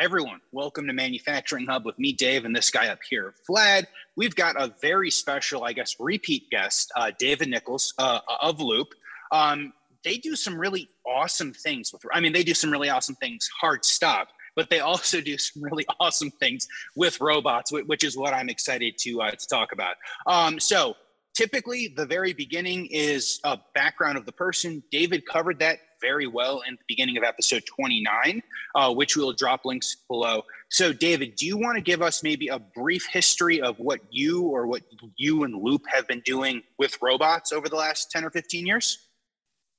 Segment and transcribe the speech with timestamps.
[0.00, 3.86] Everyone, welcome to Manufacturing Hub with me, Dave, and this guy up here, Vlad.
[4.14, 8.94] We've got a very special, I guess, repeat guest, uh, David Nichols uh, of Loop.
[9.32, 9.72] Um,
[10.04, 13.50] they do some really awesome things with, I mean, they do some really awesome things,
[13.60, 18.32] hard stop, but they also do some really awesome things with robots, which is what
[18.32, 19.96] I'm excited to, uh, to talk about.
[20.28, 20.94] Um, so,
[21.34, 24.80] typically, the very beginning is a background of the person.
[24.92, 28.42] David covered that very well in the beginning of episode 29,
[28.74, 30.42] uh, which we'll drop links below.
[30.70, 34.42] So, David, do you want to give us maybe a brief history of what you
[34.42, 34.82] or what
[35.16, 39.08] you and Loop have been doing with robots over the last 10 or 15 years?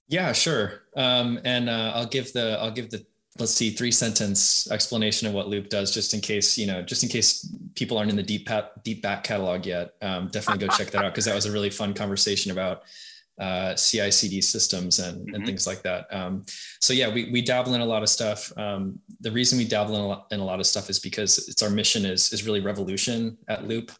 [0.08, 0.82] Yeah, sure.
[0.96, 3.06] Um, and uh, I'll give the I'll give the
[3.38, 7.04] let's see three sentence explanation of what Loop does, just in case you know, just
[7.04, 9.94] in case people aren't in the deep pat, deep back catalog yet.
[10.02, 12.84] Um, definitely go check that out because that was a really fun conversation about
[13.40, 15.36] uh, CI/CD systems and, mm-hmm.
[15.36, 16.08] and things like that.
[16.12, 16.46] Um,
[16.82, 18.52] so yeah, we, we dabble in a lot of stuff.
[18.58, 21.48] Um, the reason we dabble in a, lot, in a lot of stuff is because
[21.48, 23.92] it's our mission is is really revolution at Loop.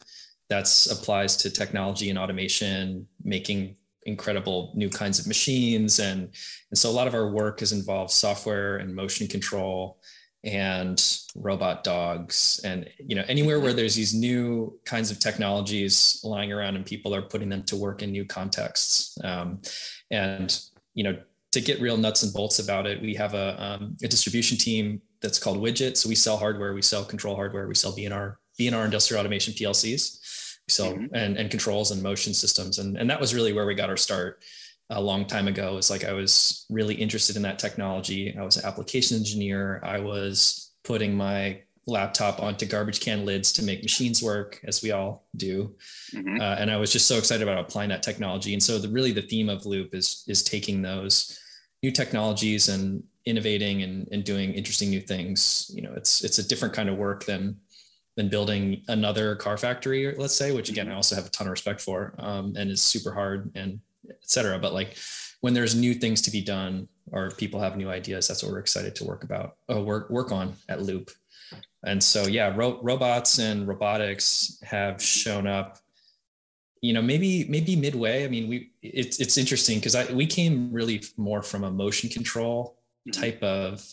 [0.48, 6.22] That's applies to technology and automation, making incredible new kinds of machines, and
[6.70, 10.00] and so a lot of our work has involved software and motion control
[10.42, 16.50] and robot dogs and you know anywhere where there's these new kinds of technologies lying
[16.50, 19.18] around and people are putting them to work in new contexts.
[19.22, 19.60] Um,
[20.10, 20.58] and
[20.94, 21.18] you know
[21.52, 25.02] to get real nuts and bolts about it we have a, um, a distribution team
[25.20, 25.96] that's called widget.
[25.96, 30.20] So we sell hardware we sell control hardware we sell bnr bnr industrial automation plcs
[30.66, 31.14] we sell mm-hmm.
[31.14, 32.78] and, and controls and motion systems.
[32.78, 34.42] And, and that was really where we got our start
[34.90, 38.36] a long time ago is like I was really interested in that technology.
[38.36, 39.80] I was an application engineer.
[39.84, 44.90] I was putting my laptop onto garbage can lids to make machines work, as we
[44.90, 45.74] all do.
[46.12, 46.40] Mm-hmm.
[46.40, 48.52] Uh, and I was just so excited about applying that technology.
[48.52, 51.38] And so, the, really, the theme of Loop is is taking those
[51.82, 55.70] new technologies and innovating and, and doing interesting new things.
[55.72, 57.56] You know, it's it's a different kind of work than
[58.16, 61.52] than building another car factory, let's say, which again I also have a ton of
[61.52, 63.80] respect for, um, and is super hard and
[64.22, 64.58] etc.
[64.58, 64.96] But like
[65.40, 68.58] when there's new things to be done or people have new ideas, that's what we're
[68.58, 71.10] excited to work about, uh, work work on at Loop.
[71.84, 75.78] And so yeah, ro- robots and robotics have shown up.
[76.82, 78.24] You know, maybe maybe midway.
[78.24, 82.08] I mean, we it's it's interesting because I we came really more from a motion
[82.08, 83.20] control mm-hmm.
[83.20, 83.84] type of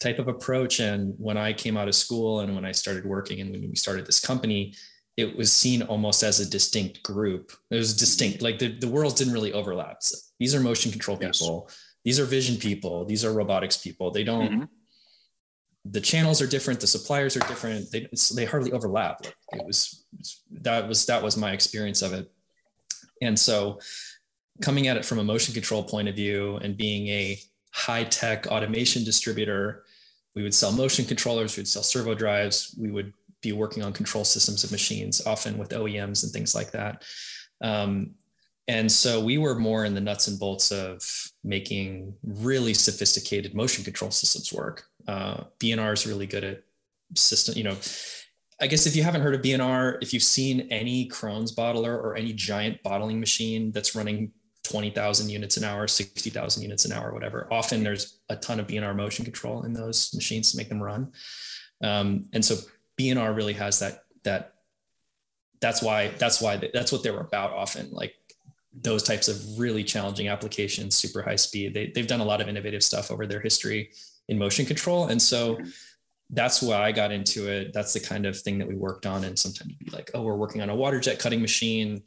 [0.00, 0.80] type of approach.
[0.80, 3.76] And when I came out of school and when I started working and when we
[3.76, 4.74] started this company,
[5.16, 7.52] it was seen almost as a distinct group.
[7.70, 10.02] It was distinct, like the, the worlds didn't really overlap.
[10.02, 11.78] So these are motion control people, yes.
[12.04, 14.10] these are vision people, these are robotics people.
[14.10, 14.64] They don't, mm-hmm.
[15.84, 17.90] the channels are different, the suppliers are different.
[17.90, 19.26] They, they hardly overlap.
[19.52, 20.06] It was,
[20.50, 22.32] that was, that was my experience of it.
[23.20, 23.80] And so
[24.62, 27.38] coming at it from a motion control point of view and being a
[27.72, 29.84] high tech automation distributor,
[30.34, 33.92] we would sell motion controllers, we would sell servo drives, we would be working on
[33.92, 37.04] control systems of machines, often with OEMs and things like that.
[37.60, 38.12] Um,
[38.68, 41.02] and so we were more in the nuts and bolts of
[41.42, 44.84] making really sophisticated motion control systems work.
[45.08, 46.62] Uh, B&R is really good at
[47.14, 47.76] system, you know,
[48.60, 52.14] I guess if you haven't heard of B&R, if you've seen any Krones bottler or
[52.14, 54.30] any giant bottling machine that's running
[54.62, 58.94] 20,000 units an hour, 60,000 units an hour, whatever, often there's a ton of B&R
[58.94, 61.10] motion control in those machines to make them run.
[61.82, 62.54] Um, and so
[62.96, 64.54] B&R really has that that
[65.60, 68.14] that's why that's why that's what they're about often like
[68.74, 71.74] those types of really challenging applications super high speed.
[71.74, 73.90] They, they've done a lot of innovative stuff over their history
[74.28, 75.06] in motion control.
[75.06, 75.58] And so
[76.30, 77.72] that's why i got into it.
[77.74, 79.24] That's the kind of thing that we worked on.
[79.24, 82.02] And sometimes be like oh we're working on a water jet cutting machine.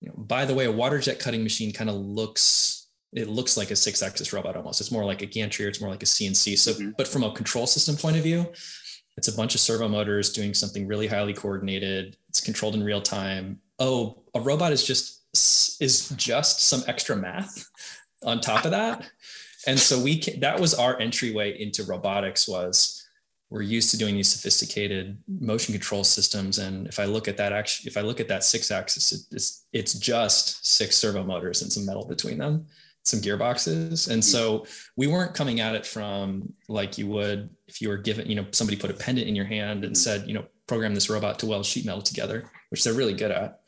[0.00, 3.56] You know, by the way a water jet cutting machine kind of looks it looks
[3.56, 4.80] like a six axis robot almost.
[4.80, 6.90] It's more like a gantry or it's more like a cnc so mm-hmm.
[6.98, 8.46] but from a control system point of view
[9.16, 12.16] it's a bunch of servo motors doing something really highly coordinated.
[12.28, 13.60] It's controlled in real time.
[13.78, 15.20] Oh, a robot is just
[15.80, 17.68] is just some extra math
[18.22, 19.10] on top of that.
[19.66, 23.02] And so we can, that was our entryway into robotics was
[23.48, 26.58] we're used to doing these sophisticated motion control systems.
[26.58, 29.64] And if I look at that actually, if I look at that six axis, it's,
[29.72, 32.66] it's just six servo motors and some metal between them
[33.04, 34.10] some gearboxes.
[34.10, 34.66] And so
[34.96, 38.46] we weren't coming at it from like you would if you were given, you know,
[38.50, 41.46] somebody put a pendant in your hand and said, you know, program this robot to
[41.46, 43.60] weld sheet metal together, which they're really good at.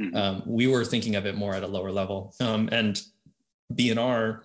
[0.00, 0.16] Mm-hmm.
[0.16, 2.34] Um, we were thinking of it more at a lower level.
[2.40, 3.00] Um, and
[3.74, 4.44] B&R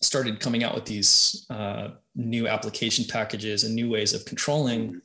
[0.00, 5.00] started coming out with these uh, new application packages and new ways of controlling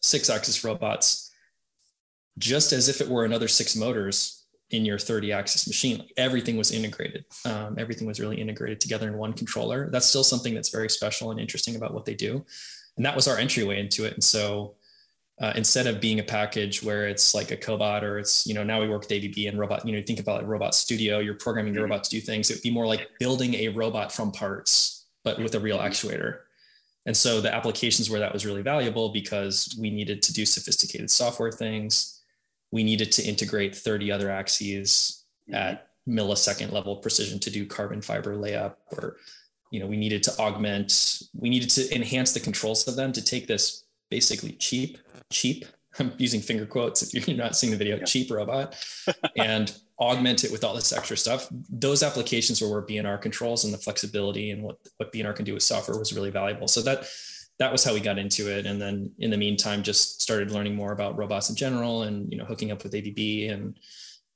[0.00, 1.30] six axis robots
[2.38, 4.37] just as if it were another six motors
[4.70, 9.08] in your 30 axis machine like everything was integrated um, everything was really integrated together
[9.08, 12.44] in one controller that's still something that's very special and interesting about what they do
[12.98, 14.12] and that was our entryway into it.
[14.12, 14.74] And so
[15.40, 18.64] uh, instead of being a package where it's like a cobot or it's you know
[18.64, 21.34] now we work with ABB and robot you know think about like robot studio you're
[21.34, 21.92] programming your mm-hmm.
[21.92, 25.38] robot to do things it would be more like building a robot from parts but
[25.38, 25.86] with a real mm-hmm.
[25.86, 26.38] actuator
[27.06, 31.08] and so the applications where that was really valuable because we needed to do sophisticated
[31.08, 32.17] software things
[32.70, 35.54] we needed to integrate 30 other axes mm-hmm.
[35.54, 39.16] at millisecond level precision to do carbon fiber layup or
[39.70, 43.22] you know we needed to augment we needed to enhance the controls of them to
[43.22, 44.98] take this basically cheap
[45.30, 45.66] cheap
[45.98, 48.04] i'm using finger quotes if you're not seeing the video yeah.
[48.04, 48.74] cheap robot
[49.36, 53.74] and augment it with all this extra stuff those applications were where bnr controls and
[53.74, 57.06] the flexibility and what what bnr can do with software was really valuable so that
[57.58, 58.66] that was how we got into it.
[58.66, 62.38] And then in the meantime just started learning more about robots in general and you
[62.38, 63.18] know hooking up with abb
[63.50, 63.78] and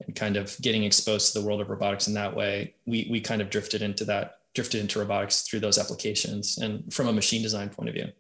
[0.05, 2.75] and kind of getting exposed to the world of robotics in that way.
[2.87, 7.09] We we kind of drifted into that drifted into robotics through those applications and from
[7.09, 8.13] a machine design point of view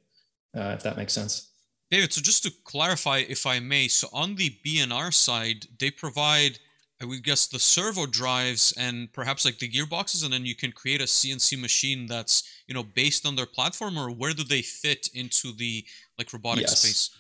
[0.56, 1.48] uh, if that makes sense.
[1.90, 6.58] David, so just to clarify, if I may, so on the BNR side, they provide,
[7.02, 10.70] I would guess, the servo drives and perhaps like the gearboxes, and then you can
[10.70, 14.62] create a CNC machine that's you know based on their platform, or where do they
[14.62, 15.84] fit into the
[16.18, 16.78] like robotic yes.
[16.78, 17.10] space?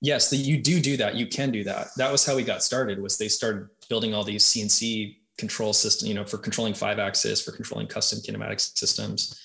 [0.00, 1.14] Yes, the, you do do that.
[1.14, 1.88] You can do that.
[1.96, 3.00] That was how we got started.
[3.00, 7.42] Was they started building all these CNC control system, you know, for controlling five axis,
[7.42, 9.40] for controlling custom kinematic systems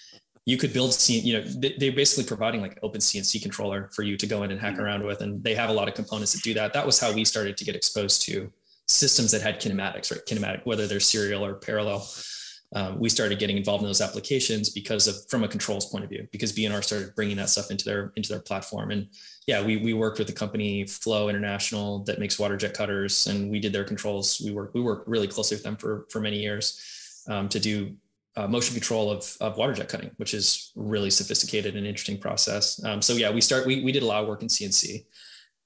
[0.45, 1.43] you could build you know
[1.77, 4.81] they're basically providing like open cnc controller for you to go in and hack mm-hmm.
[4.81, 7.13] around with and they have a lot of components that do that that was how
[7.13, 8.51] we started to get exposed to
[8.89, 10.25] systems that had kinematics right?
[10.25, 12.07] Kinematic whether they're serial or parallel.
[12.75, 16.09] Um, we started getting involved in those applications because of from a controls point of
[16.11, 18.91] view because bnr started bringing that stuff into their into their platform.
[18.91, 19.07] And
[19.47, 23.49] yeah we, we worked with the company flow international that makes water jet cutters and
[23.49, 24.39] we did their controls.
[24.43, 27.95] We worked we worked really closely with them for for many years um, to do
[28.39, 32.83] uh, motion control of, of water jet cutting, which is really sophisticated and interesting process.
[32.85, 35.05] Um, so yeah, we start, we, we did a lot of work in CNC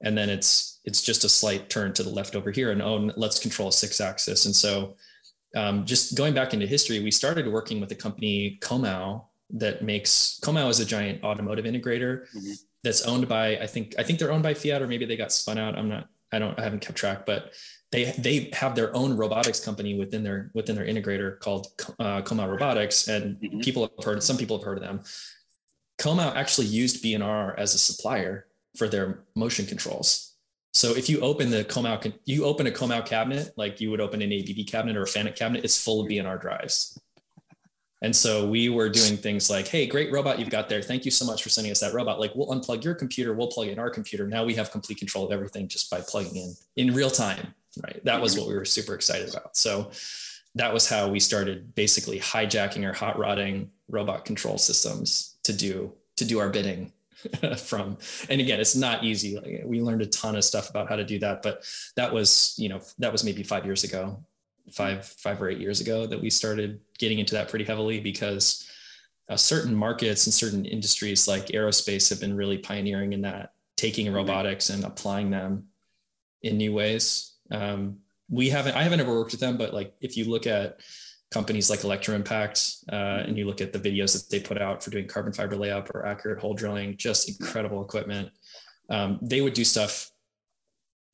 [0.01, 3.11] and then it's, it's just a slight turn to the left over here and oh,
[3.15, 4.45] let's control six axis.
[4.45, 4.95] And so
[5.55, 10.39] um, just going back into history, we started working with a company Comau that makes
[10.43, 12.53] Comau is a giant automotive integrator mm-hmm.
[12.83, 15.31] that's owned by, I think, I think they're owned by Fiat or maybe they got
[15.31, 15.77] spun out.
[15.77, 17.53] I'm not, I don't, I haven't kept track, but
[17.93, 21.67] they they have their own robotics company within their within their integrator called
[21.99, 23.59] uh, Comau Robotics, and mm-hmm.
[23.59, 25.01] people have heard some people have heard of them.
[25.99, 30.32] Comau actually used BNR as a supplier for their motion controls.
[30.73, 34.21] So if you open the Comau, you open a Comau cabinet like you would open
[34.21, 36.99] an ABB cabinet or a Fanuc cabinet, it's full of BNR drives.
[38.01, 40.81] And so we were doing things like, hey, great robot you've got there.
[40.81, 42.19] Thank you so much for sending us that robot.
[42.19, 44.27] Like we'll unplug your computer, we'll plug in our computer.
[44.27, 48.03] Now we have complete control of everything just by plugging in in real time right?
[48.03, 49.55] That was what we were super excited about.
[49.57, 49.91] So
[50.55, 55.93] that was how we started basically hijacking or hot rodding robot control systems to do
[56.15, 56.91] to do our bidding
[57.57, 57.97] from
[58.29, 61.03] and again it's not easy like we learned a ton of stuff about how to
[61.03, 61.63] do that but
[61.95, 64.23] that was you know that was maybe five years ago
[64.71, 68.69] five five or eight years ago that we started getting into that pretty heavily because
[69.29, 74.05] uh, certain markets and certain industries like aerospace have been really pioneering in that taking
[74.05, 74.15] mm-hmm.
[74.15, 75.65] robotics and applying them
[76.41, 77.99] in new ways um,
[78.29, 80.79] we haven't, I haven't ever worked with them, but like if you look at
[81.33, 84.91] companies like Electroimpact uh, and you look at the videos that they put out for
[84.91, 88.29] doing carbon fiber layup or accurate hole drilling, just incredible equipment.
[88.89, 90.11] Um, they would do stuff.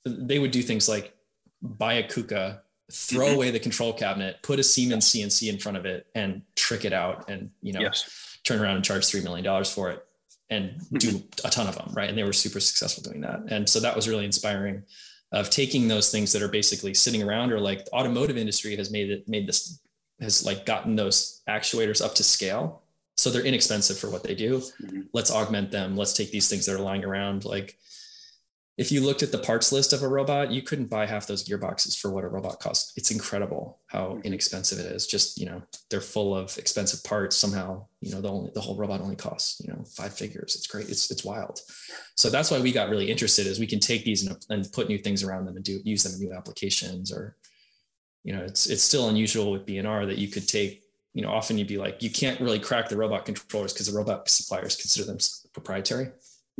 [0.06, 1.14] They would do things like
[1.62, 2.60] buy a KUKA,
[2.92, 3.36] throw mm-hmm.
[3.36, 6.94] away the control cabinet, put a Siemens CNC in front of it, and trick it
[6.94, 8.38] out, and you know, yes.
[8.44, 10.06] turn around and charge three million dollars for it,
[10.50, 11.48] and do mm-hmm.
[11.48, 12.10] a ton of them, right?
[12.10, 14.84] And they were super successful doing that, and so that was really inspiring
[15.32, 18.92] of taking those things that are basically sitting around or like the automotive industry has
[18.92, 19.80] made it made this
[20.22, 22.84] has like gotten those actuators up to scale
[23.18, 25.02] so they're inexpensive for what they do mm-hmm.
[25.14, 27.78] let's augment them let's take these things that are lying around like
[28.80, 31.46] if you looked at the parts list of a robot, you couldn't buy half those
[31.46, 32.94] gearboxes for what a robot costs.
[32.96, 34.22] It's incredible how mm-hmm.
[34.22, 35.06] inexpensive it is.
[35.06, 37.36] Just, you know, they're full of expensive parts.
[37.36, 40.56] Somehow, you know, the only the whole robot only costs, you know, five figures.
[40.56, 40.88] It's great.
[40.88, 41.60] It's it's wild.
[42.16, 44.88] So that's why we got really interested is we can take these and, and put
[44.88, 47.36] new things around them and do use them in new applications or,
[48.24, 50.84] you know, it's it's still unusual with BNR that you could take,
[51.14, 53.98] you know, often you'd be like, you can't really crack the robot controllers because the
[53.98, 55.18] robot suppliers consider them
[55.54, 56.08] proprietary.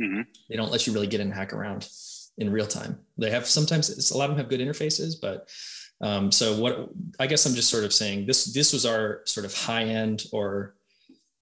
[0.00, 0.22] Mm-hmm.
[0.48, 1.88] They don't let you really get in and hack around
[2.38, 2.98] in real time.
[3.18, 5.50] They have sometimes a lot of them have good interfaces, but
[6.00, 6.88] um, so what
[7.18, 10.24] I guess I'm just sort of saying this this was our sort of high end
[10.32, 10.74] or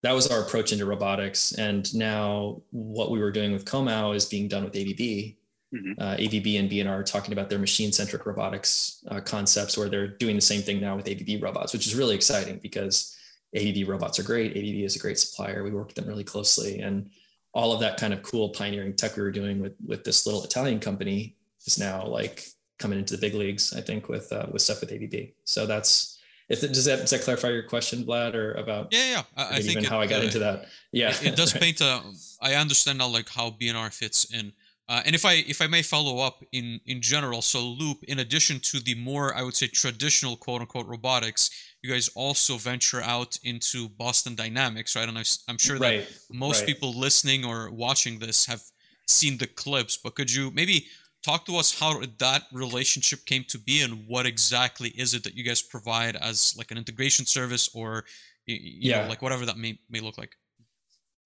[0.03, 1.53] that was our approach into robotics.
[1.53, 5.37] And now what we were doing with Comau is being done with ABB.
[5.75, 6.01] Mm-hmm.
[6.01, 10.09] Uh, ABB and BNR are talking about their machine centric robotics uh, concepts where they're
[10.09, 13.17] doing the same thing now with ABB robots, which is really exciting because
[13.55, 14.53] ABB robots are great.
[14.53, 15.63] ABB is a great supplier.
[15.63, 16.81] We work with them really closely.
[16.81, 17.11] And
[17.53, 20.45] all of that kind of cool pioneering tech we were doing with with this little
[20.45, 22.47] Italian company is now like
[22.79, 23.75] coming into the big leagues.
[23.75, 25.31] I think with uh, with stuff with ABB.
[25.45, 29.11] So that's if it, does that does that clarify your question, Vlad, or about yeah
[29.11, 30.67] yeah I, I think even it, how I got uh, into that?
[30.93, 32.03] Yeah, it, it does paint a.
[32.41, 34.53] I understand now like how BNR fits in.
[34.88, 38.18] Uh, and if I if I may follow up in in general, so Loop, in
[38.21, 41.50] addition to the more I would say traditional quote unquote robotics,
[41.83, 45.09] you guys also venture out into Boston Dynamics, right?
[45.09, 46.66] And I, am sure that Right, most right.
[46.68, 48.62] people listening or watching this have
[49.07, 50.87] seen the clips, but could you maybe
[51.23, 55.35] talk to us how that relationship came to be and what exactly is it that
[55.35, 58.04] you guys provide as like an integration service or
[58.47, 59.09] y- you know Yeah.
[59.09, 60.35] like whatever that may may look like?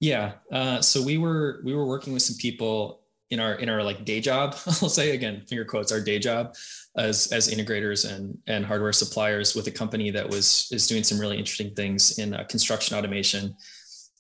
[0.01, 0.33] Yeah.
[0.51, 3.02] Uh, so we were we were working with some people
[3.33, 4.55] in our in our like day job.
[4.67, 6.55] I'll say again, finger quotes, our day job
[6.97, 11.19] as as integrators and and hardware suppliers with a company that was is doing some
[11.19, 13.57] really interesting things in uh, construction automation.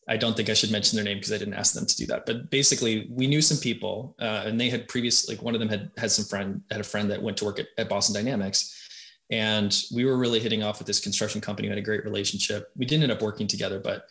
[0.08, 2.06] I don't think I should mention their name because I didn't ask them to do
[2.06, 2.26] that.
[2.26, 5.68] But basically, we knew some people, uh, and they had previously like one of them
[5.68, 8.88] had had some friend had a friend that went to work at, at Boston Dynamics,
[9.30, 11.68] and we were really hitting off with this construction company.
[11.68, 12.70] We had a great relationship.
[12.76, 14.06] We didn't end up working together, but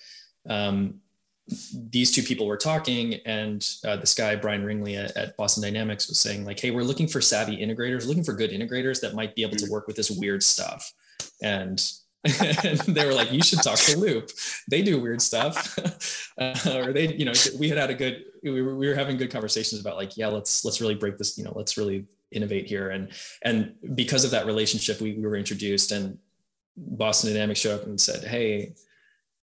[0.47, 1.01] um,
[1.89, 6.07] these two people were talking and uh, this guy brian ringley at, at boston dynamics
[6.07, 9.35] was saying like hey we're looking for savvy integrators looking for good integrators that might
[9.35, 10.93] be able to work with this weird stuff.
[11.41, 11.81] And,
[12.63, 14.29] and they were like you should talk to loop.
[14.69, 15.77] They do weird stuff.
[16.37, 19.17] Uh, or they you know we had had a good we were, we were having
[19.17, 22.65] good conversations about like yeah let's let's really break this you know let's really innovate
[22.65, 22.89] here.
[22.89, 23.11] And
[23.43, 26.17] and because of that relationship we, we were introduced and
[26.77, 28.73] boston dynamics showed up and said hey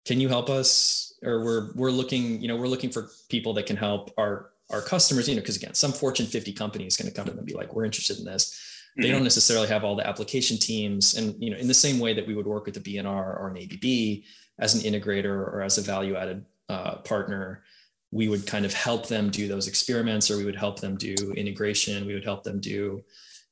[0.06, 3.66] can you help us or we're we're looking you know we're looking for people that
[3.66, 7.10] can help our our customers you know because again some fortune 50 company is going
[7.10, 8.58] to come to them and be like we're interested in this
[8.98, 9.12] they Mhm.
[9.12, 12.28] don't necessarily have all the application teams and you know in the same way that
[12.28, 13.06] we would work with a bnr
[13.40, 14.24] or an abb
[14.60, 17.64] as an integrator or as a value added uh, partner
[18.12, 21.14] we would kind of help them do those experiments or we would help them do
[21.38, 23.04] integration we would help them do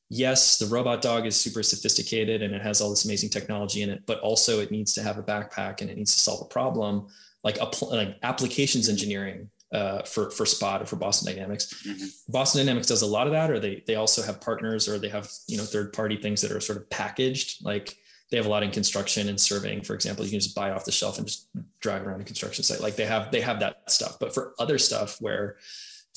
[0.10, 3.90] yes the robot dog is super sophisticated and it has all this amazing technology in
[3.90, 6.46] it but also it needs to have a backpack and it needs to solve a
[6.46, 7.08] problem
[7.44, 11.72] like, apl- like applications engineering uh, for for Spot or for Boston Dynamics.
[11.88, 12.10] Mhm.
[12.28, 15.10] Boston Dynamics does a lot of that, or they they also have partners, or they
[15.10, 17.64] have you know third party things that are sort of packaged.
[17.64, 17.96] Like
[18.32, 20.26] they have a lot in construction and surveying, for example.
[20.26, 21.50] You can just buy off the shelf and just
[21.82, 22.80] drive around a construction site.
[22.82, 24.18] Like they have they have that stuff.
[24.20, 25.58] But for other stuff where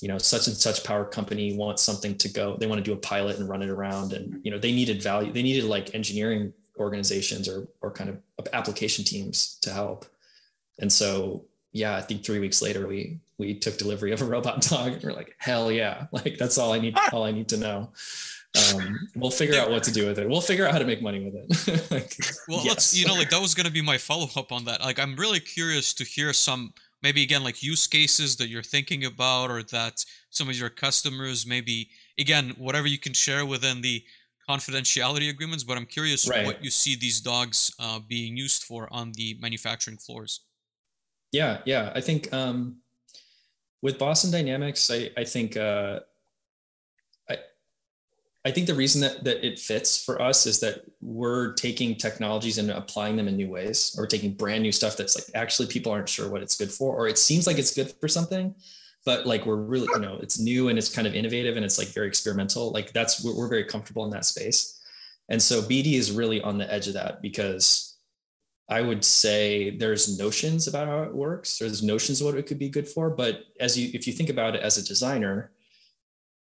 [0.01, 2.95] you know such and such power company wants something to go, they want to do
[2.95, 5.31] a pilot and run it around, and you know they needed value.
[5.31, 10.07] They needed like engineering organizations or or kind of application teams to help.
[10.83, 14.61] And so, yeah, I think three weeks later, we we took delivery of a robot
[14.69, 16.95] dog, and we're like, hell yeah, like that's all I need.
[17.13, 17.93] All I need to know.
[18.75, 20.29] Um, we'll figure out what to do with it.
[20.29, 21.91] We'll figure out how to make money with it.
[21.91, 22.15] like,
[22.49, 24.83] Well, let's you know like that was gonna be my follow up on that.
[24.83, 29.07] Like I'm really curious to hear some maybe again like use cases that you're thinking
[29.07, 34.05] about or that some of your customers maybe again whatever you can share within the
[34.47, 35.65] confidentiality agreements.
[35.65, 36.45] But I'm curious Right.
[36.45, 40.41] what you see these dogs uh, being used for on the manufacturing floors.
[41.33, 41.93] Yeah, yeah.
[41.95, 42.77] I think um,
[43.81, 46.01] with Boston Dynamics, I I think uh,
[48.45, 52.59] I think the reason that that it fits for us is that we're taking technologies
[52.59, 55.93] and applying them in new ways, or taking brand new stuff that's like actually people
[55.93, 58.55] aren't sure what it's good for, or it seems like it's good for something,
[59.05, 61.79] but like we're really you know it's new and it's kind of innovative and it's
[61.79, 62.73] like very experimental.
[62.73, 64.81] Like that's we're, we're very comfortable in that space,
[65.29, 67.92] and so BD is really on the edge of that because
[68.69, 71.59] I would say there's notions about how it works.
[71.59, 74.31] There's notions of what it could be good for, but as you if you think
[74.31, 75.51] about it as a designer,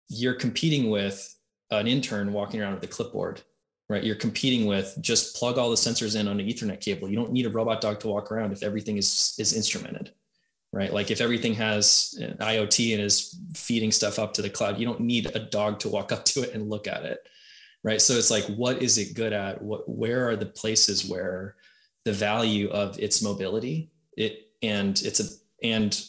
[0.10, 1.36] you're competing with
[1.72, 3.42] an intern walking around with a clipboard,
[3.88, 4.04] right?
[4.04, 7.10] You're competing with just plug all the sensors in on an Ethernet cable.
[7.10, 10.12] You don't need a robot dog to walk around if everything is is instrumented,
[10.74, 10.94] right?
[10.94, 14.86] Like if everything has an IoT and is feeding stuff up to the cloud, you
[14.86, 17.20] don't need a dog to walk up to it and look at it,
[17.84, 18.02] right?
[18.02, 19.62] So it's like, what is it good at?
[19.62, 21.56] What where are the places where
[22.06, 25.26] the value of its mobility it and it's a
[25.64, 26.06] and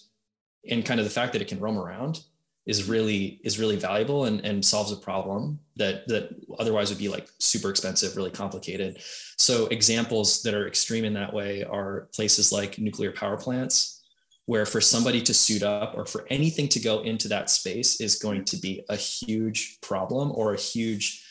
[0.69, 2.21] and kind of the fact that it can roam around
[2.67, 7.09] is really is really valuable and, and solves a problem that that otherwise would be
[7.09, 8.99] like super expensive really complicated.
[9.39, 14.03] So examples that are extreme in that way are places like nuclear power plants
[14.47, 18.17] where for somebody to suit up or for anything to go into that space is
[18.17, 21.25] going to be a huge problem or a huge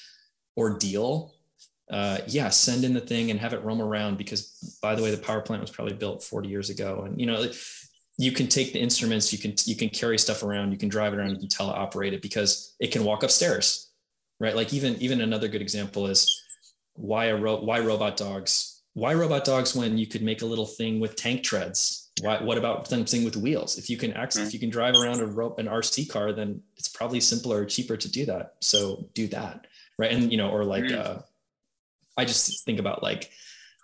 [0.58, 1.34] ordeal
[1.90, 5.12] uh, yeah, send in the thing and have it roam around because, by the way,
[5.12, 7.50] the power plant was probably built 40 years ago, and you know,
[8.18, 11.14] you can take the instruments, you can you can carry stuff around, you can drive
[11.14, 13.90] it around, you can teleoperate it because it can walk upstairs,
[14.40, 14.56] right?
[14.56, 16.44] Like even even another good example is
[16.94, 18.82] why a ro- why robot dogs?
[18.94, 22.58] Why robot dogs when you could make a little thing with tank treads Why, what
[22.58, 23.78] about something with wheels?
[23.78, 26.62] If you can access, if you can drive around a rope, an RC car, then
[26.76, 28.56] it's probably simpler or cheaper to do that.
[28.60, 29.68] So do that,
[29.98, 30.12] right?
[30.12, 31.20] And you know, or like, uh,
[32.20, 33.32] I just think about like,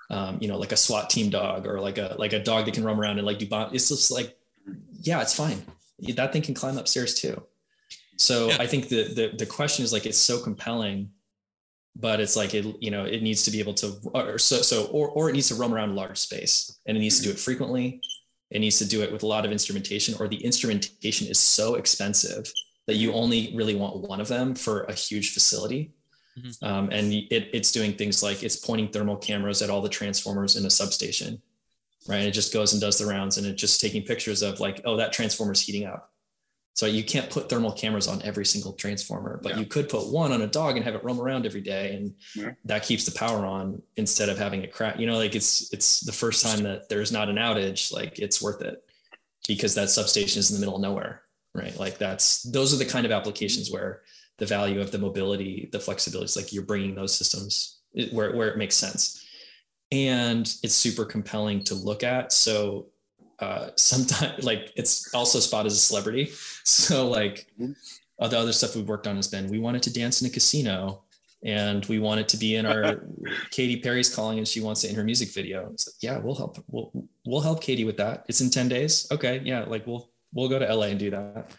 [0.09, 2.73] um, you know, like a SWAT team dog or like a like a dog that
[2.73, 3.73] can roam around and like do bomb.
[3.73, 4.37] It's just like,
[5.01, 5.63] yeah, it's fine.
[6.15, 7.41] That thing can climb upstairs too.
[8.17, 8.57] So yeah.
[8.59, 11.11] I think the, the the question is like it's so compelling,
[11.95, 14.85] but it's like it you know it needs to be able to or so so
[14.87, 17.39] or or it needs to roam around large space and it needs to do it
[17.39, 18.01] frequently.
[18.51, 21.75] It needs to do it with a lot of instrumentation, or the instrumentation is so
[21.75, 22.51] expensive
[22.87, 25.91] that you only really want one of them for a huge facility.
[26.39, 26.65] Mm-hmm.
[26.65, 30.55] Um, and it, it's doing things like it's pointing thermal cameras at all the transformers
[30.57, 31.41] in a substation,
[32.07, 32.17] right?
[32.17, 34.81] And it just goes and does the rounds and it's just taking pictures of like,
[34.85, 36.11] oh, that transformer's heating up.
[36.75, 39.59] So you can't put thermal cameras on every single transformer, but yeah.
[39.59, 42.13] you could put one on a dog and have it roam around every day, and
[42.35, 42.51] yeah.
[42.65, 44.99] that keeps the power on instead of having it crack.
[44.99, 48.41] You know, like it's it's the first time that there's not an outage, like it's
[48.41, 48.83] worth it
[49.47, 51.21] because that substation is in the middle of nowhere,
[51.53, 51.79] right?
[51.79, 54.01] Like that's those are the kind of applications where
[54.37, 58.49] the value of the mobility, the flexibility is like you're bringing those systems where where
[58.49, 59.25] it makes sense,
[59.91, 62.31] and it's super compelling to look at.
[62.31, 62.87] So
[63.39, 66.31] uh, sometimes like it's also spot as a celebrity.
[66.67, 67.73] So like mm-hmm.
[68.17, 70.31] all the other stuff we've worked on has been we wanted to dance in a
[70.31, 71.03] casino
[71.43, 73.03] and we want it to be in our
[73.51, 75.71] Katy Perry's calling and she wants it in her music video.
[75.75, 76.57] So, yeah, we'll help.
[76.67, 76.91] We'll
[77.23, 78.25] we'll help Katy with that.
[78.27, 79.07] It's in 10 days.
[79.11, 79.41] Okay.
[79.43, 79.65] Yeah.
[79.65, 81.51] Like we'll we'll go to LA and do that.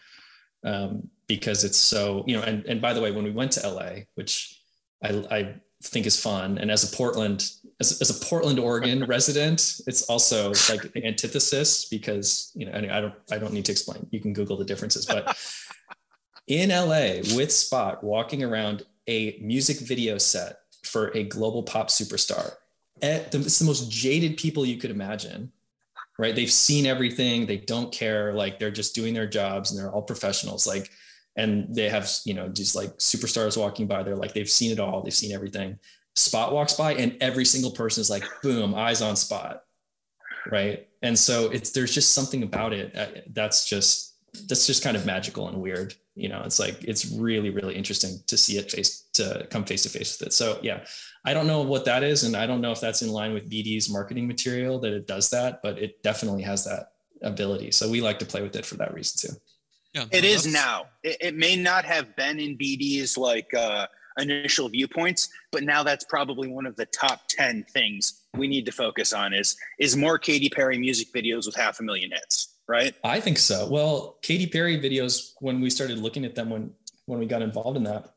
[0.63, 3.69] Um, because it's so, you know, and and by the way, when we went to
[3.69, 4.61] LA, which
[5.03, 9.81] I I think is fun, and as a Portland as, as a Portland, Oregon resident,
[9.87, 14.07] it's also like the antithesis because you know I don't I don't need to explain.
[14.11, 15.37] You can Google the differences, but
[16.47, 22.53] in LA with Spot walking around a music video set for a global pop superstar,
[23.01, 25.51] at the, it's the most jaded people you could imagine.
[26.19, 26.35] Right?
[26.35, 27.45] They've seen everything.
[27.45, 28.33] They don't care.
[28.33, 30.65] Like they're just doing their jobs, and they're all professionals.
[30.65, 30.89] Like
[31.37, 34.79] and they have you know just like superstars walking by they're like they've seen it
[34.79, 35.77] all they've seen everything
[36.15, 39.63] spot walks by and every single person is like boom eyes on spot
[40.51, 44.15] right and so it's there's just something about it that's just
[44.49, 48.17] that's just kind of magical and weird you know it's like it's really really interesting
[48.25, 50.83] to see it face to come face to face with it so yeah
[51.27, 53.49] i don't know what that is and i don't know if that's in line with
[53.49, 57.71] bd's marketing material that it does that but it definitely has that ability.
[57.71, 59.37] So we like to play with it for that reason too.
[59.93, 60.87] Yeah it is now.
[61.03, 63.87] It, it may not have been in bd's like uh
[64.19, 68.71] initial viewpoints but now that's probably one of the top 10 things we need to
[68.71, 72.93] focus on is is more Katy Perry music videos with half a million hits right?
[73.03, 73.67] I think so.
[73.69, 76.71] Well Katy Perry videos when we started looking at them when
[77.05, 78.13] when we got involved in that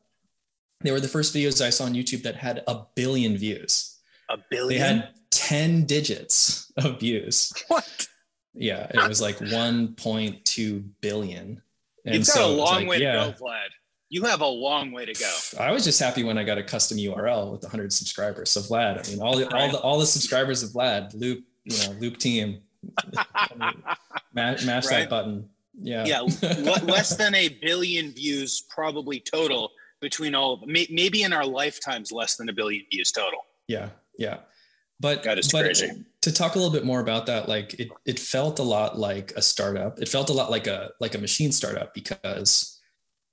[0.83, 4.37] they were the first videos I saw on YouTube that had a billion views a
[4.49, 8.07] billion they had 10 digits of views what
[8.53, 11.61] yeah it was like 1.2 billion
[12.05, 13.25] and You've got so a long like, way yeah.
[13.25, 13.69] to go, Vlad
[14.11, 15.37] you have a long way to go.
[15.57, 18.51] I was just happy when I got a custom URL with 100 subscribers.
[18.51, 21.77] So Vlad, I mean, all the all the all the subscribers of Vlad, Loop, you
[21.77, 22.59] know, Loop team,
[24.33, 24.99] mash, mash right?
[24.99, 25.49] that button.
[25.73, 26.19] Yeah, yeah,
[26.83, 30.71] less than a billion views probably total between all of them.
[30.71, 33.39] Maybe in our lifetimes, less than a billion views total.
[33.67, 34.37] Yeah, yeah.
[34.99, 36.03] But, is but crazy.
[36.21, 39.31] to talk a little bit more about that, like it, it felt a lot like
[39.35, 39.99] a startup.
[39.99, 42.79] It felt a lot like a like a machine startup because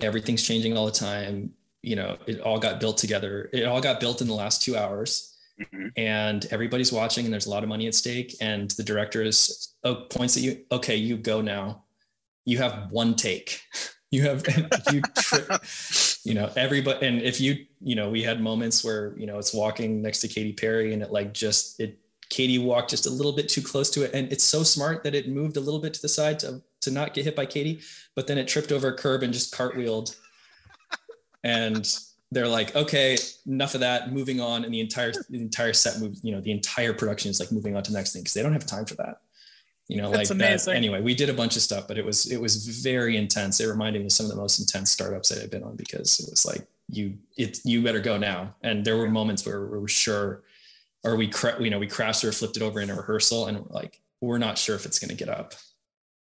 [0.00, 1.52] everything's changing all the time
[1.82, 4.76] you know it all got built together it all got built in the last two
[4.76, 5.88] hours mm-hmm.
[5.96, 9.74] and everybody's watching and there's a lot of money at stake and the director is
[9.84, 11.84] oh, points at you okay you go now
[12.44, 13.62] you have one take
[14.10, 14.44] you have
[14.92, 15.58] you tri-
[16.28, 19.54] you know everybody and if you you know we had moments where you know it's
[19.54, 23.32] walking next to Katy Perry and it like just it Katy walked just a little
[23.32, 25.94] bit too close to it and it's so smart that it moved a little bit
[25.94, 27.80] to the side to to not get hit by Katy,
[28.14, 30.16] but then it tripped over a curb and just cartwheeled.
[31.44, 31.98] and
[32.30, 34.64] they're like, okay, enough of that, moving on.
[34.64, 37.76] And the entire the entire set moves, you know, the entire production is like moving
[37.76, 39.22] on to the next thing because they don't have time for that.
[39.88, 40.72] You know, That's like amazing.
[40.72, 40.76] that.
[40.76, 43.58] Anyway, we did a bunch of stuff, but it was it was very intense.
[43.58, 46.20] It reminded me of some of the most intense startups that I've been on because
[46.20, 48.54] it was like you it you better go now.
[48.62, 50.42] And there were moments where we were sure,
[51.04, 53.58] or we cra- you know we crashed or flipped it over in a rehearsal, and
[53.60, 55.54] we're like we're not sure if it's going to get up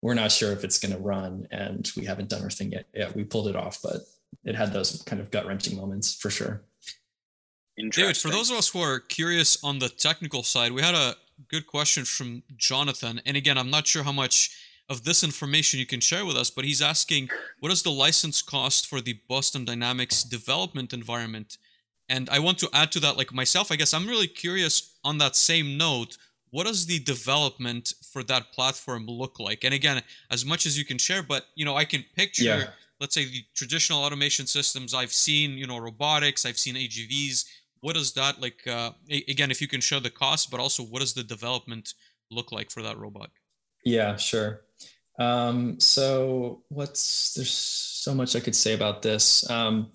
[0.02, 2.86] we're not sure if it's going to run and we haven't done our thing yet.
[2.94, 4.02] Yeah, we pulled it off, but
[4.46, 6.62] it had those kind of gut wrenching moments for sure.
[7.78, 11.16] David, for those of us who are curious on the technical side, we had a
[11.48, 13.22] good question from Jonathan.
[13.26, 14.52] And again, I'm not sure how much
[14.90, 18.42] of this information you can share with us, but he's asking what is the license
[18.42, 21.58] cost for the Boston Dynamics development environment?
[22.08, 25.20] And I want to add to that, like myself, I guess I'm really curious on
[25.20, 26.18] that same note
[26.52, 29.64] what does the development for that platform look like?
[29.64, 32.64] And again, as much as you can share, but you know, I can picture, yeah.
[33.00, 35.52] let's say, the traditional automation systems I've seen.
[35.52, 36.46] You know, robotics.
[36.46, 37.46] I've seen AGVs.
[37.82, 38.66] What does that like?
[38.68, 41.94] Uh, again, if you can show the cost, but also what does the development
[42.32, 43.30] look like for that robot?
[43.86, 44.62] Yeah, sure.
[45.18, 49.50] Um, so what's there's so much I could say about this.
[49.50, 49.92] Um,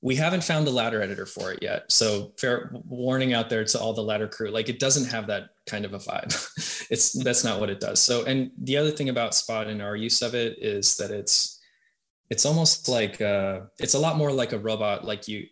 [0.00, 1.90] we haven't found the ladder editor for it yet.
[1.90, 5.50] So fair warning out there to all the ladder crew, like it doesn't have that
[5.66, 6.86] kind of a vibe.
[6.90, 8.00] it's that's not what it does.
[8.00, 11.60] So and the other thing about Spot and our use of it is that it's
[12.30, 15.46] it's almost like uh, it's a lot more like a robot, like you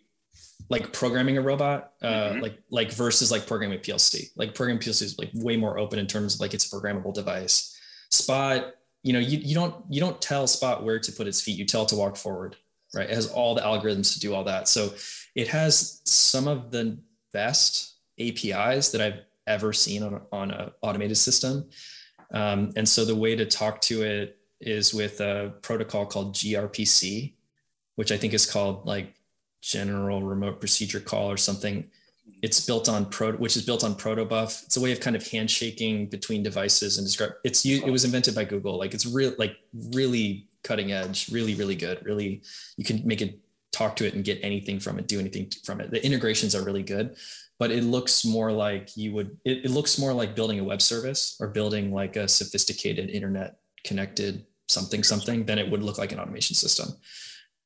[0.69, 2.41] like programming a robot, uh, mm-hmm.
[2.41, 4.31] like like versus like programming PLC.
[4.35, 7.13] Like programming PLC is like way more open in terms of like it's a programmable
[7.13, 7.77] device.
[8.09, 11.57] Spot, you know, you, you don't you don't tell Spot where to put its feet.
[11.57, 12.57] You tell it to walk forward
[12.93, 13.09] right?
[13.09, 14.67] It has all the algorithms to do all that.
[14.67, 14.93] So
[15.35, 16.97] it has some of the
[17.33, 21.69] best APIs that I've ever seen on, on an automated system.
[22.31, 27.33] Um, and so the way to talk to it is with a protocol called gRPC,
[27.95, 29.13] which I think is called like
[29.61, 31.89] General Remote Procedure Call or something.
[32.41, 34.63] It's built on Pro, which is built on Protobuf.
[34.65, 37.31] It's a way of kind of handshaking between devices and describe.
[37.43, 38.77] It's it was invented by Google.
[38.77, 39.57] Like it's real, like
[39.93, 42.05] really cutting edge, really, really good.
[42.05, 42.41] Really,
[42.75, 43.39] you can make it
[43.71, 45.91] talk to it and get anything from it, do anything from it.
[45.91, 47.15] The integrations are really good,
[47.59, 50.81] but it looks more like you would, it, it looks more like building a web
[50.81, 56.11] service or building like a sophisticated internet connected something, something than it would look like
[56.11, 56.89] an automation system.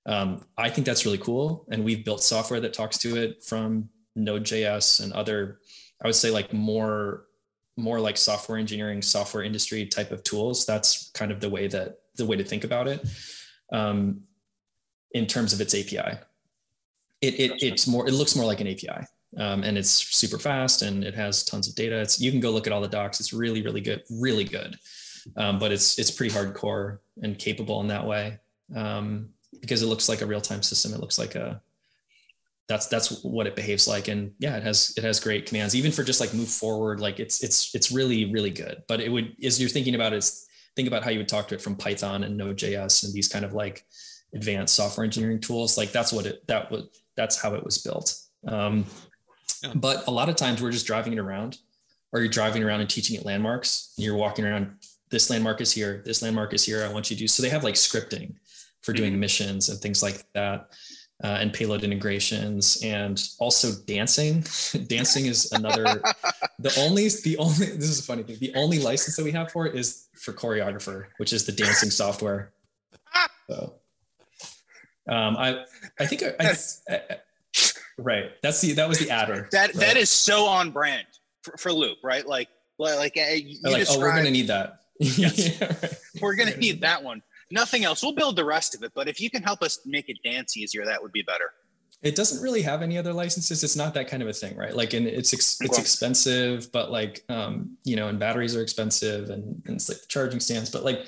[0.06, 1.66] Um, I think that's really cool.
[1.72, 5.60] And we've built software that talks to it from Node.js and other,
[6.04, 7.26] I would say like more
[7.78, 10.66] more like software engineering, software industry type of tools.
[10.66, 13.06] That's kind of the way that the way to think about it
[13.72, 14.22] um,
[15.14, 16.20] in terms of its API.
[17.22, 19.06] It, it it's more it looks more like an API
[19.38, 22.00] um, and it's super fast and it has tons of data.
[22.00, 23.20] It's you can go look at all the docs.
[23.20, 24.78] It's really really good, really good.
[25.38, 28.40] Um, but it's it's pretty hardcore and capable in that way
[28.76, 29.30] um,
[29.62, 30.93] because it looks like a real time system.
[30.93, 31.62] It looks like a
[32.67, 34.08] that's that's what it behaves like.
[34.08, 35.76] And yeah it has it has great commands.
[35.76, 38.84] Even for just like move forward like it's it's it's really really good.
[38.88, 40.30] But it would as you're thinking about it
[40.76, 43.43] think about how you would talk to it from python and node.js and these kind
[43.43, 43.86] of like
[44.34, 45.78] advanced software engineering tools.
[45.78, 48.15] Like that's what it that was that's how it was built.
[48.47, 48.86] Um,
[49.63, 49.74] yeah.
[49.76, 51.60] but a lot of times we're just driving it around.
[52.13, 53.93] Or you're driving around and teaching it landmarks?
[53.95, 54.76] And you're walking around
[55.12, 57.50] this landmark is here this landmark is here i want you to do so they
[57.50, 58.34] have like scripting
[58.82, 59.22] for doing mm-hmm.
[59.22, 60.72] missions and things like that
[61.24, 64.44] uh, and payload integrations and also dancing
[64.88, 66.02] dancing is another
[66.60, 69.52] the only the only this is a funny thing the only license that we have
[69.52, 72.54] for it is for choreographer which is the dancing software
[73.50, 73.76] so
[75.10, 75.63] um i
[76.00, 76.56] i think I, I,
[76.89, 77.17] I,
[77.98, 79.76] right that's the that was the adder that right?
[79.76, 81.06] that is so on brand
[81.44, 85.60] for, for loop right like like, you like oh we're gonna need that yes.
[85.62, 85.94] yeah, right.
[86.20, 88.02] we're gonna need that one nothing else.
[88.02, 90.58] We'll build the rest of it, but if you can help us make it dance
[90.58, 91.52] easier, that would be better.
[92.02, 93.64] It doesn't really have any other licenses.
[93.64, 94.76] It's not that kind of a thing, right?
[94.76, 99.30] Like, and it's ex- it's expensive, but like, um, you know, and batteries are expensive,
[99.30, 100.72] and, and it's like the charging stands.
[100.72, 101.06] But like,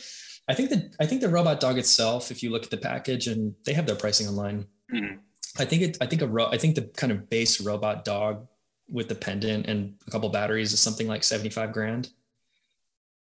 [0.47, 3.27] I think that I think the robot dog itself, if you look at the package,
[3.27, 4.67] and they have their pricing online.
[4.93, 5.17] Mm-hmm.
[5.57, 5.97] I think it.
[5.99, 8.47] I think a ro- I think the kind of base robot dog
[8.87, 12.09] with the pendant and a couple batteries is something like seventy five grand.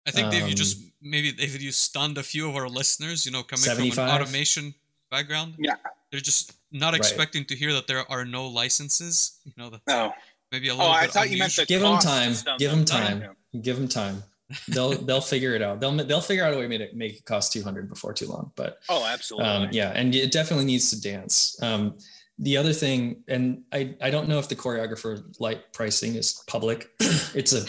[0.07, 3.33] I think um, they've just maybe if you stunned a few of our listeners, you
[3.33, 3.95] know, coming 75?
[3.95, 4.75] from an automation
[5.11, 5.55] background.
[5.59, 5.75] Yeah.
[6.11, 7.49] They're just not expecting right.
[7.49, 9.39] to hear that there are no licenses.
[9.45, 10.13] You know, that's no.
[10.51, 10.89] maybe a little.
[10.89, 11.37] Oh, I thought unusual.
[11.37, 12.35] you meant the give them time.
[12.59, 13.37] Give them time.
[13.61, 14.23] Give them time.
[14.69, 15.81] they'll they'll figure it out.
[15.81, 18.13] They'll they'll figure out a way to make it, make it cost two hundred before
[18.13, 18.53] too long.
[18.57, 19.49] But oh, absolutely.
[19.49, 21.61] Um, yeah, and it definitely needs to dance.
[21.63, 21.97] Um,
[22.39, 26.91] the other thing, and I I don't know if the choreographer light pricing is public.
[27.01, 27.65] it's a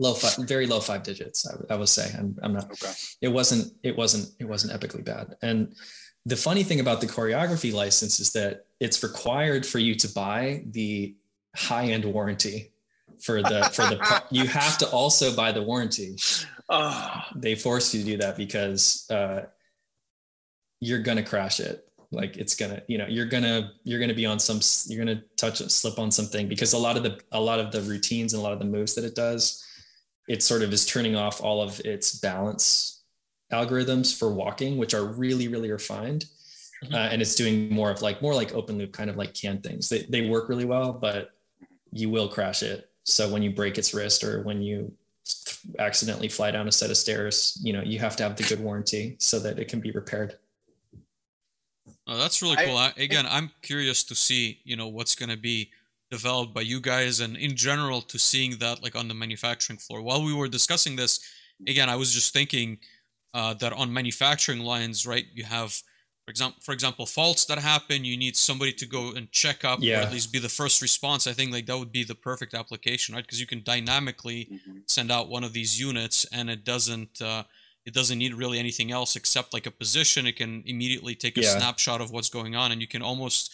[0.00, 1.46] low five, very low five digits.
[1.46, 2.64] I, I will say, I'm, I'm not.
[2.64, 2.92] Okay.
[3.20, 3.72] It wasn't.
[3.84, 4.30] It wasn't.
[4.40, 5.36] It wasn't epically bad.
[5.42, 5.74] And
[6.26, 10.64] the funny thing about the choreography license is that it's required for you to buy
[10.70, 11.14] the
[11.54, 12.72] high end warranty
[13.20, 14.24] for the for the.
[14.30, 16.16] you have to also buy the warranty.
[16.68, 17.22] Oh.
[17.36, 19.42] They force you to do that because uh,
[20.80, 24.38] you're gonna crash it like it's gonna you know you're gonna you're gonna be on
[24.40, 27.70] some you're gonna touch slip on something because a lot of the a lot of
[27.70, 29.64] the routines and a lot of the moves that it does
[30.30, 33.02] it sort of is turning off all of its balance
[33.52, 36.26] algorithms for walking, which are really, really refined.
[36.84, 36.94] Mm-hmm.
[36.94, 39.60] Uh, and it's doing more of like more like open loop kind of like can
[39.60, 39.88] things.
[39.88, 41.32] They, they work really well, but
[41.90, 42.88] you will crash it.
[43.02, 44.92] So when you break its wrist or when you
[45.80, 48.60] accidentally fly down a set of stairs, you know, you have to have the good
[48.60, 50.38] warranty so that it can be repaired.
[52.06, 52.76] Oh, that's really cool.
[52.76, 55.70] I, again, I'm curious to see, you know, what's going to be
[56.10, 60.02] developed by you guys and in general to seeing that like on the manufacturing floor
[60.02, 61.20] while we were discussing this
[61.68, 62.78] again i was just thinking
[63.32, 65.72] uh, that on manufacturing lines right you have
[66.24, 69.78] for example for example faults that happen you need somebody to go and check up
[69.80, 70.00] yeah.
[70.00, 72.54] or at least be the first response i think like that would be the perfect
[72.54, 74.78] application right because you can dynamically mm-hmm.
[74.86, 77.44] send out one of these units and it doesn't uh,
[77.86, 81.42] it doesn't need really anything else except like a position it can immediately take a
[81.42, 81.56] yeah.
[81.56, 83.52] snapshot of what's going on and you can almost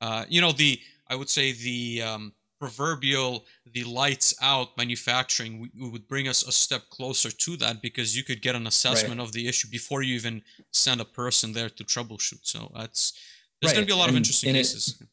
[0.00, 2.32] uh, you know the I would say the um,
[2.64, 8.16] proverbial the lights out manufacturing we, would bring us a step closer to that because
[8.16, 9.26] you could get an assessment right.
[9.26, 10.40] of the issue before you even
[10.72, 12.40] send a person there to troubleshoot.
[12.42, 13.12] So that's
[13.60, 13.76] there's right.
[13.76, 14.98] going to be a lot and, of interesting cases.
[15.00, 15.08] It,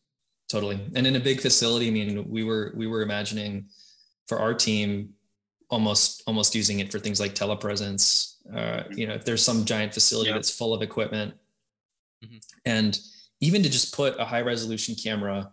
[0.49, 3.65] totally, and in a big facility, I mean, we were we were imagining
[4.27, 5.09] for our team
[5.69, 8.35] almost almost using it for things like telepresence.
[8.53, 10.37] Uh, you know, if there's some giant facility yep.
[10.37, 11.33] that's full of equipment,
[12.23, 12.37] mm-hmm.
[12.65, 12.99] and
[13.39, 15.51] even to just put a high resolution camera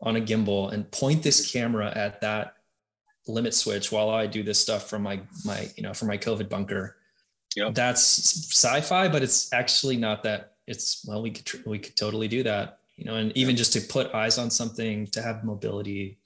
[0.00, 2.54] on a gimbal and point this camera at that
[3.26, 6.48] limit switch while I do this stuff from my my you know from my COVID
[6.48, 6.96] bunker.
[7.56, 7.74] Yep.
[7.74, 8.02] That's
[8.54, 10.54] sci-fi, but it's actually not that.
[10.66, 13.80] It's well, we could we could totally do that, you know, and even just to
[13.80, 16.18] put eyes on something, to have mobility,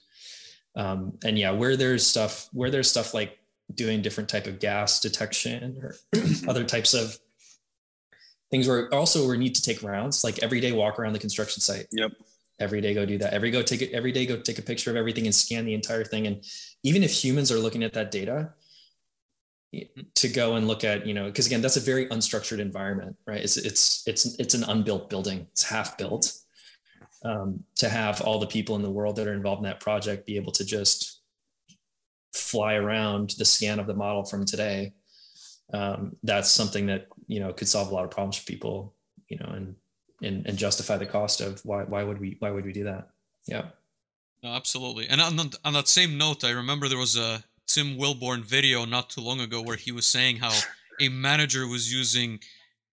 [0.75, 3.39] um, and yeah, where there's stuff where there's stuff like
[3.73, 5.95] doing different type of gas detection or
[6.47, 7.17] other types of
[8.51, 11.61] things where also we need to take rounds, like every day walk around the construction
[11.61, 11.87] site.
[11.91, 12.11] Yep
[12.59, 13.33] every day go do that.
[13.33, 15.73] Every go take it every day go take a picture of everything and scan the
[15.73, 16.27] entire thing.
[16.27, 16.43] And
[16.83, 18.53] even if humans are looking at that data
[20.15, 23.41] to go and look at you know because again that's a very unstructured environment right?
[23.41, 25.47] It's it's it's it's an unbuilt building.
[25.51, 26.33] It's half built.
[27.25, 30.25] Um, to have all the people in the world that are involved in that project
[30.25, 31.21] be able to just
[32.33, 34.91] fly around the scan of the model from today
[35.73, 38.93] um, that's something that you know could solve a lot of problems for people
[39.27, 39.75] you know and
[40.23, 43.09] and, and justify the cost of why why would we why would we do that?
[43.45, 43.65] Yeah.
[44.41, 45.07] No, absolutely.
[45.07, 49.09] And on, on that same note, I remember there was a Tim Wilborn video not
[49.09, 50.51] too long ago where he was saying how
[50.99, 52.39] a manager was using,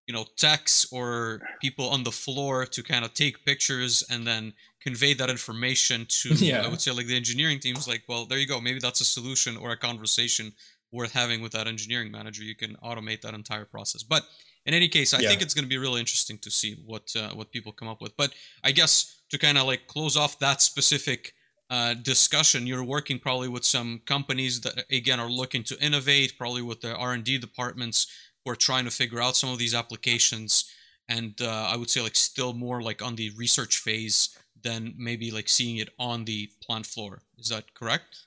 [0.06, 4.54] you know, techs or people on the floor to kind of take pictures and then
[4.82, 6.64] convey that information to, yeah.
[6.66, 7.88] I would say, like the engineering teams.
[7.88, 8.60] Like, well, there you go.
[8.60, 10.52] Maybe that's a solution or a conversation
[10.92, 12.44] worth having with that engineering manager.
[12.44, 14.04] You can automate that entire process.
[14.04, 14.24] But
[14.68, 15.30] in any case, I yeah.
[15.30, 18.02] think it's going to be really interesting to see what uh, what people come up
[18.02, 18.16] with.
[18.18, 21.34] But I guess to kind of like close off that specific
[21.70, 26.62] uh, discussion, you're working probably with some companies that again are looking to innovate, probably
[26.62, 28.08] with the R and D departments
[28.44, 30.70] who are trying to figure out some of these applications.
[31.08, 35.32] And uh, I would say like still more like on the research phase than maybe
[35.32, 37.22] like seeing it on the plant floor.
[37.38, 38.27] Is that correct?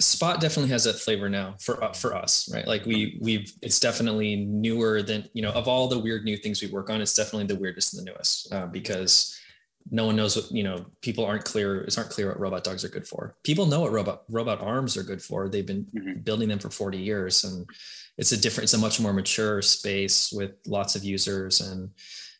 [0.00, 2.66] Spot definitely has that flavor now for uh, for us right?
[2.66, 6.62] Like we we've it's definitely newer than you know of all the weird new things
[6.62, 9.38] we work on it's definitely the weirdest and the newest uh, because
[9.90, 12.84] no one knows what you know people aren't clear it's aren't clear what robot dogs
[12.84, 13.36] are good for.
[13.44, 15.48] People know what robot robot arms are good for.
[15.48, 16.20] They've been mm-hmm.
[16.20, 17.66] building them for 40 years and
[18.18, 21.90] it's a different it's a much more mature space with lots of users and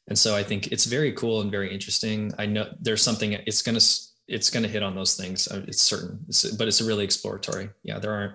[0.08, 2.32] and so i think it's very cool and very interesting.
[2.38, 3.86] I know there's something it's going to
[4.26, 5.48] it's going to hit on those things.
[5.48, 7.70] Uh, it's certain, it's, but it's a really exploratory.
[7.82, 8.34] Yeah, there aren't,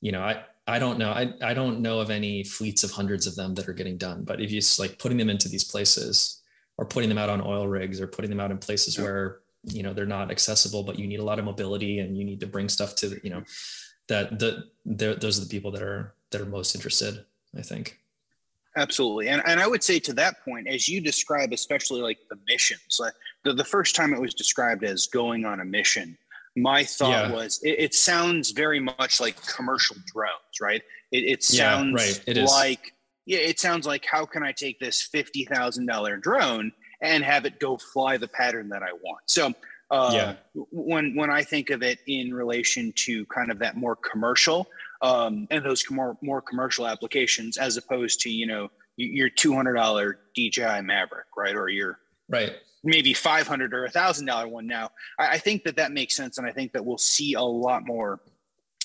[0.00, 1.10] you know, I I don't know.
[1.10, 4.24] I I don't know of any fleets of hundreds of them that are getting done.
[4.24, 6.42] But if you just like putting them into these places,
[6.78, 9.04] or putting them out on oil rigs, or putting them out in places yeah.
[9.04, 12.24] where you know they're not accessible, but you need a lot of mobility and you
[12.24, 13.42] need to bring stuff to you know
[14.08, 17.24] that the those are the people that are that are most interested.
[17.56, 18.00] I think.
[18.76, 19.28] Absolutely.
[19.28, 22.98] And, and I would say to that point, as you describe, especially like the missions,
[22.98, 23.12] like
[23.44, 26.16] the, the first time it was described as going on a mission,
[26.56, 27.32] my thought yeah.
[27.32, 30.82] was it, it, sounds very much like commercial drones, right?
[31.12, 32.24] It, it sounds yeah, right.
[32.38, 32.92] It like,
[33.26, 37.76] yeah, it sounds like how can I take this $50,000 drone and have it go
[37.76, 39.22] fly the pattern that I want?
[39.26, 39.52] So,
[39.90, 40.34] uh, yeah.
[40.70, 44.68] when, when I think of it in relation to kind of that more commercial,
[45.02, 49.74] um, and those more more commercial applications as opposed to you know your two hundred
[49.74, 51.98] dollar DJI Maverick, right, or your
[52.30, 54.66] right maybe five hundred or a thousand dollar one.
[54.66, 57.42] Now, I, I, think that that makes sense, and I think that we'll see a
[57.42, 58.20] lot more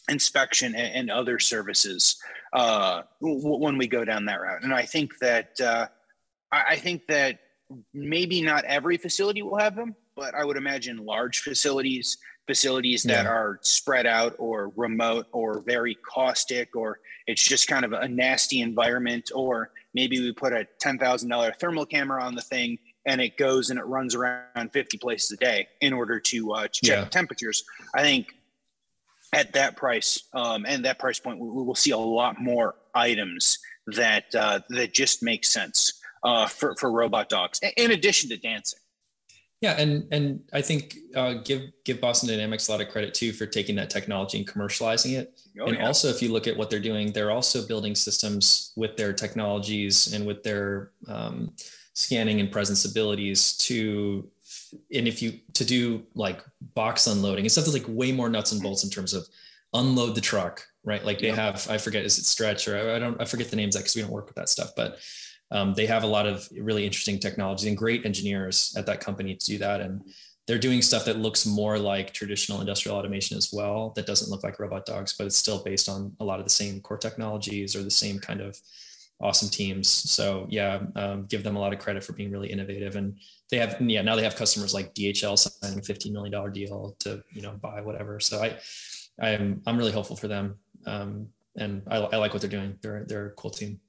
[0.10, 2.22] inspection and, and other services
[2.54, 4.64] uh, w- when we go down that route.
[4.64, 5.88] And I think that uh,
[6.52, 7.40] I, I think that
[7.94, 12.18] maybe not every facility will have them, but I would imagine large facilities
[12.50, 13.30] facilities that yeah.
[13.30, 18.62] are spread out or remote or very caustic or it's just kind of a nasty
[18.62, 23.72] environment or maybe we put a $10,000 thermal camera on the thing and it goes
[23.72, 27.06] and it runs around 50 places a day in order to, uh, to check yeah.
[27.06, 27.64] temperatures.
[27.96, 28.28] I think
[29.34, 32.76] at that price um, and that price point, we, we, will see a lot more
[32.94, 38.38] items that uh, that just make sense uh, for, for robot dogs in addition to
[38.38, 38.80] dancing.
[39.62, 43.34] Yeah, and and I think uh, give give Boston Dynamics a lot of credit too
[43.34, 45.42] for taking that technology and commercializing it.
[45.60, 45.86] Oh, and yeah.
[45.86, 50.14] also, if you look at what they're doing, they're also building systems with their technologies
[50.14, 51.52] and with their um,
[52.00, 54.26] scanning and presence abilities to,
[54.94, 56.42] and if you to do like
[56.74, 59.28] box unloading and stuff that's like way more nuts and bolts in terms of
[59.74, 61.04] unload the truck, right?
[61.04, 63.58] Like they have, I forget, is it stretch or I, I don't, I forget the
[63.58, 64.98] names that because we don't work with that stuff, but
[65.52, 69.36] um, they have a lot of really interesting technology and great engineers at that company
[69.36, 69.82] to do that.
[69.82, 70.02] And
[70.48, 73.92] they're doing stuff that looks more like traditional industrial automation as well.
[73.96, 76.50] That doesn't look like robot dogs, but it's still based on a lot of the
[76.50, 78.58] same core technologies or the same kind of
[79.22, 79.90] awesome teams.
[79.90, 82.96] So yeah, um, give them a lot of credit for being really innovative.
[82.96, 83.18] And
[83.52, 87.22] they have, yeah, now they have customers like DHL signing a $15 million deal to,
[87.34, 88.20] you know, buy whatever.
[88.20, 88.58] So I,
[89.22, 90.56] I'm, I'm really hopeful for them.
[90.86, 91.28] Um,
[91.58, 92.78] and I, I like what they're doing.
[92.82, 93.80] They're, they're a cool team.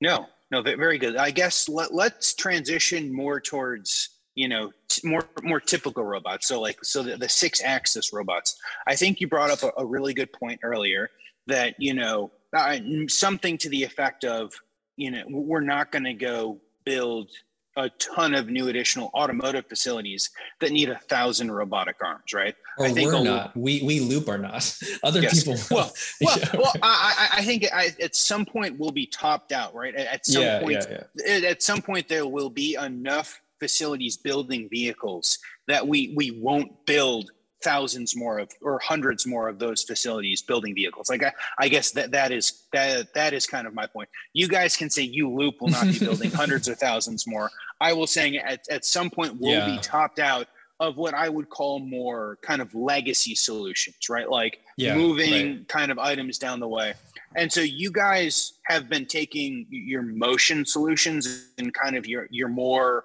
[0.00, 1.16] No, no, very good.
[1.16, 6.48] I guess let, let's transition more towards you know t- more more typical robots.
[6.48, 8.56] So like so the, the six axis robots.
[8.86, 11.10] I think you brought up a, a really good point earlier
[11.46, 14.52] that you know uh, something to the effect of
[14.96, 17.30] you know we're not going to go build
[17.76, 22.54] a ton of new additional automotive facilities that need a thousand robotic arms, right?
[22.78, 23.56] Or I think we're not.
[23.56, 24.78] We we loop are not.
[25.02, 25.42] Other yes.
[25.42, 25.58] people.
[25.70, 29.94] Well, well, well I, I think I, at some point we'll be topped out, right?
[29.94, 31.48] At, at some yeah, point, yeah, yeah.
[31.48, 35.38] at some point there will be enough facilities building vehicles
[35.68, 37.30] that we we won't build
[37.62, 41.08] thousands more of or hundreds more of those facilities building vehicles.
[41.08, 44.08] Like I, I, guess that that is that that is kind of my point.
[44.32, 47.50] You guys can say you loop will not be building hundreds or thousands more.
[47.80, 49.66] I will saying at, at some point we'll yeah.
[49.66, 50.48] be topped out
[50.80, 54.28] of what i would call more kind of legacy solutions right?
[54.28, 55.68] Like yeah, moving right.
[55.68, 56.94] kind of items down the way.
[57.36, 62.48] And so you guys have been taking your motion solutions and kind of your your
[62.48, 63.04] more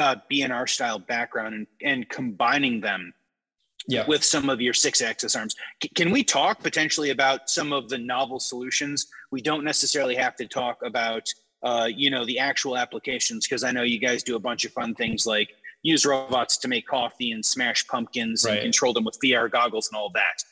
[0.00, 3.12] uh, B&R style background and, and combining them
[3.86, 4.06] yeah.
[4.06, 5.54] with some of your six axis arms.
[5.82, 9.06] C- can we talk potentially about some of the novel solutions?
[9.30, 11.28] We don't necessarily have to talk about,
[11.62, 14.72] uh, you know, the actual applications because I know you guys do a bunch of
[14.72, 15.50] fun things like
[15.82, 18.54] use robots to make coffee and smash pumpkins right.
[18.54, 20.42] and control them with VR goggles and all that.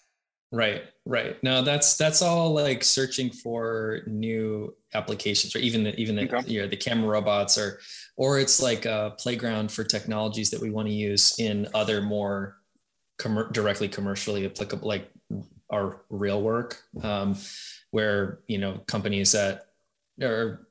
[0.55, 1.43] Right, right.
[1.43, 6.47] Now that's that's all like searching for new applications, or even the, even the okay.
[6.47, 7.81] you know, the camera robots, or
[8.19, 12.59] or it's like a playground for technologies that we want to use in other more
[13.23, 15.11] com- directly commercially applicable, like
[15.71, 17.37] our real work, um,
[17.91, 19.67] where you know companies that
[20.21, 20.67] or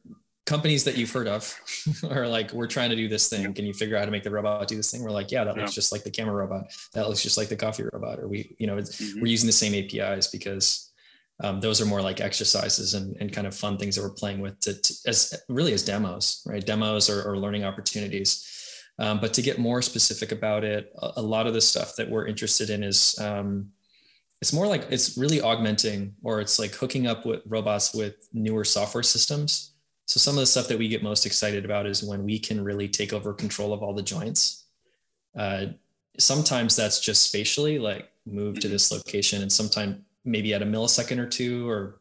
[0.45, 1.55] companies that you've heard of
[2.09, 3.53] are like, we're trying to do this thing.
[3.53, 5.01] Can you figure out how to make the robot do this thing?
[5.03, 5.61] We're like, yeah, that yeah.
[5.61, 6.65] looks just like the camera robot.
[6.93, 8.19] That looks just like the coffee robot.
[8.19, 9.21] Or we, you know, mm-hmm.
[9.21, 10.91] we're using the same APIs because
[11.43, 14.41] um, those are more like exercises and, and kind of fun things that we're playing
[14.41, 16.65] with to, to as really as demos, right?
[16.65, 18.47] Demos or, or learning opportunities.
[19.01, 22.07] Um, but to get more specific about it, a, a, lot of the stuff that
[22.07, 23.71] we're interested in is um,
[24.41, 28.63] it's more like it's really augmenting or it's like hooking up with robots with newer
[28.63, 29.73] software systems.
[30.05, 32.63] So some of the stuff that we get most excited about is when we can
[32.63, 34.65] really take over control of all the joints.
[35.35, 35.65] Uh,
[36.19, 38.73] sometimes that's just spatially, like move to mm-hmm.
[38.73, 41.99] this location, and sometimes maybe at a millisecond or two, or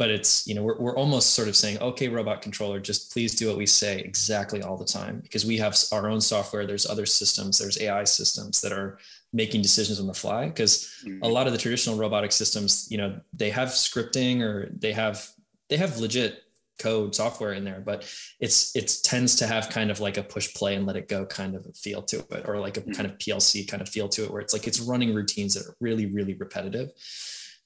[0.00, 3.34] but it's you know we're, we're almost sort of saying okay robot controller just please
[3.34, 6.86] do what we say exactly all the time because we have our own software there's
[6.86, 8.98] other systems there's ai systems that are
[9.34, 11.22] making decisions on the fly because mm-hmm.
[11.22, 15.28] a lot of the traditional robotic systems you know they have scripting or they have
[15.68, 16.44] they have legit
[16.78, 18.10] code software in there but
[18.40, 21.26] it's it tends to have kind of like a push play and let it go
[21.26, 22.92] kind of a feel to it or like a mm-hmm.
[22.92, 25.66] kind of plc kind of feel to it where it's like it's running routines that
[25.66, 26.90] are really really repetitive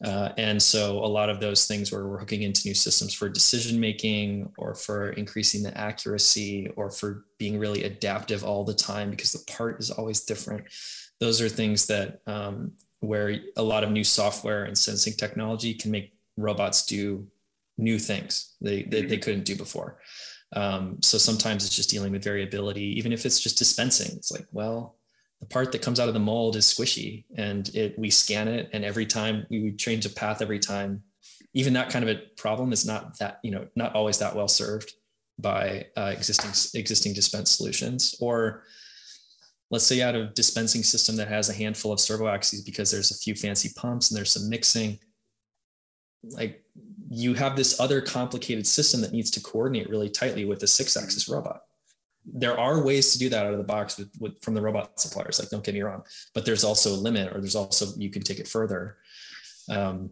[0.03, 3.29] uh, and so a lot of those things where we're hooking into new systems for
[3.29, 9.11] decision making or for increasing the accuracy or for being really adaptive all the time
[9.11, 10.65] because the part is always different.
[11.21, 15.91] Those are things that um, where a lot of new software and sensing technology can
[15.91, 17.27] make robots do
[17.79, 19.23] new things they, they, they mm-hmm.
[19.23, 19.99] couldn't do before.
[20.55, 24.17] Um, so sometimes it's just dealing with variability, even if it's just dispensing.
[24.17, 24.97] It's like, well,
[25.45, 28.71] the part that comes out of the mold is squishy and it we scan it
[28.73, 31.03] and every time we change a path every time.
[31.53, 34.49] Even that kind of a problem is not that you know not always that well
[34.49, 34.93] served
[35.39, 38.15] by uh, existing existing dispense solutions.
[38.21, 38.65] Or
[39.71, 43.11] let's say out of dispensing system that has a handful of servo axes because there's
[43.11, 44.99] a few fancy pumps and there's some mixing.
[46.23, 46.65] Like
[47.11, 50.97] you have this other complicated system that needs to coordinate really tightly with the six
[50.97, 51.61] axis robot
[52.27, 54.99] there are ways to do that out of the box with, with, from the robot
[54.99, 56.03] suppliers like don't get me wrong
[56.35, 58.97] but there's also a limit or there's also you can take it further
[59.69, 60.11] um,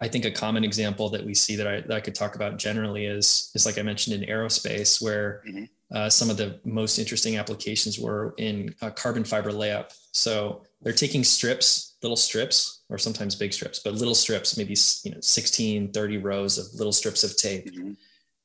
[0.00, 2.56] i think a common example that we see that I, that I could talk about
[2.58, 5.64] generally is is like i mentioned in aerospace where mm-hmm.
[5.92, 9.92] uh, some of the most interesting applications were in uh, carbon fiber layup.
[10.12, 15.12] So they're taking strips, little strips, or sometimes big strips, but little strips, maybe you
[15.12, 17.66] know 16, 30 rows of little strips of tape.
[17.66, 17.92] Mm-hmm.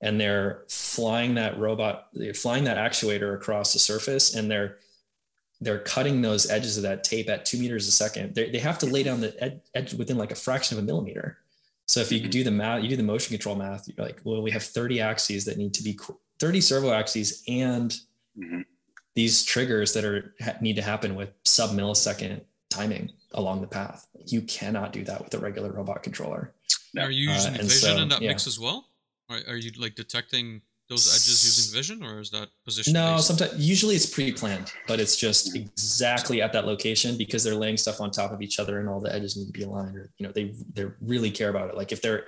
[0.04, 4.78] And they're flying that robot, they're flying that actuator across the surface, and they're
[5.62, 8.36] they're cutting those edges of that tape at two meters a second.
[8.36, 10.86] They, they have to lay down the ed- edge within like a fraction of a
[10.86, 11.38] millimeter.
[11.86, 12.30] So if you mm-hmm.
[12.30, 15.00] do the math, you do the motion control math, you're like, well, we have 30
[15.00, 15.98] axes that need to be
[16.40, 17.92] 30 servo axes and
[18.38, 18.62] mm-hmm.
[19.16, 24.08] these triggers that are need to happen with sub millisecond timing along the path.
[24.26, 26.54] You cannot do that with a regular robot controller.
[26.98, 28.30] Are you using uh, vision so, in that yeah.
[28.30, 28.88] mix as well?
[29.34, 33.54] Are, are you like detecting those edges using vision or is that position no sometimes
[33.58, 38.12] usually it's pre-planned but it's just exactly at that location because they're laying stuff on
[38.12, 40.32] top of each other and all the edges need to be aligned or you know
[40.34, 41.78] they they really care about it.
[41.78, 42.28] Like if they're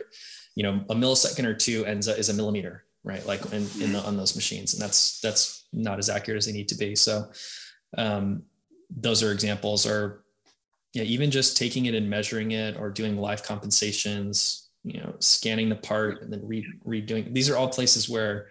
[0.56, 3.24] you know a millisecond or two ends is a millimeter right?
[3.28, 6.52] Like in, in the, on those machines and that's that's not as accurate as they
[6.54, 6.96] need to be.
[6.96, 7.30] So
[7.98, 8.44] um,
[8.90, 10.24] those are examples or
[10.94, 15.68] yeah even just taking it and measuring it or doing live compensations you know scanning
[15.68, 18.50] the part and then re- redoing these are all places where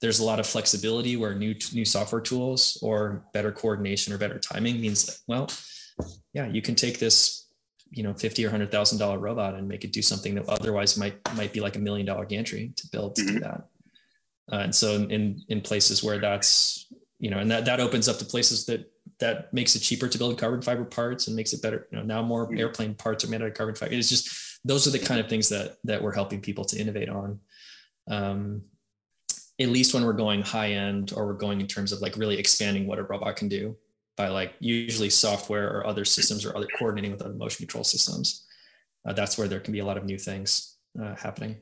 [0.00, 4.38] there's a lot of flexibility where new new software tools or better coordination or better
[4.38, 5.48] timing means that well
[6.32, 7.48] yeah you can take this
[7.90, 10.98] you know 50 or 100 thousand dollar robot and make it do something that otherwise
[10.98, 13.34] might might be like a million dollar gantry to build to mm-hmm.
[13.34, 13.64] do that
[14.52, 18.18] uh, and so in in places where that's you know and that that opens up
[18.18, 21.62] to places that that makes it cheaper to build carbon fiber parts and makes it
[21.62, 22.58] better you know now more mm-hmm.
[22.58, 25.28] airplane parts are made out of carbon fiber it's just those are the kind of
[25.28, 27.40] things that that we're helping people to innovate on.
[28.08, 28.62] Um,
[29.58, 32.38] at least when we're going high end or we're going in terms of like really
[32.38, 33.74] expanding what a robot can do
[34.16, 38.46] by like usually software or other systems or other coordinating with other motion control systems
[39.06, 41.56] uh, that's where there can be a lot of new things uh, happening.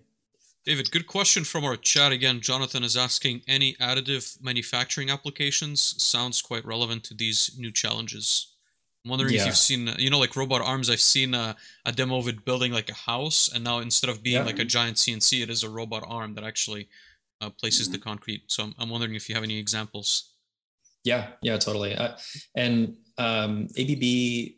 [0.65, 2.41] David good question from our chat again.
[2.41, 5.95] Jonathan is asking any additive manufacturing applications?
[6.03, 8.54] Sounds quite relevant to these new challenges
[9.05, 9.41] I'm wondering yeah.
[9.41, 10.89] if you've seen, you know, like robot arms.
[10.89, 14.23] I've seen a, a, demo of it building like a house, and now instead of
[14.23, 14.45] being yeah.
[14.45, 16.89] like a giant CNC, it is a robot arm that actually
[17.43, 17.93] uh, places mm-hmm.
[17.93, 18.45] the concrete.
[18.47, 20.33] So I'm, I'm, wondering if you have any examples.
[21.05, 21.95] Yeah, yeah, totally.
[21.95, 22.17] Uh,
[22.55, 24.55] and um, ABB,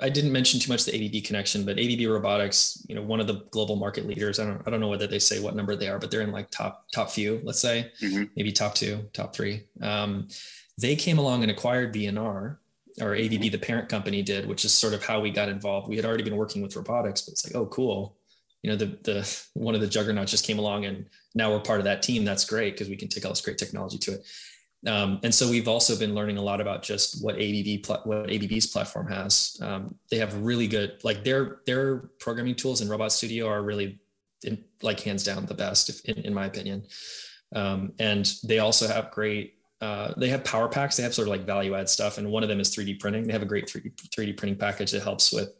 [0.00, 3.26] I didn't mention too much the ABB connection, but ABB Robotics, you know, one of
[3.26, 4.38] the global market leaders.
[4.38, 6.30] I don't, I don't know whether they say what number they are, but they're in
[6.30, 8.24] like top top few, let's say, mm-hmm.
[8.36, 9.64] maybe top two, top three.
[9.82, 10.28] Um,
[10.80, 12.60] they came along and acquired B&R
[13.00, 15.88] or ABB, the parent company, did, which is sort of how we got involved.
[15.88, 18.16] We had already been working with robotics, but it's like, oh, cool.
[18.62, 21.80] You know, the the one of the juggernauts just came along, and now we're part
[21.80, 22.24] of that team.
[22.24, 24.26] That's great because we can take all this great technology to it.
[24.86, 28.66] Um, and so we've also been learning a lot about just what ABB what ABB's
[28.66, 29.58] platform has.
[29.60, 33.98] Um, they have really good like their their programming tools in Robot Studio are really
[34.44, 36.86] in, like hands down the best if, in, in my opinion.
[37.54, 40.96] Um, and they also have great uh, they have power packs.
[40.96, 43.26] They have sort of like value add stuff, and one of them is 3D printing.
[43.26, 45.50] They have a great 3D, 3D printing package that helps with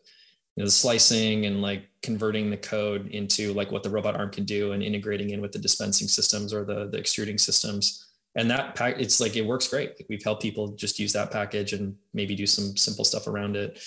[0.57, 4.31] you know, the slicing and like converting the code into like what the robot arm
[4.31, 8.07] can do and integrating in with the dispensing systems or the, the extruding systems.
[8.35, 9.91] And that pack, it's like it works great.
[9.91, 13.57] Like we've helped people just use that package and maybe do some simple stuff around
[13.57, 13.79] it.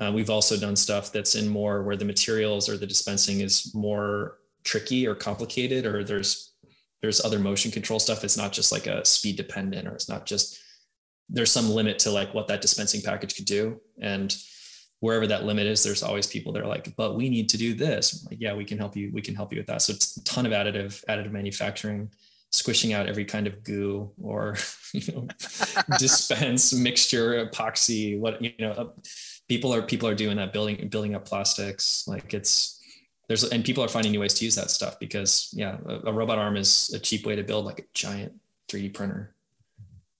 [0.00, 3.72] Uh, we've also done stuff that's in more where the materials or the dispensing is
[3.72, 6.45] more tricky or complicated, or there's
[7.02, 8.24] there's other motion control stuff.
[8.24, 10.58] It's not just like a speed dependent, or it's not just
[11.28, 13.80] there's some limit to like what that dispensing package could do.
[14.00, 14.34] And
[15.00, 17.74] wherever that limit is, there's always people that are like, but we need to do
[17.74, 18.24] this.
[18.28, 19.10] Like, yeah, we can help you.
[19.12, 19.82] We can help you with that.
[19.82, 22.10] So it's a ton of additive, additive manufacturing,
[22.52, 24.56] squishing out every kind of goo or
[24.92, 25.28] you know,
[25.98, 28.18] dispense mixture, epoxy.
[28.18, 28.88] What you know, uh,
[29.48, 32.06] people are people are doing that, building building up plastics.
[32.06, 32.75] Like it's
[33.28, 36.12] there's and people are finding new ways to use that stuff because yeah a, a
[36.12, 38.32] robot arm is a cheap way to build like a giant
[38.68, 39.34] 3d printer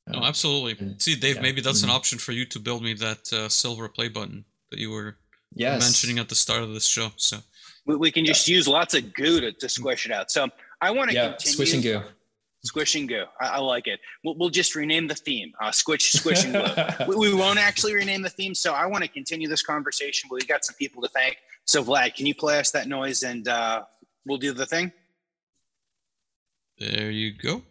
[0.06, 1.42] no uh, absolutely and, see dave yeah.
[1.42, 1.90] maybe that's mm-hmm.
[1.90, 5.16] an option for you to build me that uh, silver play button that you were
[5.54, 5.80] yes.
[5.80, 7.38] mentioning at the start of this show so
[7.86, 8.56] we, we can just yeah.
[8.56, 10.48] use lots of goo to, to squish it out so
[10.80, 11.54] i want to yeah continue.
[11.54, 12.02] squish and goo
[12.64, 13.24] Squish and goo.
[13.40, 14.00] I, I like it.
[14.24, 15.52] We'll, we'll, just rename the theme.
[15.60, 17.06] Uh, squish, squish and glue.
[17.16, 18.54] we, we, won't actually rename the theme.
[18.54, 20.28] So I want to continue this conversation.
[20.32, 21.36] We've got some people to thank.
[21.66, 23.82] So Vlad, can you play us that noise and uh,
[24.24, 24.92] we'll do the thing?
[26.78, 27.62] There you go.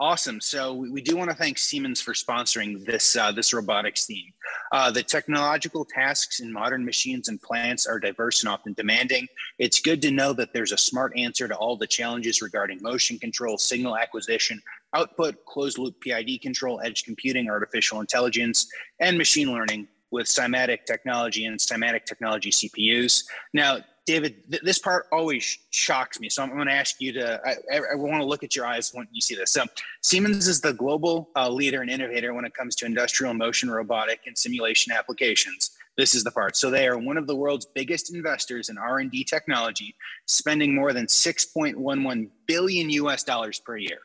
[0.00, 0.40] Awesome.
[0.40, 4.32] So we, do want to thank Siemens for sponsoring this uh, this robotics theme.
[4.70, 9.26] Uh, the technological tasks in modern machines and plants are diverse and often demanding.
[9.58, 13.18] It's good to know that there's a smart answer to all the challenges regarding motion
[13.18, 14.62] control, signal acquisition,
[14.94, 18.70] output, closed loop PID control, edge computing, artificial intelligence,
[19.00, 23.24] and machine learning with SIMATIC technology and SIMATIC technology CPUs.
[23.52, 23.78] Now,
[24.08, 26.30] David, th- this part always shocks me.
[26.30, 28.90] So I'm, going to ask you to, I, I, want to look at your eyes
[28.94, 29.50] when you see this.
[29.50, 29.64] So
[30.02, 34.20] Siemens is the global uh, leader and innovator when it comes to industrial motion, robotic,
[34.26, 35.72] and simulation applications.
[35.98, 36.56] This is the part.
[36.56, 39.94] So they are one of the world's biggest investors in R&D technology,
[40.24, 43.98] spending more than 6.11 billion US dollars per year.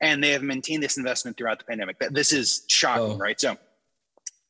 [0.00, 1.98] And they have maintained this investment throughout the pandemic.
[2.12, 3.18] This is shocking, oh.
[3.18, 3.38] right?
[3.38, 3.58] So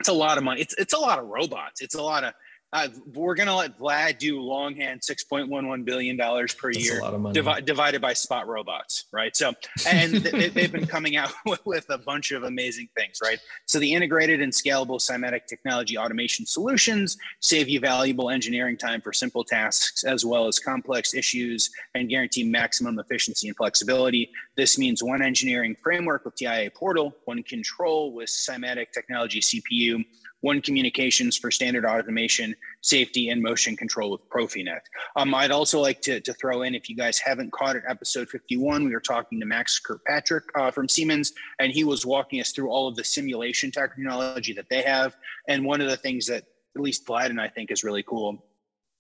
[0.01, 0.61] it's a lot of money.
[0.63, 1.81] It's, it's a lot of robots.
[1.83, 2.33] It's a lot of
[2.73, 7.01] uh, we're going to let Vlad do longhand $6.11 billion per That's year
[7.33, 9.35] divi- divided by spot robots, right?
[9.37, 9.53] So,
[9.89, 11.33] and they, have been coming out
[11.65, 13.41] with a bunch of amazing things, right?
[13.67, 19.13] So, the integrated and scalable SIMATIC technology automation solutions save you valuable engineering time for
[19.13, 24.31] simple tasks as well as complex issues and guarantee maximum efficiency and flexibility.
[24.57, 30.05] This means one engineering framework with TIA Portal, one control with SIMATIC technology CPU
[30.41, 34.81] one communications for standard automation, safety, and motion control with Profinet.
[35.17, 38.29] Um, I'd also like to, to throw in, if you guys haven't caught it, episode
[38.29, 42.53] 51, we were talking to Max Kirkpatrick uh, from Siemens, and he was walking us
[42.53, 45.17] through all of the simulation technology that they have.
[45.49, 46.45] And one of the things that
[46.77, 48.45] at least Vlad and I think is really cool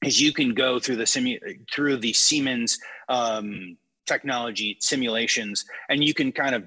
[0.05, 1.41] is you can go through the simu-
[1.72, 2.78] through the Siemens
[3.09, 3.76] um,
[4.07, 6.66] technology simulations, and you can kind of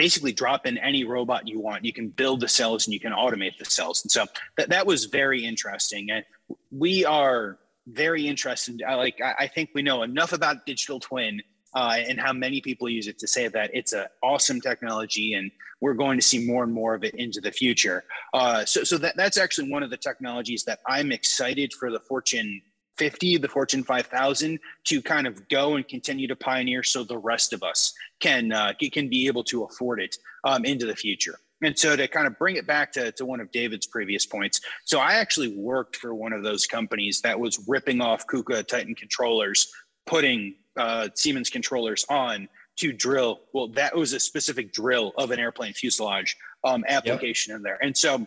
[0.00, 1.84] basically drop in any robot you want.
[1.84, 4.02] You can build the cells and you can automate the cells.
[4.02, 4.24] And so
[4.56, 6.10] that, that was very interesting.
[6.10, 6.24] And
[6.70, 8.80] we are very interested.
[8.80, 11.42] Like, I think we know enough about digital twin
[11.74, 15.50] uh, and how many people use it to say that it's an awesome technology and
[15.82, 18.04] we're going to see more and more of it into the future.
[18.32, 22.00] Uh, so so that, that's actually one of the technologies that I'm excited for the
[22.00, 22.62] Fortune
[23.00, 27.54] 50, the Fortune 5000, to kind of go and continue to pioneer so the rest
[27.54, 31.38] of us can uh, can be able to afford it um, into the future.
[31.62, 34.60] And so to kind of bring it back to, to one of David's previous points.
[34.84, 38.94] So I actually worked for one of those companies that was ripping off KUKA Titan
[38.94, 39.72] controllers,
[40.06, 43.40] putting uh, Siemens controllers on to drill.
[43.54, 47.56] Well, that was a specific drill of an airplane fuselage um, application yep.
[47.58, 47.78] in there.
[47.82, 48.26] And so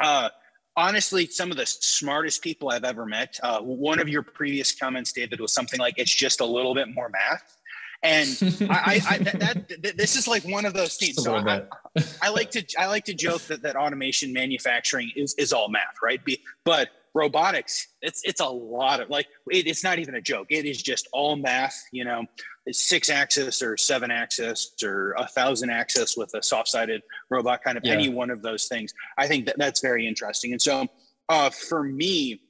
[0.00, 0.30] uh,
[0.76, 3.38] honestly some of the smartest people I've ever met.
[3.42, 6.88] Uh, one of your previous comments, David, was something like it's just a little bit
[6.92, 7.56] more math.
[8.04, 8.28] And
[8.68, 11.22] I, I, I that, that, this is like one of those things.
[11.22, 11.62] So I,
[12.20, 15.94] I, like to I like to joke that that automation manufacturing is is all math,
[16.02, 16.20] right?
[16.64, 20.46] but robotics, it's it's a lot of like it, it's not even a joke.
[20.50, 21.82] It is just all math.
[21.92, 22.24] You know,
[22.70, 27.76] six axis or seven axis or a thousand axis with a soft sided robot, kind
[27.76, 27.92] of yeah.
[27.92, 28.94] any one of those things.
[29.18, 30.52] I think that that's very interesting.
[30.52, 30.86] And so
[31.28, 32.40] uh, for me,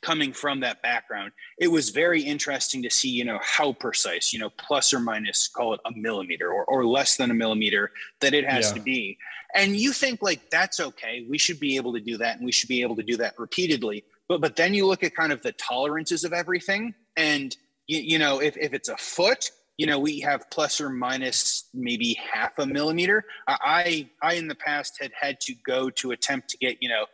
[0.00, 4.38] coming from that background, it was very interesting to see, you know, how precise, you
[4.38, 7.90] know, plus or minus, call it a millimeter or, or less than a millimeter
[8.20, 8.74] that it has yeah.
[8.74, 9.18] to be.
[9.54, 11.26] And you think like that's okay.
[11.28, 13.38] We should be able to do that and we should be able to do that
[13.38, 14.04] repeatedly.
[14.28, 18.18] But but then you look at kind of the tolerances of everything and you, you
[18.18, 22.58] know, if, if it's a foot, you know, we have plus or minus maybe half
[22.58, 23.24] a millimeter.
[23.46, 27.06] I, I in the past had had to go to attempt to get, you know,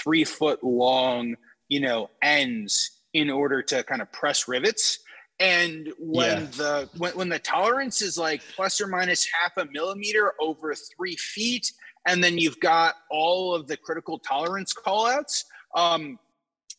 [0.00, 1.34] three foot long,
[1.68, 4.98] you know, ends in order to kind of press rivets.
[5.40, 6.46] And when yeah.
[6.56, 11.16] the when, when the tolerance is like plus or minus half a millimeter over three
[11.16, 11.72] feet,
[12.06, 15.44] and then you've got all of the critical tolerance callouts,
[15.74, 16.18] um,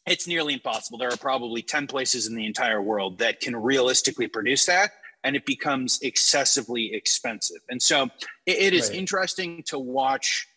[0.05, 0.97] it's nearly impossible.
[0.97, 4.91] There are probably 10 places in the entire world that can realistically produce that,
[5.23, 7.61] and it becomes excessively expensive.
[7.69, 8.09] And so
[8.45, 8.99] it, it is right.
[8.99, 10.47] interesting to watch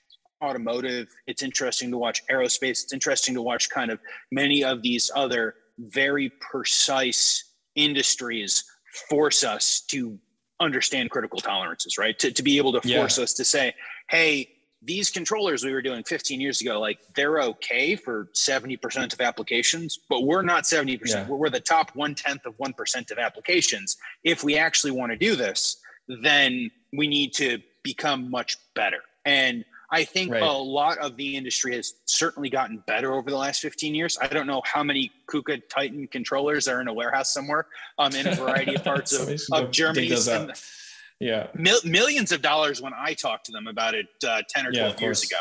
[0.44, 3.98] automotive, it's interesting to watch aerospace, it's interesting to watch kind of
[4.30, 8.64] many of these other very precise industries
[9.08, 10.18] force us to
[10.60, 12.18] understand critical tolerances, right?
[12.18, 13.24] To, to be able to force yeah.
[13.24, 13.74] us to say,
[14.08, 14.48] hey,
[14.82, 19.98] these controllers we were doing 15 years ago, like they're okay for 70% of applications,
[20.08, 21.00] but we're not 70%.
[21.06, 21.26] Yeah.
[21.26, 23.96] We're, the top one tenth of 1% of applications.
[24.22, 25.78] If we actually want to do this,
[26.22, 28.98] then we need to become much better.
[29.24, 30.42] And I think right.
[30.42, 34.18] a lot of the industry has certainly gotten better over the last 15 years.
[34.20, 37.66] I don't know how many KUKA Titan controllers are in a warehouse somewhere
[37.98, 40.08] um, in a variety of parts of, of Germany.
[41.20, 41.48] yeah.
[41.54, 44.94] mil- millions of dollars when i talked to them about it uh, 10 or 12
[44.94, 45.36] yeah, years ago.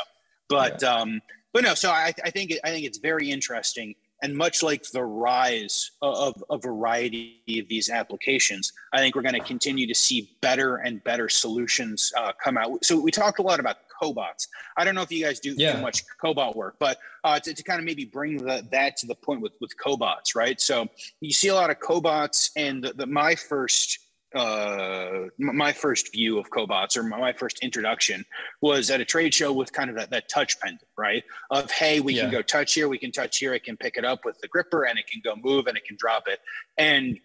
[0.48, 0.96] But yeah.
[0.96, 1.22] um
[1.54, 3.96] but no so i, I think it, i think it's very interesting.
[4.24, 9.36] And much like the rise of a variety of these applications i think we're going
[9.36, 12.84] to continue to see better and better solutions uh, come out.
[12.86, 15.80] So we talked a lot about cobots i don't know if you guys do yeah.
[15.82, 19.16] much cobot work but uh, to, to, kind of maybe bring the, that to the
[19.16, 20.88] point with with cobots right so
[21.22, 24.00] you see a lot of cobots and the, the my first
[24.36, 28.26] uh, my first view of cobots or my first introduction
[28.62, 31.24] was at a trade show with kind of that, that touch pendant, right?
[31.52, 32.24] Of hey, we yeah.
[32.24, 34.50] can go touch here, we can touch here, it can pick it up with the
[34.50, 36.40] gripper, and it can go move, and it can drop it.
[36.78, 37.18] And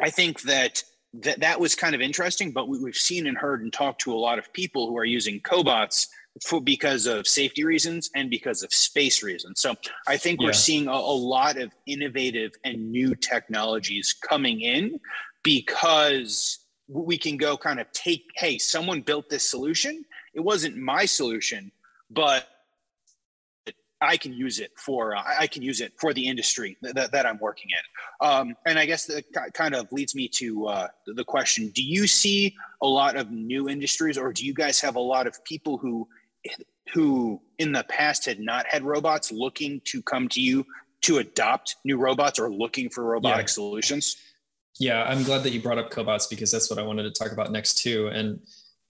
[0.00, 0.82] I think that
[1.14, 2.52] that that was kind of interesting.
[2.52, 5.04] But we, we've seen and heard and talked to a lot of people who are
[5.04, 6.08] using cobots
[6.40, 9.60] for because of safety reasons and because of space reasons.
[9.60, 9.74] So
[10.06, 10.46] I think yeah.
[10.46, 14.98] we're seeing a, a, lot of innovative and new technologies coming in
[15.42, 20.04] because we can go kind of take, hey, someone built this solution.
[20.34, 21.70] It wasn't my solution,
[22.10, 22.46] but
[24.02, 27.24] I can use it for uh, I can use it for the industry that, that
[27.26, 28.26] I'm working in.
[28.28, 29.24] Um, and I guess that
[29.54, 33.68] kind of leads me to uh, the question: Do you see a lot of new
[33.68, 36.08] industries, or do you guys have a lot of people who
[36.92, 40.66] who in the past had not had robots looking to come to you
[41.02, 43.52] to adopt new robots or looking for robotic yeah.
[43.52, 44.16] solutions?
[44.78, 47.32] Yeah, I'm glad that you brought up cobots because that's what I wanted to talk
[47.32, 48.08] about next too.
[48.08, 48.40] And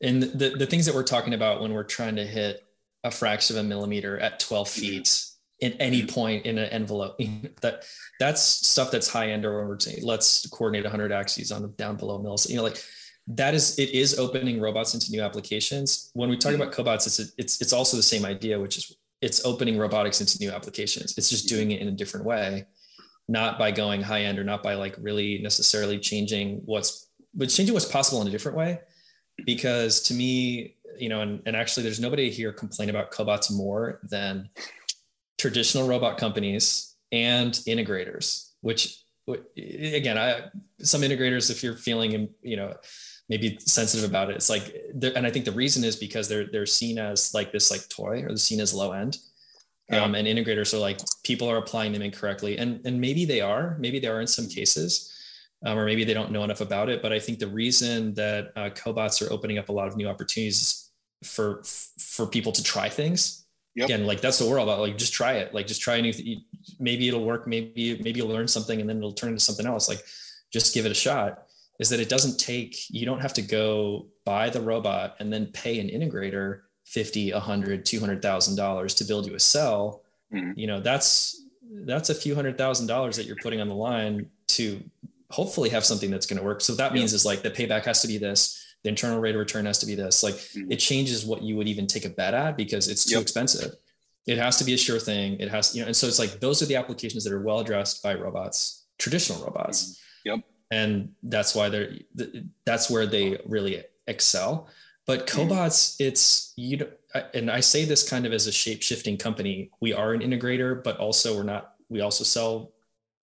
[0.01, 2.65] and the, the things that we're talking about when we're trying to hit
[3.05, 4.81] a fraction of a millimeter at 12 mm-hmm.
[4.81, 5.27] feet
[5.61, 7.21] in any point in an envelope.
[7.61, 7.85] That
[8.19, 11.69] that's stuff that's high end or when we're saying let's coordinate 100 axes on the
[11.69, 12.49] down below mills.
[12.51, 12.83] You know like
[13.29, 16.11] that is it is opening robots into new applications.
[16.15, 18.97] When we talk about cobots it's a, it's it's also the same idea which is
[19.21, 21.17] it's opening robotics into new applications.
[21.17, 22.67] It's just doing it in a different way
[23.29, 27.73] not by going high end or not by like really necessarily changing what's but changing
[27.73, 28.81] what's possible in a different way.
[29.47, 34.01] Because to me you know and, and actually there's nobody here complain about cobots more
[34.05, 34.49] than
[35.38, 39.03] traditional robot companies and integrators which
[39.57, 40.40] again i
[40.80, 42.74] some integrators if you're feeling you know
[43.32, 44.36] maybe sensitive about it.
[44.36, 47.70] It's like, and I think the reason is because they're they're seen as like this
[47.70, 49.16] like toy or they're seen as low end.
[49.90, 50.05] Yeah.
[50.05, 53.76] Um, and integrators are like people are applying them incorrectly, and and maybe they are,
[53.78, 55.12] maybe they are in some cases,
[55.65, 57.03] um, or maybe they don't know enough about it.
[57.03, 60.09] But I think the reason that uh, cobots are opening up a lot of new
[60.09, 60.91] opportunities
[61.25, 61.63] for
[61.99, 63.47] for people to try things.
[63.75, 63.87] Yep.
[63.87, 64.81] Again, like that's what we're all about.
[64.81, 65.55] Like just try it.
[65.55, 66.13] Like just try a new.
[66.13, 66.39] Th-
[66.79, 67.47] maybe it'll work.
[67.47, 69.89] Maybe maybe you'll learn something, and then it'll turn into something else.
[69.89, 70.05] Like
[70.53, 71.47] just give it a shot
[71.79, 75.47] is that it doesn't take you don't have to go buy the robot and then
[75.47, 80.03] pay an integrator 50 100 200000 dollars to build you a cell
[80.33, 80.53] mm-hmm.
[80.55, 81.45] you know that's
[81.85, 84.83] that's a few hundred thousand dollars that you're putting on the line to
[85.33, 86.61] hopefully have something that's going to work.
[86.61, 89.39] So that means is like the payback has to be this the internal rate of
[89.39, 90.22] return has to be this.
[90.22, 90.72] Like mm-hmm.
[90.72, 93.22] it changes what you would even take a bet at because it's too yep.
[93.22, 93.74] expensive.
[94.26, 95.39] It has to be a sure thing.
[95.41, 97.61] It has you know and so it's like those are the applications that are well
[97.61, 100.01] addressed by robots traditional robots.
[100.26, 100.28] Mm-hmm.
[100.28, 100.45] yep.
[100.70, 101.93] And that's why they're
[102.64, 104.68] that's where they really excel.
[105.07, 105.53] But mm-hmm.
[105.53, 106.89] cobots it's you know
[107.35, 109.70] and i say this kind of as a shape shifting company.
[109.80, 112.72] We are an integrator but also we're not we also sell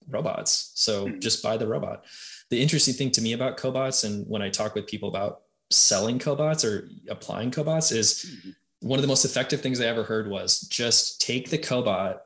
[0.10, 0.72] robots.
[0.76, 1.20] So mm-hmm.
[1.20, 2.06] just buy the robot.
[2.50, 5.42] The interesting thing to me about cobots and when i talk with people about
[5.72, 8.88] selling cobots or applying cobots is mm-hmm.
[8.88, 12.20] one of the most effective things i ever heard was just take the cobot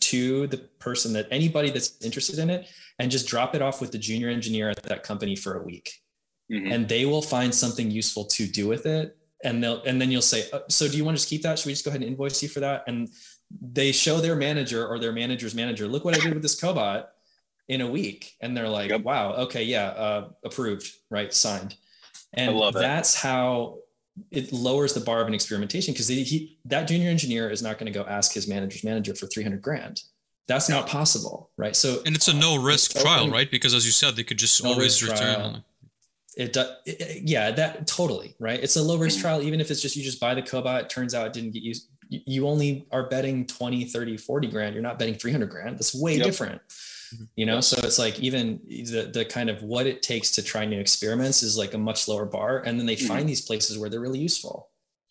[0.00, 2.68] to the person that anybody that's interested in it
[2.98, 6.00] and just drop it off with the junior engineer at that company for a week.
[6.52, 6.72] Mm-hmm.
[6.72, 9.16] and they will find something useful to do with it.
[9.44, 11.58] And they'll and then you'll say uh, so do you want to just keep that?
[11.58, 12.84] Should we just go ahead and invoice you for that?
[12.86, 13.08] And
[13.60, 17.06] they show their manager or their manager's manager look what i did with this cobot
[17.68, 19.02] in a week and they're like yep.
[19.02, 21.76] wow okay yeah uh, approved right signed
[22.34, 23.78] and that's how
[24.30, 26.08] it lowers the bar of an experimentation because
[26.64, 30.02] that junior engineer is not going to go ask his manager's manager for 300 grand
[30.46, 33.92] that's not possible right so and it's a no risk trial right because as you
[33.92, 35.64] said they could just no always return trial.
[36.36, 36.70] it does
[37.22, 39.22] yeah that totally right it's a low risk mm-hmm.
[39.22, 41.52] trial even if it's just you just buy the cobot it turns out it didn't
[41.52, 45.76] get used you only are betting 20 30 40 grand you're not betting 300 grand
[45.76, 46.24] that's way yep.
[46.24, 46.60] different.
[47.36, 47.60] You know?
[47.60, 51.42] So it's like even the the kind of what it takes to try new experiments
[51.42, 53.06] is like a much lower bar and then they mm-hmm.
[53.06, 54.70] find these places where they're really useful.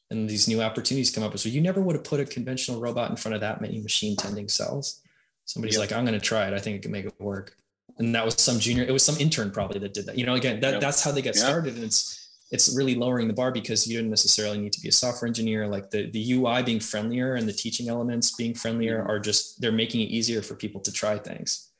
[0.09, 3.09] And these new opportunities come up so you never would have put a conventional robot
[3.09, 5.01] in front of that many machine tending cells.
[5.45, 6.53] Somebody's like i'm going to try it.
[6.53, 7.57] I think it can make it work.
[7.97, 10.17] And that was some junior it was some intern probably that did that.
[10.17, 12.19] You know again that, that's how they get started and it's
[12.51, 15.67] it's really lowering the bar because you didn't necessarily need to be a software engineer.
[15.67, 19.09] Like the the ui being friendlier and the teaching elements being friendlier mm-hmm.
[19.09, 21.72] are just they're making it easier for people to try things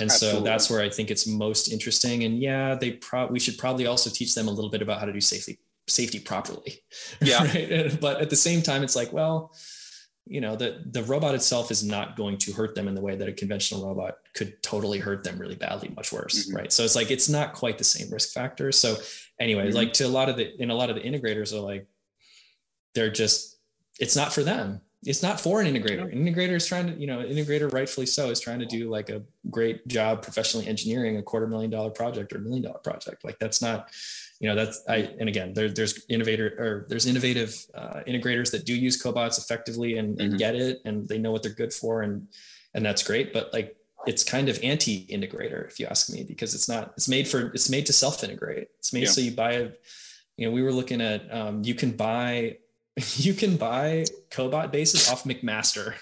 [0.00, 0.40] and Absolutely.
[0.40, 3.86] so that's where i think it's most interesting and yeah they pro we should probably
[3.86, 6.80] also teach them a little bit about how to do safety safety properly
[7.20, 8.00] yeah right?
[8.00, 9.52] but at the same time it's like well
[10.26, 13.16] you know the the robot itself is not going to hurt them in the way
[13.16, 16.56] that a conventional robot could totally hurt them really badly much worse mm-hmm.
[16.56, 18.96] right so it's like it's not quite the same risk factor so
[19.40, 19.76] anyway mm-hmm.
[19.76, 21.86] like to a lot of the in a lot of the integrators are like
[22.94, 23.56] they're just
[23.98, 26.12] it's not for them it's not for an integrator.
[26.12, 29.10] An integrator is trying to you know integrator rightfully so is trying to do like
[29.10, 33.24] a great job professionally engineering a quarter million dollar project or a million dollar project.
[33.24, 33.90] Like that's not
[34.40, 38.64] you know that's i and again there, there's innovator or there's innovative uh, integrators that
[38.64, 40.38] do use cobots effectively and, and mm-hmm.
[40.38, 42.28] get it and they know what they're good for and
[42.74, 43.32] and that's great.
[43.32, 43.76] But like
[44.06, 47.68] it's kind of anti-integrator if you ask me because it's not it's made for it's
[47.68, 48.68] made to self-integrate.
[48.78, 49.10] It's made yeah.
[49.10, 49.70] so you buy a
[50.36, 52.58] you know we were looking at um, you can buy
[53.16, 55.94] you can buy cobot bases off mcmaster.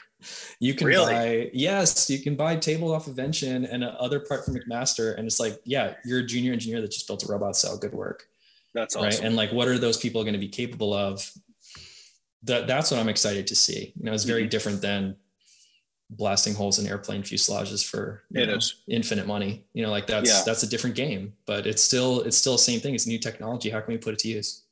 [0.58, 1.12] You can really?
[1.12, 5.16] buy yes you can buy table off of Vention and other part from mcmaster.
[5.16, 7.76] And it's like yeah you're a junior engineer that just built a robot cell.
[7.76, 8.26] Good work.
[8.74, 9.04] That's awesome.
[9.04, 11.30] right and like what are those people going to be capable of?
[12.42, 13.92] That that's what i'm excited to see.
[13.96, 14.50] You know it's very mm-hmm.
[14.50, 15.16] different than
[16.08, 18.76] blasting holes in airplane fuselages for it know, is.
[18.88, 19.64] infinite money.
[19.74, 20.42] You know like that's yeah.
[20.46, 22.94] that's a different game but it's still it's still the same thing.
[22.94, 23.70] It's new technology.
[23.70, 24.65] How can we put it to use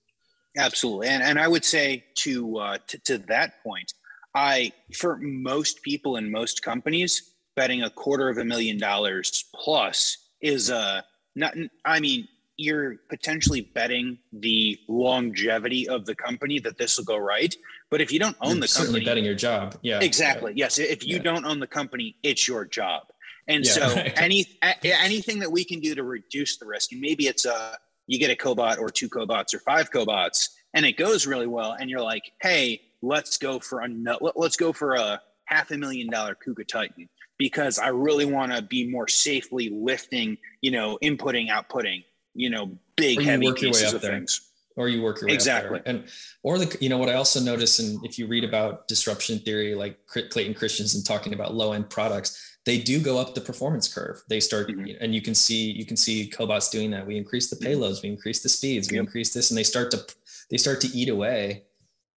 [0.57, 3.93] absolutely and and i would say to uh to, to that point
[4.35, 10.19] i for most people in most companies betting a quarter of a million dollars plus
[10.41, 11.01] is uh
[11.35, 17.17] not i mean you're potentially betting the longevity of the company that this will go
[17.17, 17.55] right.
[17.91, 19.77] But if you don't own you're the company, betting your job.
[19.83, 20.53] Yeah, exactly.
[20.55, 20.67] Yeah.
[20.67, 21.23] Yes, if you yeah.
[21.23, 23.03] don't own the company, it's your job.
[23.49, 23.83] And yeah, so
[24.17, 27.77] any a, anything that we can do to reduce the risk, and maybe it's a
[28.07, 31.73] you get a cobot or two cobots or five cobots, and it goes really well,
[31.73, 33.89] and you're like, hey, let's go for a
[34.37, 38.63] let's go for a half a million dollar KUKA Titan because I really want to
[38.63, 44.13] be more safely lifting, you know, inputting, outputting you know, big heavy pieces of there.
[44.13, 44.51] things.
[44.77, 45.81] Or you work your way exactly.
[45.87, 46.09] And
[46.43, 49.77] or the you know what I also notice, and if you read about disruption theory,
[49.77, 54.23] like Clayton Christensen talking about low end products, they do go up the performance curve.
[54.29, 55.03] They start, mm-hmm.
[55.03, 57.07] and you can see you can see cobots doing that.
[57.07, 57.81] We increase the mm-hmm.
[57.81, 59.05] payloads, we increase the speeds, we yep.
[59.05, 60.05] increase this, and they start to
[60.51, 61.65] they start to eat away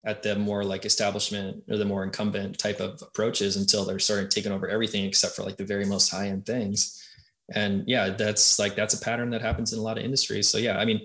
[0.06, 4.30] at the more like establishment or the more incumbent type of approaches until they're starting
[4.30, 7.04] taking over everything except for like the very most high end things
[7.54, 10.58] and yeah that's like that's a pattern that happens in a lot of industries so
[10.58, 11.02] yeah i mean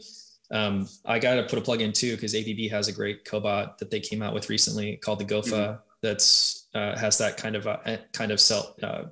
[0.51, 3.79] um, i got to put a plug in too because abb has a great cobot
[3.79, 5.81] that they came out with recently called the gofa mm-hmm.
[6.03, 7.79] That's uh, has that kind of uh,
[8.13, 9.05] kind of self uh,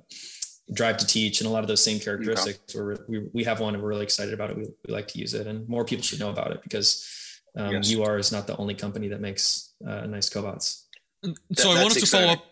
[0.73, 2.83] drive to teach and a lot of those same characteristics okay.
[2.83, 5.19] where we, we have one and we're really excited about it we, we like to
[5.19, 7.07] use it and more people should know about it because
[7.57, 7.93] um, yes.
[7.93, 10.83] ur is not the only company that makes uh, nice cobots
[11.23, 11.29] so
[11.73, 12.27] that, i wanted to exciting.
[12.27, 12.45] follow up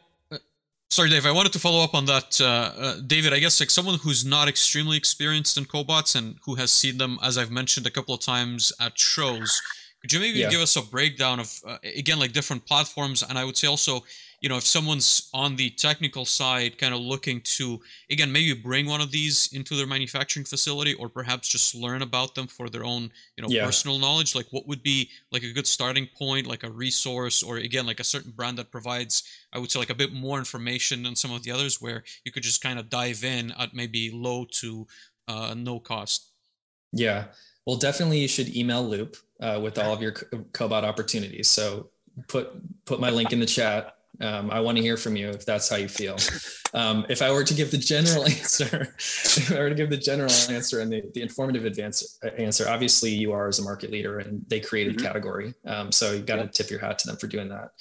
[0.91, 1.27] Sorry, Dave.
[1.27, 3.31] I wanted to follow up on that, uh, uh, David.
[3.31, 7.19] I guess like someone who's not extremely experienced in cobots and who has seen them,
[7.21, 9.61] as I've mentioned a couple of times at shows.
[10.01, 10.49] Could you maybe yeah.
[10.49, 14.03] give us a breakdown of uh, again like different platforms, and I would say also
[14.41, 17.79] you know if someone's on the technical side kind of looking to
[18.09, 22.35] again maybe bring one of these into their manufacturing facility or perhaps just learn about
[22.35, 23.65] them for their own you know yeah.
[23.65, 27.57] personal knowledge like what would be like a good starting point like a resource or
[27.57, 29.23] again like a certain brand that provides
[29.53, 32.31] i would say like a bit more information than some of the others where you
[32.31, 34.87] could just kind of dive in at maybe low to
[35.27, 36.31] uh, no cost
[36.91, 37.25] yeah
[37.65, 41.89] well definitely you should email loop uh, with all of your cobot opportunities so
[42.27, 42.51] put
[42.85, 45.69] put my link in the chat um, I want to hear from you if that's
[45.69, 46.17] how you feel.
[46.73, 49.97] Um, if I were to give the general answer, if I were to give the
[49.97, 54.19] general answer and the, the informative advance, uh, answer, obviously UR as a market leader
[54.19, 55.05] and they created mm-hmm.
[55.05, 55.53] category.
[55.65, 57.71] Um, so you've got to tip your hat to them for doing that.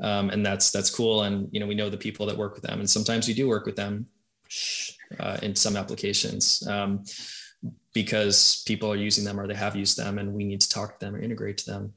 [0.00, 1.22] Um, and that's, that's cool.
[1.22, 3.46] And, you know, we know the people that work with them and sometimes we do
[3.46, 4.06] work with them
[5.20, 7.04] uh, in some applications um,
[7.94, 10.98] because people are using them or they have used them and we need to talk
[10.98, 11.92] to them or integrate to them.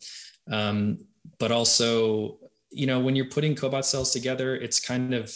[0.50, 1.00] Um,
[1.40, 2.40] but also
[2.72, 5.34] you know, when you're putting cobot cells together, it's kind of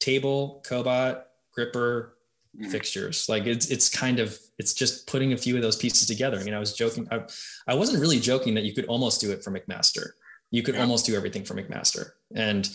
[0.00, 2.16] table, cobot, gripper,
[2.58, 2.70] mm.
[2.70, 3.28] fixtures.
[3.28, 6.38] Like it's it's kind of it's just putting a few of those pieces together.
[6.38, 7.08] I mean, I was joking.
[7.10, 7.22] I,
[7.66, 10.10] I wasn't really joking that you could almost do it for McMaster.
[10.50, 10.82] You could yeah.
[10.82, 12.10] almost do everything for McMaster.
[12.34, 12.68] And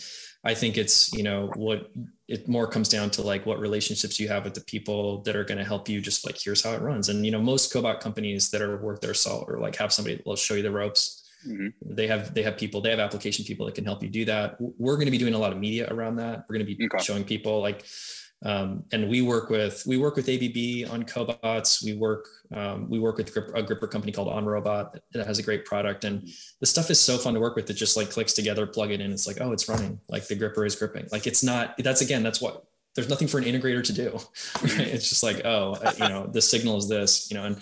[0.43, 1.91] I think it's, you know, what
[2.27, 5.43] it more comes down to like what relationships you have with the people that are
[5.43, 7.09] going to help you just like here's how it runs.
[7.09, 10.15] And you know, most cobot companies that are worth their salt or like have somebody
[10.15, 11.95] that will show you the ropes Mm-hmm.
[11.95, 14.57] They have they have people, they have application people that can help you do that.
[14.59, 16.45] We're going to be doing a lot of media around that.
[16.47, 17.03] We're going to be okay.
[17.03, 17.85] showing people like
[18.43, 21.83] um, and we work with we work with ABB on cobots.
[21.83, 25.65] We work um, we work with a gripper company called OnRobot that has a great
[25.65, 26.27] product, and
[26.59, 27.69] the stuff is so fun to work with.
[27.69, 29.11] It just like clicks together, plug it in.
[29.11, 29.99] It's like oh, it's running.
[30.09, 31.07] Like the gripper is gripping.
[31.11, 31.75] Like it's not.
[31.77, 32.23] That's again.
[32.23, 32.65] That's what.
[32.93, 34.19] There's nothing for an integrator to do.
[34.63, 37.29] It's just like oh, you know, the signal is this.
[37.31, 37.61] You know, and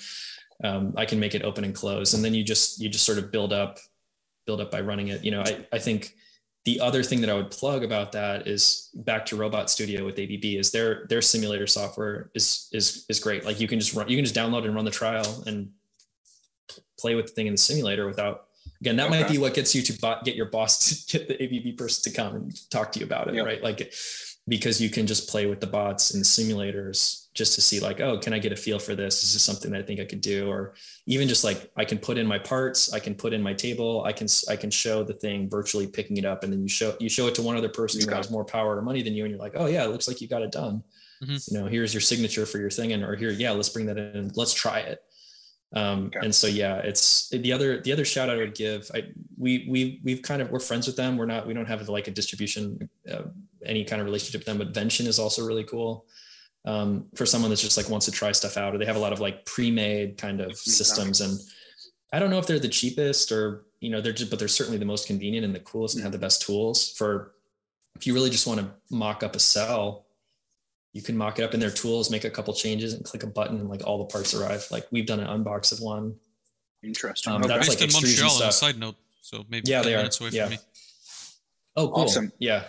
[0.63, 2.13] um, I can make it open and close.
[2.13, 3.79] And then you just, you just sort of build up,
[4.45, 5.23] build up by running it.
[5.23, 6.15] You know, I, I think
[6.69, 10.19] the other thing that I would plug about that is back to Robot Studio with
[10.19, 13.43] ABB is their, their simulator software is, is, is great.
[13.43, 15.71] Like you can just run, you can just download and run the trial and
[16.99, 18.45] play with the thing in the simulator without,
[18.81, 19.21] again, that okay.
[19.21, 22.15] might be what gets you to get your boss to get the ABB person to
[22.15, 23.33] come and talk to you about it.
[23.33, 23.45] Yep.
[23.47, 23.63] Right.
[23.63, 23.91] Like
[24.49, 28.01] because you can just play with the bots and the simulators just to see like
[28.01, 29.23] oh can i get a feel for this?
[29.23, 30.49] Is this something that i think i could do?
[30.49, 30.73] Or
[31.05, 34.03] even just like i can put in my parts i can put in my table
[34.03, 36.95] i can i can show the thing virtually picking it up and then you show
[36.99, 39.23] you show it to one other person who has more power or money than you
[39.23, 40.83] and you're like oh yeah it looks like you got it done.
[41.23, 41.35] Mm-hmm.
[41.53, 43.97] you know here's your signature for your thing and or here yeah let's bring that
[43.97, 45.03] in let's try it
[45.75, 46.19] um, okay.
[46.23, 49.03] and so yeah it's the other the other shout out i would give i
[49.39, 51.17] we we we've kind of we're friends with them.
[51.17, 53.23] We're not we don't have like a distribution uh,
[53.65, 56.05] any kind of relationship with them but vention is also really cool.
[56.65, 58.99] Um, for someone that's just like wants to try stuff out or they have a
[58.99, 61.39] lot of like pre-made kind of systems and
[62.11, 64.77] i don't know if they're the cheapest or you know they're just but they're certainly
[64.77, 67.31] the most convenient and the coolest and have the best tools for
[67.95, 70.05] if you really just want to mock up a cell
[70.93, 73.27] you can mock it up in their tools make a couple changes and click a
[73.27, 74.65] button and like all the parts arrive.
[74.71, 76.15] Like we've done an unbox of one.
[76.83, 77.33] Interesting.
[77.33, 77.53] Um, okay.
[77.53, 80.09] that's like in montreal on a side note so maybe yeah they are.
[80.31, 80.55] yeah.
[81.75, 82.03] oh cool.
[82.03, 82.31] Awesome.
[82.39, 82.63] yeah.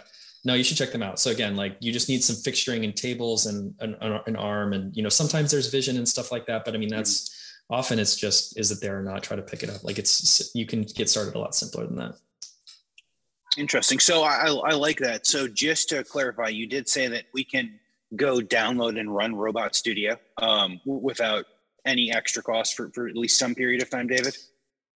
[0.45, 1.19] No you should check them out.
[1.19, 3.97] So again like you just need some fixturing and tables and an,
[4.27, 6.89] an arm and you know sometimes there's vision and stuff like that but i mean
[6.89, 7.75] that's mm-hmm.
[7.75, 9.23] often it's just is it there or not?
[9.23, 9.83] Try to pick it up.
[9.85, 12.15] Like it's you can get started a lot simpler than that.
[13.57, 13.99] Interesting.
[13.99, 15.27] So i i like that.
[15.27, 17.80] So just to clarify you did say that we can
[18.17, 21.45] go download and run robot studio um, without
[21.87, 24.37] any extra cost for, for at least some period of time david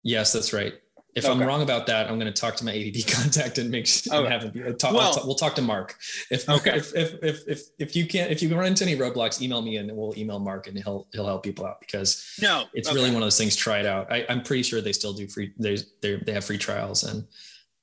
[0.04, 0.74] yes that's right
[1.16, 1.34] if okay.
[1.34, 4.16] I'm wrong about that, I'm going to talk to my ABB contact and make sure
[4.16, 4.30] okay.
[4.30, 5.96] have him talk, well, we'll talk to Mark.
[6.32, 6.78] If, okay.
[6.78, 9.78] if, if, if, if, if you can't, if you run into any roadblocks, email me
[9.78, 12.96] and we'll email Mark and he'll, he'll help people out because no, it's okay.
[12.96, 13.56] really one of those things.
[13.56, 14.12] Try it out.
[14.12, 15.54] I, am pretty sure they still do free.
[15.60, 17.28] They, they, they have free trials and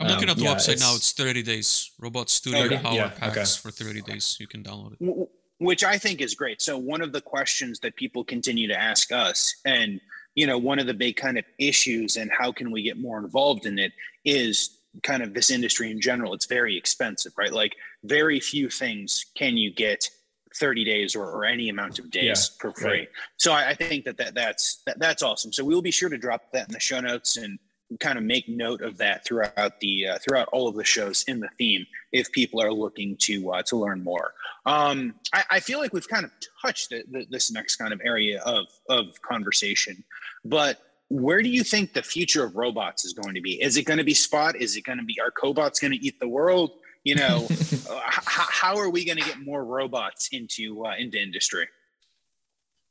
[0.00, 0.94] I'm looking um, at the yeah, website now.
[0.96, 1.90] It's 30 days.
[1.98, 4.36] Robot Studio 30, Power yeah, Packs for 30 days.
[4.40, 5.28] You can download it.
[5.58, 6.62] Which I think is great.
[6.62, 10.00] So one of the questions that people continue to ask us, and
[10.34, 13.18] you know one of the big kind of issues and how can we get more
[13.18, 13.92] involved in it
[14.24, 19.26] is kind of this industry in general it's very expensive right like very few things
[19.34, 20.08] can you get
[20.56, 23.08] 30 days or, or any amount of days yeah, for free right.
[23.36, 26.08] so I, I, think that, that that's that, that's awesome so we will be sure
[26.08, 27.58] to drop that in the show notes and
[27.98, 31.40] kind of make note of that throughout the uh, throughout all of the shows in
[31.40, 34.34] the theme if people are looking to uh, to learn more.
[34.66, 36.30] Um, I, I, feel like we've kind of
[36.62, 40.04] touched the, the, this next kind of area of of conversation,
[40.44, 43.60] but where do you think the future of robots is going to be?
[43.60, 44.54] Is it going to be Spot?
[44.54, 46.70] Is it going to be are cobots going to eat the world?
[47.02, 47.48] You know,
[47.90, 51.66] uh, how, how are we going to get more robots into uh, into industry?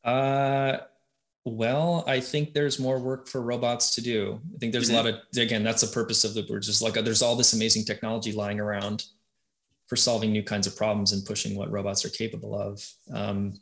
[0.04, 0.78] Uh
[1.46, 4.42] well, I think there's more work for robots to do.
[4.56, 5.08] I think there's mm-hmm.
[5.08, 7.54] a lot of again, that's the purpose of the we're just like there's all this
[7.54, 9.06] amazing technology lying around
[9.88, 12.86] for solving new kinds of problems and pushing what robots are capable of.
[13.14, 13.60] Um,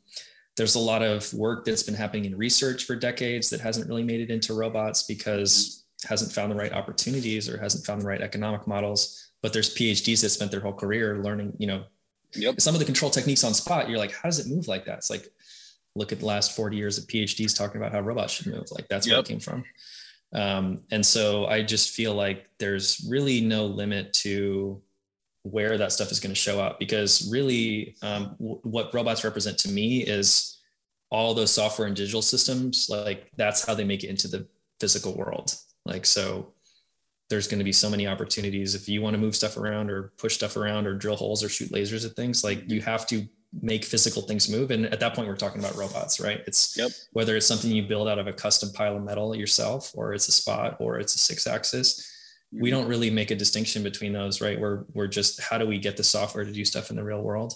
[0.58, 4.04] there's a lot of work that's been happening in research for decades that hasn't really
[4.04, 8.22] made it into robots because hasn't found the right opportunities or hasn't found the right
[8.22, 9.32] economic models.
[9.42, 11.84] But there's PhDs that spent their whole career learning, you know,
[12.34, 12.60] yep.
[12.60, 13.88] some of the control techniques on spot.
[13.88, 14.98] You're like, how does it move like that?
[14.98, 15.32] It's like
[15.98, 18.66] look at the last 40 years of PhDs talking about how robots should move.
[18.72, 19.14] Like that's yep.
[19.14, 19.64] where it came from.
[20.34, 24.82] Um, and so I just feel like there's really no limit to
[25.44, 29.58] where that stuff is going to show up because really um, w- what robots represent
[29.60, 30.60] to me is
[31.10, 32.88] all those software and digital systems.
[32.90, 34.48] Like that's how they make it into the
[34.80, 35.56] physical world.
[35.86, 36.54] Like, so
[37.30, 40.14] there's going to be so many opportunities if you want to move stuff around or
[40.18, 43.28] push stuff around or drill holes or shoot lasers at things like you have to
[43.62, 44.72] make physical things move.
[44.72, 46.42] And at that point, we're talking about robots, right?
[46.48, 46.92] It's yep.
[47.14, 50.28] whether it's something you build out of a custom pile of metal yourself, or it's
[50.28, 52.14] a spot, or it's a six axis.
[52.52, 52.80] We mm-hmm.
[52.80, 54.60] don't really make a distinction between those, right?
[54.60, 57.22] We're we're just how do we get the software to do stuff in the real
[57.22, 57.56] world?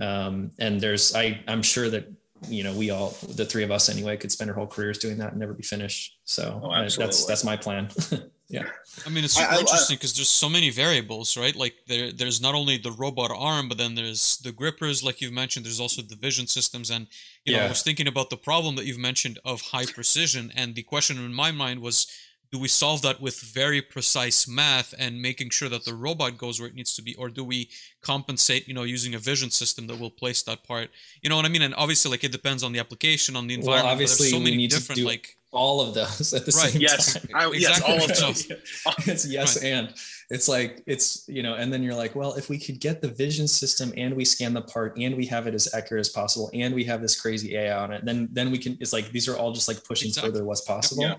[0.00, 2.10] Um, and there's I I'm sure that
[2.48, 5.18] you know we all the three of us anyway could spend our whole careers doing
[5.18, 6.18] that and never be finished.
[6.24, 7.88] So oh, that's that's my plan.
[8.48, 8.64] yeah.
[9.06, 11.56] I mean it's super I, I, interesting because there's so many variables right?
[11.56, 15.32] Like there there's not only the robot arm but then there's the grippers like you've
[15.32, 15.64] mentioned.
[15.64, 16.90] There's also the vision systems.
[16.90, 17.06] And
[17.44, 20.52] you know i was thinking about the problem that you've mentioned of high precision.
[20.54, 22.06] And the question in my mind was
[22.52, 26.60] do we solve that with very precise math and making sure that the robot goes
[26.60, 27.14] where it needs to be?
[27.14, 27.70] Or do we
[28.02, 30.90] compensate you know using a vision system that will place that part?
[31.22, 31.62] You know what i mean?
[31.62, 34.66] And obviously like it depends on the application on the environment well, obviously so many
[34.66, 36.70] different like all of those at the right.
[36.72, 37.14] same yes.
[37.14, 37.28] time.
[37.34, 38.50] I, yes, all of those.
[39.06, 39.70] it's yes right.
[39.70, 39.94] and
[40.30, 43.08] it's like it's you know, and then you're like, well, if we could get the
[43.08, 46.50] vision system and we scan the part and we have it as accurate as possible
[46.52, 48.76] and we have this crazy AI on it, then then we can.
[48.80, 50.32] It's like these are all just like pushing exactly.
[50.32, 51.04] further what's possible.
[51.04, 51.16] Yeah.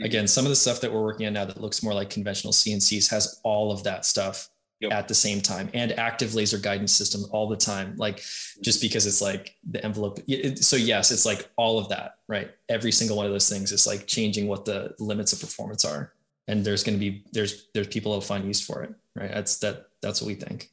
[0.00, 2.52] Again, some of the stuff that we're working on now that looks more like conventional
[2.52, 4.48] CNCs has all of that stuff
[4.80, 4.92] Yep.
[4.92, 8.22] at the same time and active laser guidance system all the time like
[8.62, 12.52] just because it's like the envelope it, so yes it's like all of that right
[12.68, 16.12] every single one of those things is like changing what the limits of performance are
[16.46, 19.58] and there's going to be there's there's people that'll find use for it right that's
[19.58, 20.70] that that's what we think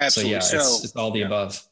[0.00, 0.40] Absolutely.
[0.40, 1.26] So yeah, it's, it's all the yeah.
[1.26, 1.62] above.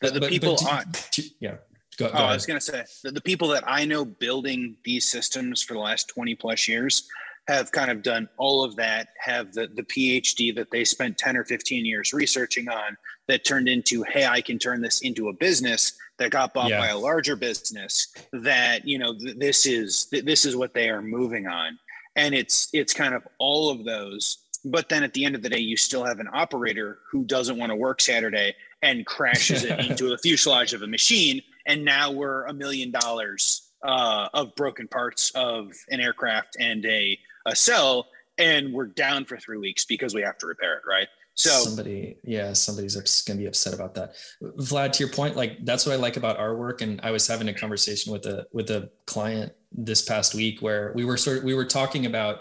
[0.00, 1.56] The, the But- people but do- on, do- yeah.
[1.96, 4.76] Go, go Oh, I was going to say the, the people that I know building
[4.84, 7.08] these systems for the last 20 plus years
[7.48, 11.36] have kind of done all of that, have the, the PhD that they spent 10
[11.36, 12.96] or 15 years researching on
[13.26, 16.78] that turned into, hey, I can turn this into a business that got bought Yeah.
[16.78, 20.90] by a larger business that, you know, th- this is, th- this is what they
[20.90, 21.78] are moving on.
[22.16, 24.38] And it's, it's kind of all of those.
[24.64, 27.56] But then at the end of the day, you still have an operator who doesn't
[27.56, 32.10] want to work Saturday and crashes it into the fuselage of a machine and now
[32.10, 37.16] we're a million dollars uh, of broken parts of an aircraft and a,
[37.48, 38.06] a cell
[38.38, 41.08] and we're down for three weeks because we have to repair it right?
[41.34, 44.14] So somebody yeah somebody's gonna be upset about that.
[44.42, 47.26] Vlad to your point like that's what i like about our work and i was
[47.28, 51.38] having a conversation with a with a client this past week where we were sort
[51.38, 52.40] of we were talking about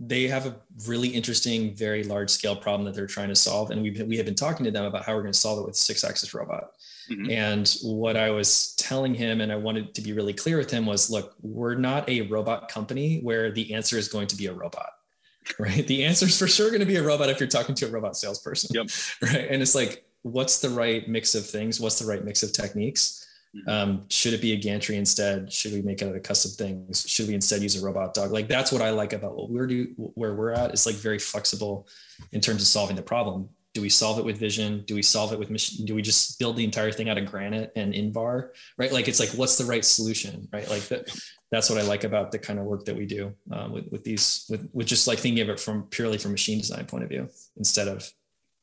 [0.00, 0.54] they have a
[0.86, 4.26] really interesting very large scale problem that they're trying to solve and we've, we have
[4.26, 6.70] been talking to them about how we're going to solve it with six axis robot
[7.10, 7.32] Mhm.
[7.32, 10.84] and what I was telling him, and I wanted to be really clear with him,
[10.84, 14.52] was look, we're not a robot company where the answer is going to be a
[14.52, 14.90] robot,
[15.58, 15.86] right?
[15.86, 17.90] The answer is for sure going to be a robot if you're talking to a
[17.90, 18.88] robot salesperson, Yep.
[19.22, 19.48] right?
[19.50, 21.80] And it's like, what's the right mix of things?
[21.80, 23.26] What's the right mix of techniques?
[23.56, 23.68] Mhm.
[23.68, 25.52] Um, should it be a gantry instead?
[25.52, 27.04] Should we make it out of custom things?
[27.08, 28.30] Should we instead use a robot dog?
[28.30, 30.70] Like that's what I like about what we're do where we're at.
[30.72, 31.88] It's like very flexible
[32.32, 33.48] in terms of solving the problem.
[33.74, 34.82] Do we solve it with vision?
[34.86, 35.86] Do we solve it with machine?
[35.86, 38.50] Do we just build the entire thing out of granite and Invar?
[38.76, 38.92] Right?
[38.92, 40.48] Like it's like what's the right solution?
[40.52, 40.68] Right?
[40.68, 41.08] Like that.
[41.50, 44.04] That's what I like about the kind of work that we do um, with with
[44.04, 47.08] these with with just like thinking of it from purely from machine design point of
[47.08, 48.06] view instead of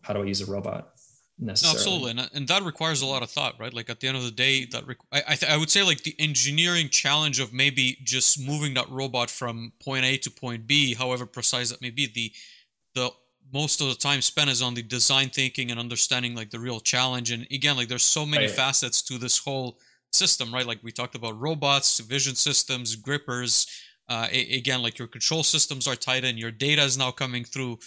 [0.04, 0.92] how do I use a robot
[1.38, 1.78] No, necessarily.
[1.78, 3.74] absolutely, and, and that requires a lot of thought, right?
[3.74, 5.84] Like at the end of the day, that requ- I I, th- I would say
[5.84, 10.66] like the engineering challenge of maybe just moving that robot from point A to point
[10.66, 12.32] B, however precise that may be, the
[12.94, 13.10] the
[13.54, 16.80] most of the time spent is on the design thinking and understanding like the real
[16.80, 17.32] challenge.
[17.32, 18.56] And again, like there's so many Right.
[18.56, 19.78] facets to this whole
[20.14, 20.66] system, right?
[20.66, 23.68] Like we talked about robots, vision systems, grippers.
[24.08, 27.44] Uh, a- again, like your control systems are tied in, your data is now coming
[27.44, 27.78] through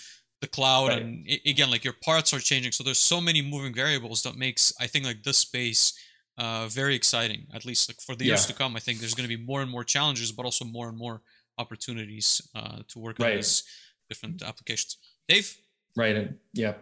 [0.41, 1.03] the cloud Right.
[1.03, 2.72] and a- again like your parts are changing.
[2.72, 5.93] So there's so many moving variables that makes i think like this space
[6.39, 8.76] uh, very exciting at least like for the years to come.
[8.76, 11.20] I think there's going to be more and more challenges but also more and more
[11.59, 13.64] opportunities uh, to work on these
[14.09, 14.99] different applications.
[15.28, 15.57] Dave?
[15.97, 16.14] Right.
[16.16, 16.74] And yeah.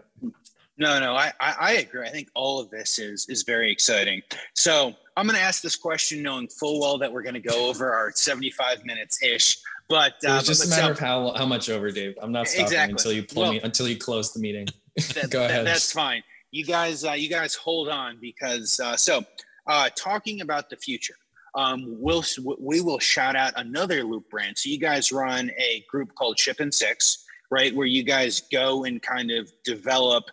[0.76, 2.06] no no I, I i agree.
[2.06, 4.20] I think all of this is is very exciting.
[4.54, 7.68] So i'm going to ask this question knowing full well that we're going to go
[7.70, 9.56] over our 75 minutes ish
[9.88, 12.14] but It uh, was just but- a matter so- of how how much over, Dave.
[12.20, 12.92] I'm not stopping Exactly.
[12.92, 14.66] until you pull Well- me until you close the meeting.
[15.14, 15.66] that, Go that- ahead.
[15.66, 16.22] that's fine.
[16.52, 19.24] You guys, uh, you guys hold on because uh, so
[19.66, 21.16] uh, talking about the future,
[21.54, 22.24] um, we'll
[22.58, 24.56] we will shout out another Loop brand.
[24.56, 27.74] So you guys run a group called Chip and Six, right?
[27.74, 30.24] Where you guys go and kind of develop,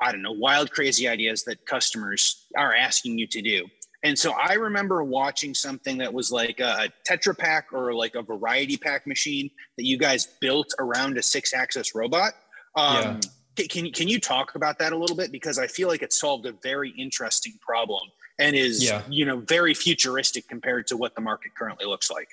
[0.00, 3.66] I don't know, wild, crazy ideas that customers are asking you to do.
[4.02, 8.22] And so I remember watching something that was like a Tetra Pack or like a
[8.22, 12.32] variety pack machine that you guys built around a six axis robot.
[12.76, 13.20] Um, Yeah.
[13.68, 15.30] Can, can you talk about that a little bit?
[15.30, 18.00] Because I feel like it solved a very interesting problem
[18.38, 19.02] and is, Yeah.
[19.10, 22.28] you know, very futuristic compared to what the market currently looks like.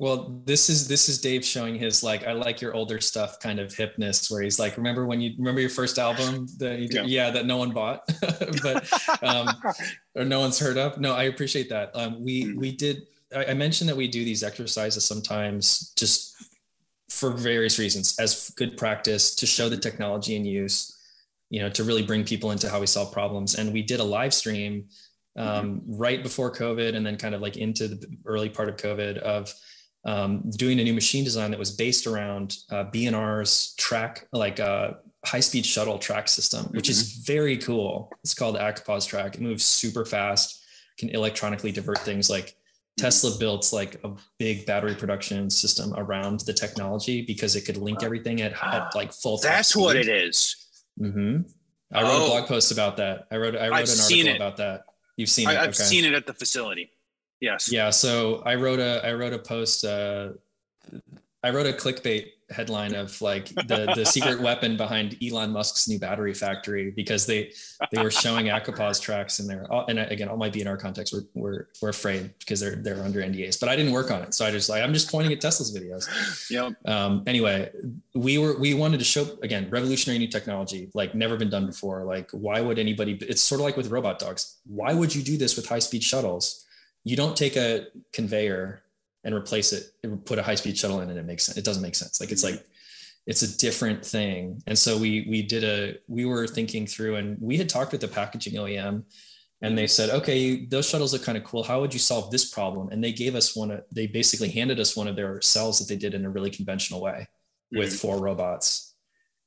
[0.00, 3.58] Well, this is this is Dave showing his like I like your older stuff kind
[3.58, 7.08] of hipness where he's like, remember when you remember your first album that you did,
[7.08, 7.30] yeah.
[7.30, 8.08] that no one bought,
[8.62, 8.88] but
[9.24, 9.48] um,
[10.14, 11.00] or no one's heard of.
[11.00, 11.90] No, I appreciate that.
[11.94, 12.56] Um, we Mm.
[12.58, 13.08] we did.
[13.34, 16.36] I, I mentioned that we do these exercises sometimes just
[17.10, 20.96] for various reasons as good practice to show the technology in use,
[21.50, 23.56] you know, to really bring people into how we solve problems.
[23.56, 24.86] And we did a live stream
[25.36, 29.18] um, right before COVID and then kind of like into the early part of COVID
[29.18, 29.52] of
[30.08, 34.96] um, doing a new machine design that was based around uh, B&R's track, like a
[35.26, 38.10] high speed shuttle track system, which is very cool.
[38.24, 39.34] It's called the track.
[39.34, 40.64] It moves super fast,
[40.98, 42.56] can electronically divert things like
[42.96, 48.02] Tesla built like a big battery production system around the technology because it could link
[48.02, 49.36] everything at, at like full.
[49.38, 50.56] That's what it is.
[50.98, 51.42] Mm-hmm.
[51.92, 52.24] I wrote Oh.
[52.24, 53.26] a blog post about that.
[53.30, 54.36] I wrote I wrote I've an article it.
[54.36, 54.84] about that.
[55.18, 55.58] You've seen I, it.
[55.58, 55.82] I've okay.
[55.84, 56.92] seen it at the facility.
[57.40, 57.70] Yes.
[57.70, 59.84] Yeah, so I wrote a I wrote a post.
[59.84, 60.30] Uh,
[61.42, 65.98] I wrote a clickbait headline of like the the secret weapon behind Elon Musk's new
[65.98, 67.52] battery factory because they
[67.92, 69.66] they were showing ACOPOS tracks in there.
[69.88, 71.12] And again, all might be in our context.
[71.12, 73.60] We're we're, we're afraid because they're they're under NDAs.
[73.60, 75.76] But I didn't work on it, so I just like I'm just pointing at Tesla's
[75.76, 76.50] videos.
[76.50, 76.74] Yep.
[76.86, 77.70] Um, anyway,
[78.14, 82.04] we were we wanted to show again revolutionary new technology like never been done before.
[82.04, 83.18] Like why would anybody?
[83.20, 84.56] It's sort of like with robot dogs.
[84.66, 86.64] Why would you do this with high speed shuttles?
[87.04, 88.82] You don't take a conveyor
[89.24, 91.58] and replace it, and put a high speed shuttle in, and it makes sense.
[91.58, 92.20] It doesn't make sense.
[92.20, 92.64] Like it's like
[93.28, 97.36] it's a different thing and so we we did a we were thinking through and
[97.40, 99.04] we had talked with the packaging oem
[99.60, 102.50] and they said okay those shuttles look kind of cool how would you solve this
[102.50, 105.78] problem and they gave us one of, they basically handed us one of their cells
[105.78, 107.78] that they did in a really conventional way mm-hmm.
[107.78, 108.87] with four robots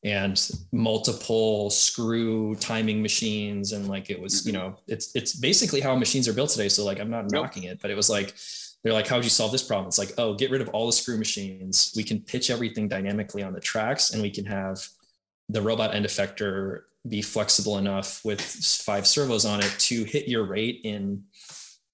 [0.04, 4.62] and multiple screw timing machines and like it was you mm-hmm.
[4.62, 7.44] know it's it's basically how machines are built today so like i'm not nope.
[7.44, 8.34] knocking it but it was like
[8.84, 9.88] they're like, how would you solve this problem?
[9.88, 11.94] It's like, oh, get rid of all the screw machines.
[11.96, 14.88] We can pitch everything dynamically on the tracks and we can have
[15.50, 20.46] the robot end effector be flexible enough with five servos on it to hit your
[20.46, 21.24] rate in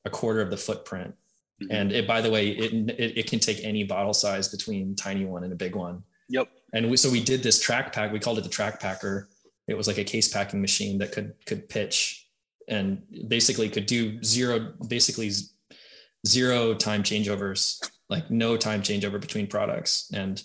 [0.06, 1.14] a quarter of the footprint.
[1.62, 1.76] Mm-hmm.
[1.76, 5.26] And it, by the way, it, it, it, can take any bottle size between tiny
[5.26, 6.04] one and a big one.
[6.30, 6.50] Yep.
[6.74, 8.12] And we, so we did this track pack.
[8.12, 9.30] We called it the track packer.
[9.68, 12.28] It was like a case packing machine that could, could pitch
[12.68, 15.32] and basically could do zero, basically
[16.26, 20.12] zero time changeovers, like no time changeover between products.
[20.14, 20.42] And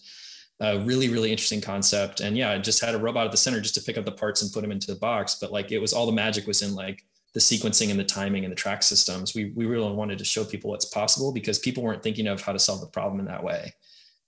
[0.62, 2.20] a really, really interesting concept.
[2.20, 4.12] And yeah, I just had a robot at the center just to pick up the
[4.12, 5.36] parts and put them into the box.
[5.40, 7.02] But like it was all the magic was in like
[7.34, 9.34] the sequencing and the timing and the track systems.
[9.34, 12.52] We, we really wanted to show people what's possible because people weren't thinking of how
[12.52, 13.74] to solve the problem in that way.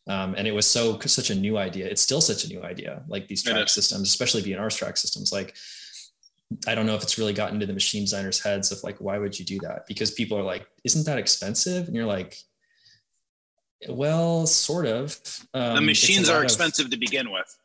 [0.06, 1.86] Um, and it was so such a new idea.
[1.86, 5.32] It's still such a new idea, like these track systems, especially B&R track systems.
[5.32, 5.56] Like
[6.66, 9.18] I don't know if it's really gotten into the machine designers' heads of like, why
[9.18, 9.86] would you do that?
[9.86, 11.86] Because people are like, isn't that expensive?
[11.86, 12.36] And you're like,
[13.88, 15.18] well, sort of.
[15.52, 17.56] Um, the machines are expensive of, to begin with.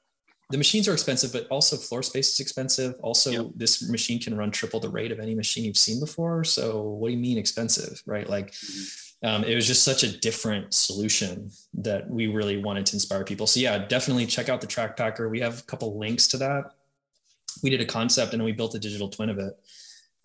[0.49, 2.95] The machines are expensive, but also floor space is expensive.
[3.01, 3.45] Also, yep.
[3.55, 6.43] this machine can run triple the rate of any machine you've seen before.
[6.43, 8.27] So, what do you mean expensive, right?
[8.27, 9.08] Like, mm-hmm.
[9.23, 13.47] Um, it was just such a different solution that we really wanted to inspire people.
[13.47, 15.27] So, yeah, definitely check out the Track Packer.
[15.27, 16.71] We have a couple links to that
[17.61, 19.53] we did a concept and we built a digital twin of it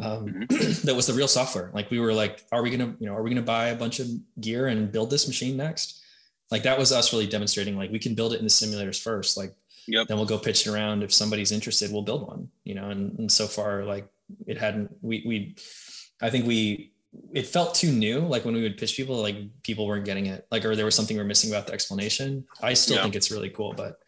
[0.02, 0.82] um, mm-hmm.
[0.86, 3.22] that was the real software like we were like are we gonna you know are
[3.22, 4.08] we gonna buy a bunch of
[4.40, 6.02] gear and build this machine next
[6.50, 9.36] like that was us really demonstrating like we can build it in the simulators first
[9.36, 9.54] like
[9.86, 10.06] yep.
[10.08, 13.18] then we'll go pitch it around if somebody's interested we'll build one you know and,
[13.18, 14.08] and so far like
[14.46, 15.54] it hadn't we we
[16.20, 16.92] i think we
[17.32, 20.46] it felt too new like when we would pitch people like people weren't getting it
[20.50, 23.02] like or there was something we're missing about the explanation i still yeah.
[23.02, 24.00] think it's really cool but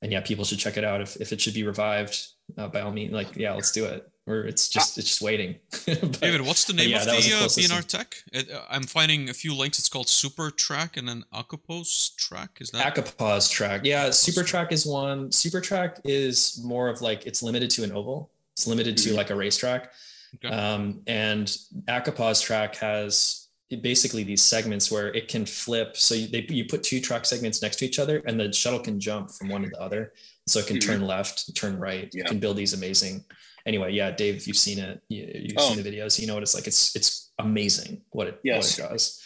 [0.00, 2.80] and yeah people should check it out if, if it should be revived uh, by
[2.80, 4.08] all means, like, yeah, let's do it.
[4.24, 5.56] Or it's just it's just waiting.
[5.86, 8.14] but, David, what's the name yeah, of the uh, B&R tech?
[8.32, 9.80] It, uh, I'm finding a few links.
[9.80, 12.58] It's called SuperTrak and then ACOPOS Track.
[12.60, 13.80] Is that ACOPOS Track?
[13.82, 15.30] Yeah, SuperTrak is one.
[15.30, 18.30] SuperTrak is more of like it's limited to an oval.
[18.52, 19.10] It's limited mm-hmm.
[19.10, 19.92] to like a racetrack.
[20.36, 20.54] Okay.
[20.54, 21.46] Um, and
[21.88, 23.48] ACOPOS Track has
[23.80, 25.96] basically these segments where it can flip.
[25.96, 28.80] So you, they, you put two track segments next to each other, and the shuttle
[28.80, 30.12] can jump from one to the other
[30.46, 30.90] so it can mm-hmm.
[30.90, 32.10] turn left, turn right.
[32.12, 32.24] Yeah.
[32.24, 33.24] You can build these amazing.
[33.64, 35.00] Anyway, yeah, Dave, you've seen it.
[35.08, 35.74] You, have oh.
[35.74, 36.18] seen the videos.
[36.18, 36.66] You know what it's like.
[36.66, 38.78] It's it's amazing what it yes.
[38.78, 39.22] what it does,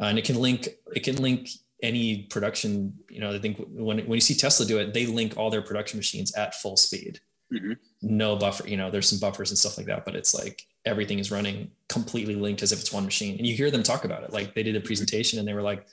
[0.00, 1.48] uh, and it can link it can link
[1.82, 2.94] any production.
[3.08, 5.62] You know, I think when when you see Tesla do it, they link all their
[5.62, 7.20] production machines at full speed.
[7.52, 7.72] Mm-hmm.
[8.02, 8.68] No buffer.
[8.68, 11.70] You know, there's some buffers and stuff like that, but it's like everything is running
[11.88, 13.36] completely linked as if it's one machine.
[13.38, 14.32] And you hear them talk about it.
[14.32, 15.86] Like they did a presentation and they were like,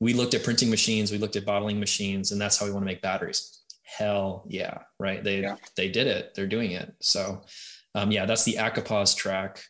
[0.00, 2.82] we looked at printing machines, we looked at bottling machines, and that's how we want
[2.82, 3.60] to make batteries.
[3.82, 5.22] Hell yeah right?
[5.22, 5.56] They yeah.
[5.76, 6.34] they did it.
[6.34, 6.94] They're doing it.
[7.00, 7.42] So
[7.94, 9.62] um, yeah that's the ACOPOS track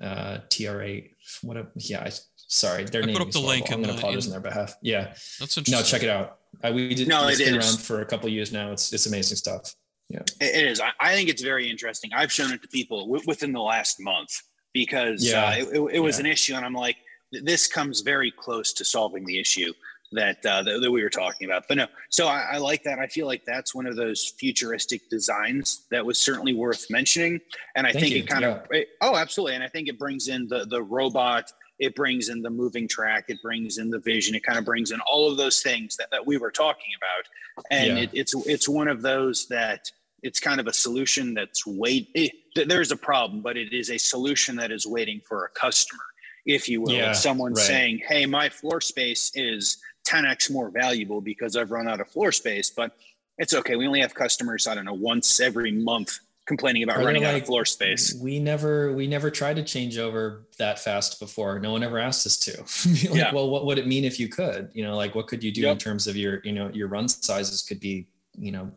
[0.00, 1.00] uh tra
[1.42, 4.26] what a yeah I, sorry their I name put up the link i'm gonna apologize
[4.26, 4.76] in, on their behalf.
[4.82, 5.14] Yeah.
[5.40, 6.38] That's interesting no check it out.
[6.62, 8.72] I, we did no, it's it been around for a couple years now.
[8.72, 9.74] It's it's amazing stuff
[10.10, 13.22] yeah it is I, I, think it's very interesting i've shown it to people w-
[13.26, 14.42] within the last month
[14.72, 15.44] because yeah.
[15.44, 16.26] Uh, it, it, it, was yeah.
[16.26, 16.96] an issue and i'm like
[17.32, 19.72] this comes very close to solving the issue
[20.12, 21.64] that, uh, that, that we were talking about.
[21.68, 22.98] But no, so I, I, like that.
[22.98, 27.40] I feel like that's one of those futuristic designs that was certainly worth mentioning.
[27.76, 28.22] And I Thank think you.
[28.22, 28.48] it kind yeah.
[28.56, 29.54] of it, oh, absolutely.
[29.54, 31.52] And I think it brings in the the robot.
[31.78, 33.26] It brings in the moving track.
[33.28, 34.34] It brings in the vision.
[34.34, 37.64] It kind of brings in all of those things that, that we were talking about.
[37.70, 39.90] And it, it's it's one of those that
[40.22, 42.10] it's kind of a solution that's wait.
[42.14, 45.48] Eh, it, there's a problem, but it is a solution that is waiting for a
[45.50, 46.02] customer,
[46.46, 46.92] if you will.
[46.92, 47.64] Yeah, someone right.
[47.64, 52.32] saying, "Hey, my floor space is." 10x more valuable because I've run out of floor
[52.32, 52.70] space.
[52.70, 52.96] But
[53.38, 53.76] it's okay.
[53.76, 57.40] We only have customers, I don't know, once every month complaining about running like, out
[57.40, 58.14] of floor space.
[58.20, 61.58] We never we never tried to change over that fast before.
[61.60, 62.58] No one ever asked us to.
[63.10, 63.32] like, yeah.
[63.32, 64.70] Well, what would it mean if you could?
[64.74, 65.72] You know, like what could you do yep.
[65.72, 68.06] in terms of your, you know, your run sizes could be
[68.38, 68.70] you know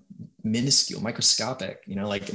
[0.44, 2.30] minuscule microscopic you know like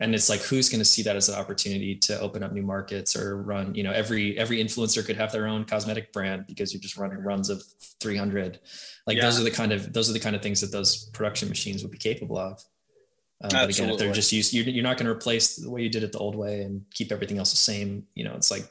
[0.00, 2.62] and it's like who's going to see that as an opportunity to open up new
[2.62, 6.72] markets or run you know every every influencer could have their own cosmetic brand because
[6.72, 7.62] you're just running runs of
[8.00, 8.60] 300
[9.06, 9.22] like yeah.
[9.22, 11.82] those are the kind of those are the kind of things that those production machines
[11.82, 12.62] would be capable of
[13.42, 15.82] um, but again if they're just used you're, you're not going to replace the way
[15.82, 18.50] you did it the old way and keep everything else the same you know it's
[18.50, 18.70] like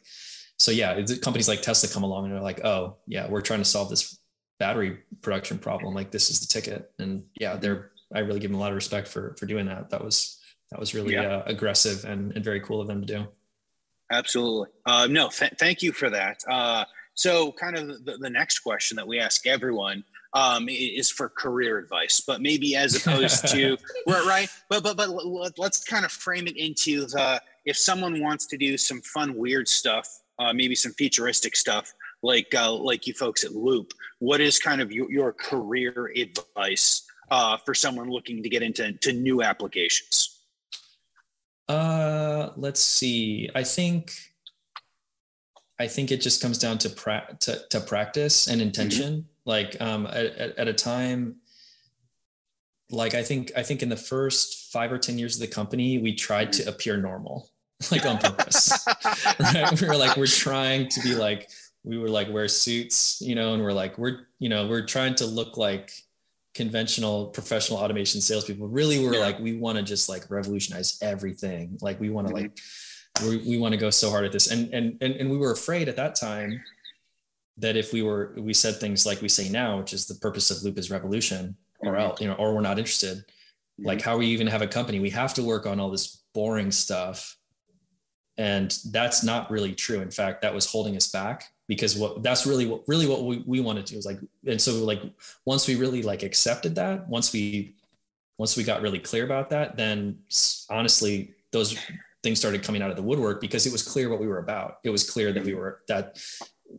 [0.57, 3.65] so yeah companies like tesla come along and they're like oh yeah we're trying to
[3.65, 4.18] solve this
[4.60, 5.94] battery production problem.
[5.94, 6.91] Like this is the ticket.
[6.99, 9.89] And yeah, they're, I really give them a lot of respect for, for doing that.
[9.89, 10.39] That was,
[10.71, 11.38] that was really yeah.
[11.38, 13.27] uh, aggressive and, and very cool of them to do.
[14.11, 14.67] Absolutely.
[14.85, 16.41] Uh, no, th- thank you for that.
[16.49, 20.03] Uh, so kind of the, the next question that we ask everyone
[20.34, 23.77] um, is for career advice, but maybe as opposed to
[24.07, 24.49] right, right.
[24.69, 28.77] But but but let's kind of frame it into the if someone wants to do
[28.77, 30.07] some fun, weird stuff,
[30.39, 33.93] uh, maybe some futuristic stuff, like uh, like you folks at Loop.
[34.19, 38.94] What is kind of your, your career advice uh, for someone looking to get into
[38.94, 40.40] to new applications?
[41.68, 43.49] Uh, let's see.
[43.54, 44.14] I think
[45.80, 49.14] I think it just comes down to pra- to, to practice and intention.
[49.14, 51.38] Mm-hmm like um, at, at a time
[52.91, 55.98] like i think i think in the first five or ten years of the company
[55.98, 57.49] we tried to appear normal
[57.91, 58.86] like on purpose
[59.40, 61.49] right we were like we're trying to be like
[61.84, 65.16] we were like wear suits you know and we're like we're you know we're trying
[65.16, 65.91] to look like
[66.57, 69.19] conventional professional automation salespeople really we're yeah.
[69.19, 72.45] like we want to just like revolutionize everything like we want to mm-hmm.
[72.45, 72.59] like
[73.21, 75.51] we, we want to go so hard at this and, and and and we were
[75.51, 76.59] afraid at that time
[77.57, 80.49] that if we were we said things like we say now which is the purpose
[80.49, 82.01] of loop is revolution or mm-hmm.
[82.01, 83.85] else you know or we're not interested mm-hmm.
[83.85, 86.71] like how we even have a company we have to work on all this boring
[86.71, 87.38] stuff
[88.39, 92.45] and that's not really true in fact that was holding us back because what that's
[92.45, 95.02] really what really what we, we wanted to do is like and so like
[95.45, 97.76] once we really like accepted that once we
[98.38, 100.18] once we got really clear about that then
[100.69, 101.77] honestly those
[102.23, 104.80] things started coming out of the woodwork because it was clear what we were about.
[104.84, 106.19] It was clear that we were that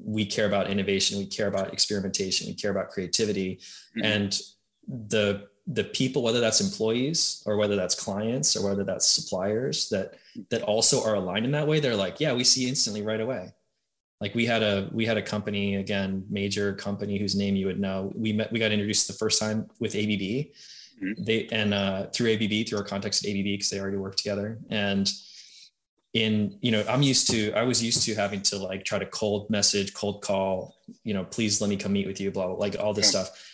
[0.04, 3.56] we care about innovation we care about experimentation we care about creativity.
[3.56, 4.04] Mm-hmm.
[4.04, 4.40] and
[4.86, 10.14] the the people whether that's employees or whether that's clients or whether that's suppliers that
[10.50, 13.52] that also are aligned in that way they're like yeah we see instantly right away
[14.20, 17.80] like we had a we had a company again major company whose name you would
[17.80, 18.12] know.
[18.14, 21.12] We met we got introduced the first time with abb mm-hmm.
[21.18, 24.58] they and uh, through abb through our context at abb because they already worked together.
[24.70, 25.10] And
[26.14, 29.04] in you know i'm used to i was used to having to like try to
[29.04, 30.74] cold message cold call
[31.04, 33.24] you know please let me come meet with you blah, blah like all this yeah.
[33.24, 33.52] stuff.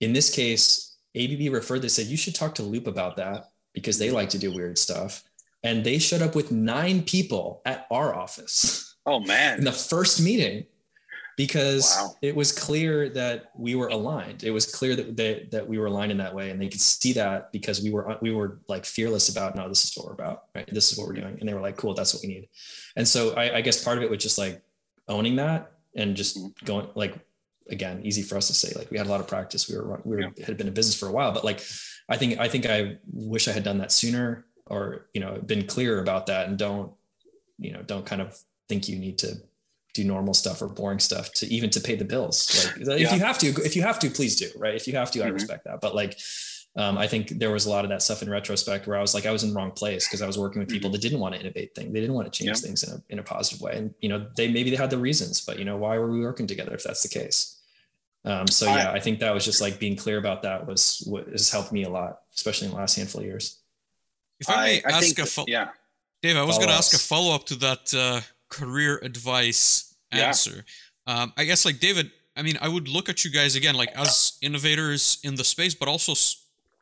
[0.00, 3.98] In this case abb referred they said you should talk to loop about that because
[3.98, 5.24] they like to do weird stuff.
[5.62, 10.20] And they showed up with nine people at our office oh man in the first
[10.20, 10.64] meeting
[11.36, 12.14] because wow.
[12.22, 14.44] it was clear that we were aligned.
[14.44, 16.80] It was clear that, that that we were aligned in that way, and they could
[16.80, 20.12] see that because we were we were like fearless about no, this is what we're
[20.12, 20.68] about, right?
[20.72, 22.48] This is what we're doing, and they were like, cool, that's what we need.
[22.96, 24.62] And so I, I guess part of it was just like
[25.08, 26.64] owning that and just mm-hmm.
[26.64, 27.18] going like
[27.70, 30.00] again easy for us to say like we had a lot of practice we were
[30.04, 30.46] we were, yeah.
[30.46, 31.64] had been in business for a while but like
[32.10, 35.66] i think i think i wish i had done that sooner or you know been
[35.66, 36.92] clear about that and don't
[37.58, 38.38] you know don't kind of
[38.68, 39.36] think you need to
[39.94, 42.68] do normal stuff or boring stuff to even to pay the bills.
[42.80, 43.06] Like yeah.
[43.06, 44.48] if you have to, if you have to, please do.
[44.56, 44.74] Right.
[44.74, 45.28] If you have to, mm-hmm.
[45.28, 45.80] I respect that.
[45.80, 46.18] But like,
[46.76, 49.14] um, I think there was a lot of that stuff in retrospect where I was
[49.14, 50.94] like, I was in the wrong place because I was working with people mm-hmm.
[50.94, 51.92] that didn't want to innovate things.
[51.92, 52.66] They didn't want to change yeah.
[52.66, 53.76] things in a, in a positive way.
[53.76, 56.20] And, you know, they, maybe they had the reasons, but you know, why were we
[56.20, 57.60] working together if that's the case?
[58.24, 61.04] Um, so yeah, I, I think that was just like being clear about that was
[61.06, 63.60] what has helped me a lot, especially in the last handful of years.
[64.40, 65.68] If I may I, ask a fo- yeah,
[66.22, 68.22] Dave, I was going to ask a follow up to that uh,
[68.54, 70.64] career advice answer.
[71.06, 71.22] Yeah.
[71.22, 73.92] Um, I guess like David, I mean, I would look at you guys again like
[73.96, 76.14] as innovators in the space, but also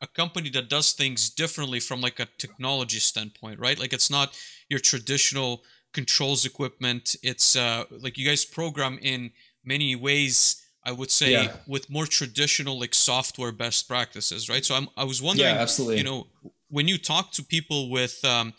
[0.01, 3.79] a company that does things differently from like a technology standpoint, right?
[3.79, 4.37] Like it's not
[4.69, 5.63] your traditional
[5.93, 7.15] controls equipment.
[7.23, 9.31] It's uh, like you guys program in
[9.63, 10.59] many ways.
[10.85, 11.55] I would say yeah.
[11.65, 14.65] with more traditional like software best practices, right?
[14.65, 15.99] So I'm, I was wondering, yeah, absolutely.
[15.99, 16.27] you know,
[16.69, 18.53] when you talk to people with, um,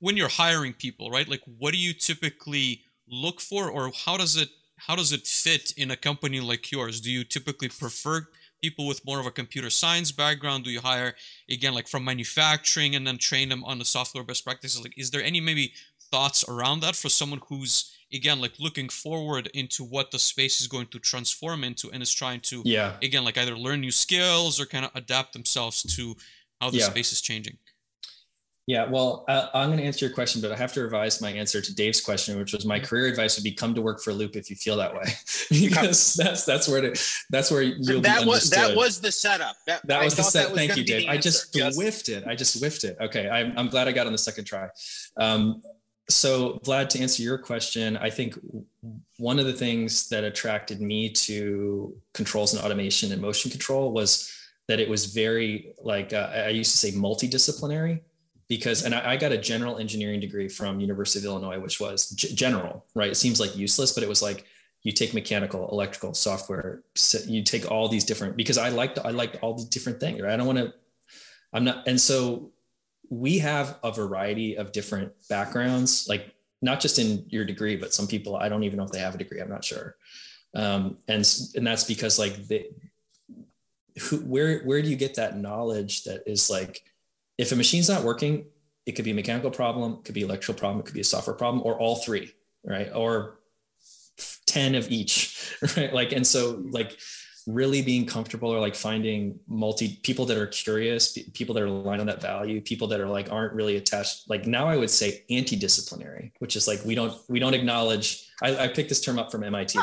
[0.00, 1.28] when you're hiring people, right?
[1.28, 5.72] Like, what do you typically look for or how does it how does it fit
[5.76, 7.00] in a company like yours?
[7.00, 8.26] Do you typically prefer
[8.62, 10.64] people with more of a computer science background?
[10.64, 11.14] Do you hire
[11.50, 14.82] again like from manufacturing and then train them on the software best practices?
[14.82, 15.72] Like is there any maybe
[16.10, 20.66] thoughts around that for someone who's again like looking forward into what the space is
[20.66, 22.94] going to transform into and is trying to yeah.
[23.02, 26.16] again like either learn new skills or kind of adapt themselves to
[26.60, 26.84] how the yeah.
[26.86, 27.56] space is changing
[28.66, 31.30] yeah, well, uh, I'm going to answer your question, but I have to revise my
[31.30, 32.86] answer to Dave's question, which was my mm-hmm.
[32.86, 35.04] career advice would be come to work for Loop if you feel that way,
[35.50, 39.56] because that's that's where to, that's where you'll that be was that was the setup.
[39.66, 40.54] That, that was the set.
[40.54, 41.08] Thank you, Dave.
[41.08, 41.76] I just yes.
[41.76, 42.24] whiffed it.
[42.26, 42.96] I just whiffed it.
[43.00, 44.68] Okay, I'm I'm glad I got on the second try.
[45.16, 45.62] Um,
[46.08, 48.38] so Vlad, to answer your question, I think
[49.16, 54.32] one of the things that attracted me to controls and automation and motion control was
[54.68, 58.02] that it was very like uh, I used to say multidisciplinary
[58.50, 62.10] because and I, I, got a general engineering degree from university of illinois which was
[62.10, 64.44] g- general right it seems like useless but it was like
[64.82, 66.82] you take mechanical, electrical, software,
[67.26, 70.20] you take all these different because I liked I liked all the different things.
[70.20, 70.32] Right?
[70.32, 70.72] I don't want to.
[71.52, 72.52] I'm not, and so
[73.10, 76.32] we have a variety of different backgrounds, like
[76.62, 79.14] not just in your degree, but some people I don't even know if they have
[79.14, 79.40] a degree.
[79.40, 79.96] I'm not sure,
[80.54, 82.68] um, and and that's because like they,
[84.00, 86.84] who, where where do you get that knowledge that is like,
[87.40, 88.44] if a machine's not working,
[88.84, 91.04] it could be a mechanical problem, it could be electrical problem, it could be a
[91.04, 92.32] software problem, or all three,
[92.64, 92.90] right?
[92.94, 93.40] Or
[94.46, 95.92] 10 of each right?
[95.92, 96.98] Like and so like
[97.46, 102.00] really being comfortable or like finding multi people that are curious people that are aligned
[102.00, 105.24] on that value people that are like aren't really attached like now i would say
[105.30, 109.32] anti-disciplinary which is like we don't we don't acknowledge i, I picked this term up
[109.32, 109.74] from mit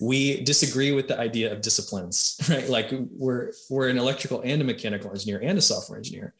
[0.00, 2.68] we disagree with the idea of disciplines right?
[2.68, 6.34] Like we're we're an electrical and a mechanical engineer and a software engineer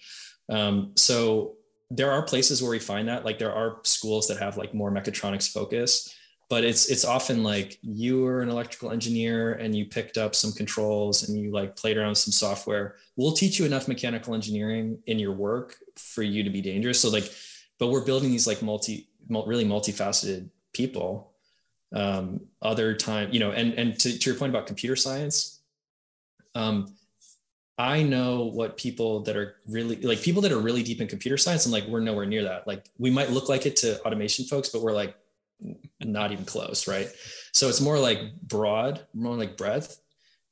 [0.49, 1.55] um, so
[1.91, 4.91] there are places where we find that like there are schools that have like more
[4.91, 6.15] mechatronics focus
[6.49, 10.53] but it's it's often like you were an electrical engineer and you picked up some
[10.53, 12.97] controls and you like played around with some software.
[13.17, 17.01] We'll teach you enough mechanical engineering in your work for you to be dangerous.
[17.01, 17.31] So like
[17.79, 21.33] but we're building these like multi really multifaceted people
[21.95, 25.61] um other time you know and and to, to your point about computer science
[26.55, 26.95] um
[27.79, 31.37] I know what people that are really like people that are really deep in computer
[31.37, 32.67] science and like we're nowhere near that.
[32.67, 35.17] Like we might look like it to automation folks, but we're like
[36.01, 37.09] not even close, right?
[37.53, 40.01] So it's more like broad, more like breadth.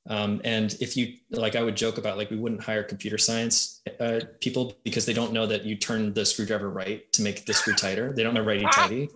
[0.09, 3.81] Um, and if you like, I would joke about like we wouldn't hire computer science
[3.99, 7.55] uh, people because they don't know that you turn the screwdriver right to make the
[7.55, 8.13] screw tighter.
[8.13, 9.09] They don't know righty tighty.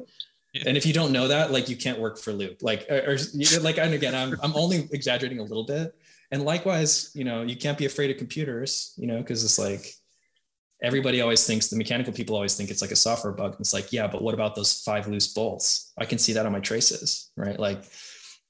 [0.52, 0.64] Yeah.
[0.66, 2.60] And if you don't know that, like you can't work for Loop.
[2.60, 3.16] Like, or, or
[3.60, 5.94] like, and again, I'm I'm only exaggerating a little bit.
[6.31, 9.94] And likewise, you know, you can't be afraid of computers, you know, because it's like
[10.82, 13.57] everybody always thinks the mechanical people always think it's like a software bug.
[13.59, 15.93] It's like, yeah, but what about those five loose bolts?
[15.98, 17.59] I can see that on my traces, right?
[17.59, 17.85] Like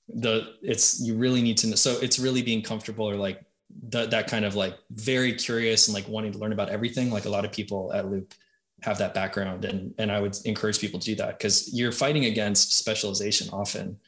[0.09, 1.77] the it's you really need to know.
[1.77, 3.43] So it's really being comfortable or like
[3.89, 7.11] the, that kind of like very curious and like wanting to learn about everything.
[7.11, 8.35] Like a lot of people at Loop
[8.83, 12.27] have that background, and and I would encourage people to do that because you're fighting
[12.27, 13.99] against specialization often.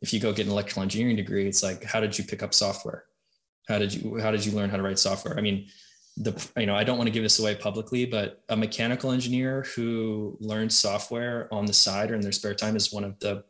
[0.00, 2.54] If you go get an electrical engineering degree, it's like, how did you pick up
[2.54, 3.04] software?
[3.68, 5.38] How did you how did you learn how to write software?
[5.38, 5.68] I mean,
[6.18, 9.64] the you know i don't want to give this away publicly but a mechanical engineer
[9.74, 13.44] who learns software on the side or in their spare time is one of the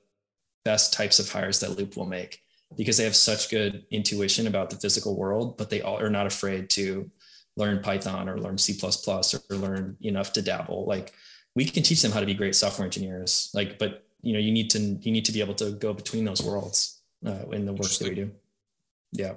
[0.65, 2.43] best types of hires that loop will make
[2.77, 6.27] because they have such good intuition about the physical world but they all are not
[6.27, 7.11] afraid to
[7.57, 10.85] learn python or learn c++ or learn enough to dabble.
[10.87, 11.13] Like
[11.57, 14.53] we can teach them how to be great software engineers like but you know you
[14.53, 17.73] need to you need to be able to go between those worlds uh, in the
[17.73, 18.31] work that we do.
[19.13, 19.35] Yeah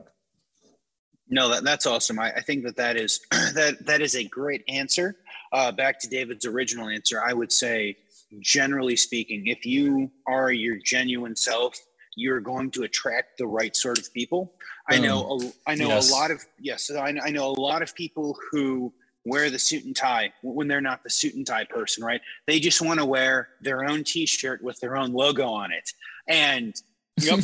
[1.32, 2.20] no, that, that's awesome.
[2.20, 5.16] I, I think that that is that that is a great answer.
[5.53, 7.98] Uh, back to David's original answer, I would say,
[8.40, 11.78] generally speaking, if you are your genuine self,
[12.16, 14.53] you're going to attract the right sort of people.
[14.90, 16.10] I know, a, I know yes.
[16.10, 18.94] a lot of yes, I, I know a lot of people who
[19.26, 22.22] wear the suit and tie when they're not the suit and tie person, right?
[22.48, 25.94] They just want to wear their own T-shirt with their own logo on it,
[26.28, 26.76] and
[27.18, 27.40] yep,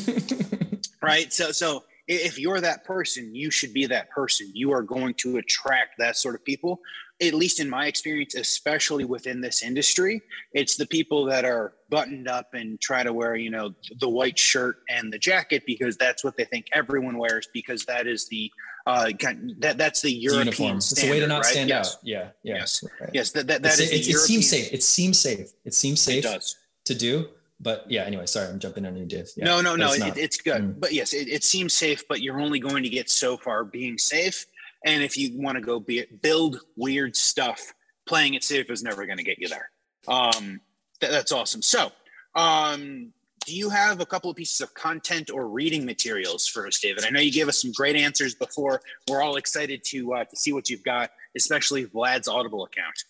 [1.02, 1.32] right.
[1.32, 4.50] So so if you're that person, you should be that person.
[4.54, 6.80] You are going to attract that sort of people.
[7.22, 10.22] At least in my experience, especially within this industry,
[10.54, 14.38] it's the people that are buttoned up and try to wear, you know, the white
[14.38, 18.52] shirt and the jacket because that's what they think everyone wears because that is the
[18.86, 19.12] uh,
[19.60, 20.80] that that's the European uniform.
[20.80, 21.46] Standard, it's a way to not right?
[21.46, 21.96] stand yes.
[21.96, 22.00] out.
[22.04, 22.56] Yeah, yeah.
[22.56, 23.10] yes, right.
[23.14, 23.32] yes.
[23.32, 24.72] That that, that is it, it seems safe.
[24.72, 25.50] It seems safe.
[25.66, 26.24] It seems safe.
[26.24, 26.56] It does
[26.86, 27.28] to do
[27.60, 30.18] but yeah anyway sorry i'm jumping on you dave yeah, no no no it's, it,
[30.18, 30.62] it's good.
[30.62, 30.80] Mm.
[30.80, 33.98] but yes it, it, seems safe but you're only going to get so far being
[33.98, 34.46] safe.
[34.86, 37.74] And if you want to go be, build weird stuff
[38.08, 39.70] playing it safe is never going to get you there.
[40.08, 40.62] Um,
[41.02, 41.62] th- that's awesome.
[41.62, 41.92] So
[42.36, 43.12] um,
[43.46, 47.06] do you have a couple of pieces of content or reading materials for us david?
[47.06, 48.82] I know you gave us some great answers before.
[49.10, 53.04] We're all excited to uh, to see what you've got especially vlad's audible account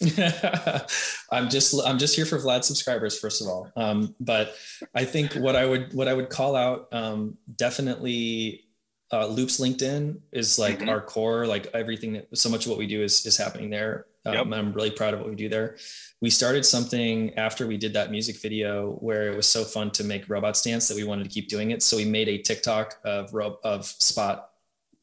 [1.30, 3.70] I'm just I'm just here for Vlad subscribers first of all.
[3.76, 4.54] Um, but
[4.94, 8.64] I think what I would what I would call out um, definitely
[9.12, 10.88] uh, Loops LinkedIn is like mm-hmm.
[10.88, 11.46] our core.
[11.46, 14.06] Like everything that so much of what we do is is happening there.
[14.24, 14.46] Um, yep.
[14.52, 15.76] I'm really proud of what we do there.
[16.20, 20.04] We started something after we did that music video where it was so fun to
[20.04, 21.82] make robots dance that we wanted to keep doing it.
[21.82, 24.50] So we made a TikTok of of spot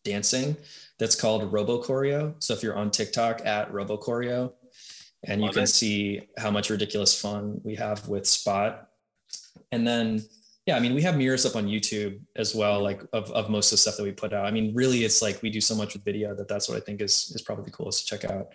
[0.03, 0.55] dancing
[0.99, 2.35] that's called Robo Choreo.
[2.39, 4.53] So if you're on TikTok at Robo Choreo,
[5.27, 5.67] and Love you can it.
[5.67, 8.87] see how much ridiculous fun we have with Spot.
[9.71, 10.23] And then,
[10.65, 13.67] yeah, I mean, we have mirrors up on YouTube as well, like of, of most
[13.67, 14.45] of the stuff that we put out.
[14.45, 16.81] I mean, really, it's like we do so much with video that that's what I
[16.81, 18.47] think is is probably the coolest to check out.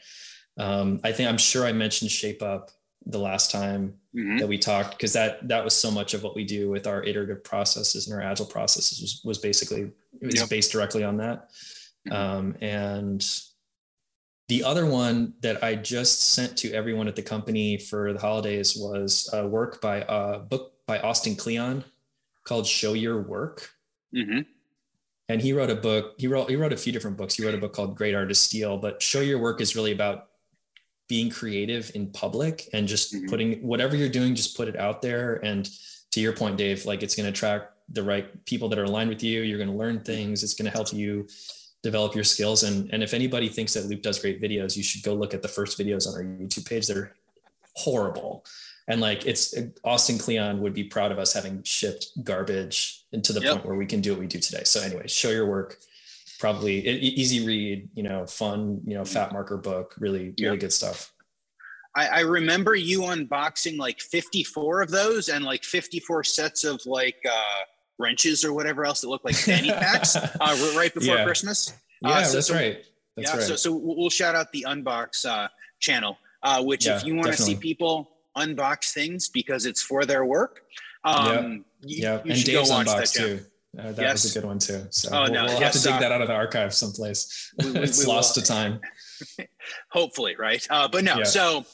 [0.58, 2.70] Um, I think I'm sure I mentioned Shape Up
[3.06, 4.38] the last time mm-hmm.
[4.38, 7.02] that we talked because that that was so much of what we do with our
[7.02, 9.90] iterative processes and our agile processes was, was basically
[10.20, 10.48] it was yep.
[10.48, 11.50] based directly on that
[12.08, 12.12] mm-hmm.
[12.12, 13.26] um, and
[14.52, 18.76] the other one that i just sent to everyone at the company for the holidays
[18.76, 21.84] was a work by a book by austin kleon
[22.44, 23.70] called show your work
[24.14, 24.40] mm-hmm.
[25.28, 27.54] and he wrote a book he wrote he wrote a few different books he wrote
[27.54, 30.28] a book called great artist steal but show your work is really about
[31.12, 33.28] being creative in public and just mm-hmm.
[33.28, 35.34] putting whatever you're doing, just put it out there.
[35.44, 35.68] And
[36.12, 39.10] to your point, Dave, like it's going to attract the right people that are aligned
[39.10, 39.42] with you.
[39.42, 40.42] You're going to learn things.
[40.42, 41.28] It's going to help you
[41.82, 42.62] develop your skills.
[42.62, 45.42] And, and if anybody thinks that Loop does great videos, you should go look at
[45.42, 46.86] the first videos on our YouTube page.
[46.86, 47.14] They're
[47.74, 48.44] horrible.
[48.88, 49.54] And like it's
[49.84, 53.52] Austin Kleon would be proud of us having shipped garbage into the yep.
[53.52, 54.64] point where we can do what we do today.
[54.64, 55.78] So anyway, show your work
[56.42, 61.12] probably easy read, you know, fun, you know, fat marker book, really, really good stuff.
[61.94, 67.18] I, I, remember you unboxing like 54 of those and like 54 sets of like
[67.30, 67.60] uh,
[68.02, 71.24] wrenches or whatever else that look like fanny packs uh, right before yeah.
[71.24, 71.72] Christmas.
[72.02, 72.84] Yeah, uh, so, that's so, right.
[73.16, 73.46] That's yeah, right.
[73.46, 75.48] So, so we'll shout out the unbox uh,
[75.78, 80.04] channel, uh, which yeah, if you want to see people unbox things because it's for
[80.04, 80.62] their work,
[81.04, 83.40] um, yeah, you, you and Dave's unbox too.
[83.78, 84.24] Uh, that yes.
[84.24, 84.86] was a good one too.
[84.90, 85.44] So oh, we'll, no.
[85.44, 87.52] we'll yes, have to dig uh, that out of the archive someplace.
[87.58, 88.80] We, we, it's we lost to time.
[89.90, 90.66] Hopefully, right?
[90.68, 91.18] Uh, but no.
[91.18, 91.24] Yeah.
[91.24, 91.64] So,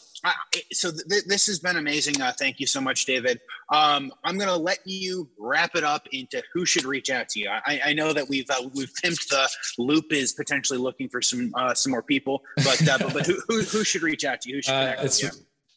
[0.73, 2.20] so th- this has been amazing.
[2.20, 3.40] Uh, thank you so much, David.
[3.73, 7.40] Um, I'm going to let you wrap it up into who should reach out to
[7.40, 7.49] you.
[7.51, 11.53] I, I know that we've uh, we've pimped the loop is potentially looking for some
[11.55, 14.57] uh, some more people, but but, but who, who, who should reach out to you?
[14.57, 15.31] Who should connect with you?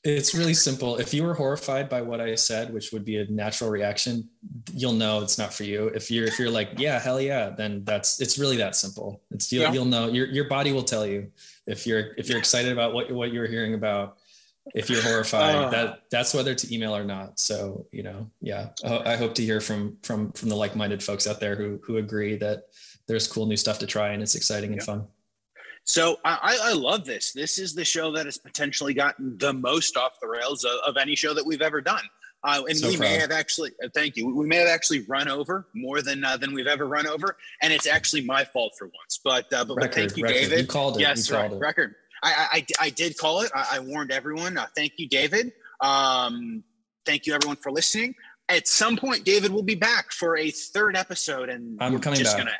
[0.03, 0.97] It's really simple.
[0.97, 4.27] If you were horrified by what I said, which would be a natural reaction,
[4.73, 5.89] you'll know it's not for you.
[5.89, 9.21] If you're if you're like, yeah, hell yeah, then that's it's really that simple.
[9.29, 9.73] It's you'll, yeah.
[9.73, 11.31] you'll know your your body will tell you
[11.67, 14.17] if you're if you're excited about what what you're hearing about.
[14.75, 17.39] If you're horrified, uh, that that's whether to email or not.
[17.39, 21.39] So you know, yeah, I hope to hear from from from the like-minded folks out
[21.39, 22.65] there who who agree that
[23.07, 24.77] there's cool new stuff to try and it's exciting yeah.
[24.77, 25.07] and fun.
[25.83, 27.33] So I, I, love this.
[27.33, 30.95] This is the show that has potentially gotten the most off the rails of, of
[30.95, 32.03] any show that we've ever done.
[32.43, 33.09] Uh, and so we proud.
[33.09, 34.33] may have actually, uh, thank you.
[34.33, 37.71] We may have actually run over more than uh, than we've ever run over, and
[37.71, 39.19] it's actually my fault for once.
[39.23, 40.39] But uh, but, record, but thank you, record.
[40.39, 40.59] David.
[40.61, 41.01] You called it.
[41.01, 41.59] Yes, you called it.
[41.59, 41.95] record.
[42.23, 43.51] I, I, I did call it.
[43.55, 44.57] I, I warned everyone.
[44.57, 45.53] Uh, thank you, David.
[45.79, 46.63] Um,
[47.05, 48.15] thank you, everyone, for listening.
[48.49, 52.35] At some point, David will be back for a third episode, and I'm coming just
[52.35, 52.45] back.
[52.45, 52.57] Gonna,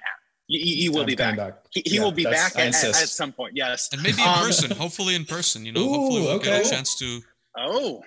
[0.48, 1.38] he, he will I'm be back.
[1.38, 1.66] back.
[1.70, 3.54] He, he yeah, will be back at, at, at, some point.
[3.56, 4.72] Yes, and maybe in um, person.
[4.72, 5.66] Hopefully in person.
[5.66, 6.46] You know, Ooh, hopefully we'll okay.
[6.46, 7.22] get a chance to.
[7.58, 8.02] Oh,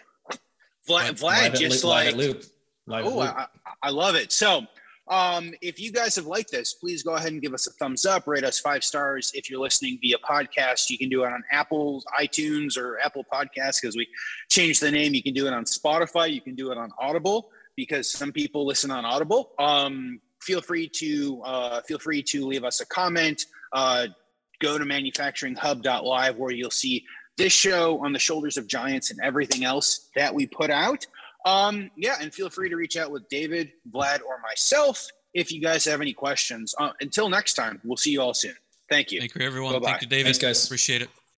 [0.88, 2.14] Vlad, Vlad just like.
[2.14, 2.42] Loop.
[2.88, 3.46] oh, I,
[3.82, 4.32] I love it.
[4.32, 4.62] So,
[5.08, 8.06] um, if you guys have liked this, please go ahead and give us a thumbs
[8.06, 9.30] up, rate us five stars.
[9.34, 13.80] If you're listening via podcast, you can do it on Apple, iTunes, or Apple Podcasts
[13.82, 14.08] because we
[14.50, 15.12] changed the name.
[15.14, 16.32] You can do it on Spotify.
[16.32, 19.52] You can do it on Audible because some people listen on Audible.
[19.58, 23.44] Um, feel free to uh, feel free to leave us a comment.
[23.72, 24.06] Uh,
[24.60, 27.04] go to manufacturinghub.live where you'll see
[27.36, 31.06] this show on the shoulders of giants and everything else that we put out.
[31.44, 35.60] Um, yeah, and feel free to reach out with David, Vlad, or myself if you
[35.60, 36.74] guys have any questions.
[36.78, 38.54] Uh, until next time, we'll see you all soon.
[38.88, 39.20] Thank you.
[39.20, 39.72] Thank you, everyone.
[39.74, 39.90] Bye-bye.
[39.90, 40.24] Thank you, David.
[40.24, 40.64] Thanks, guys.
[40.64, 41.08] Appreciate it.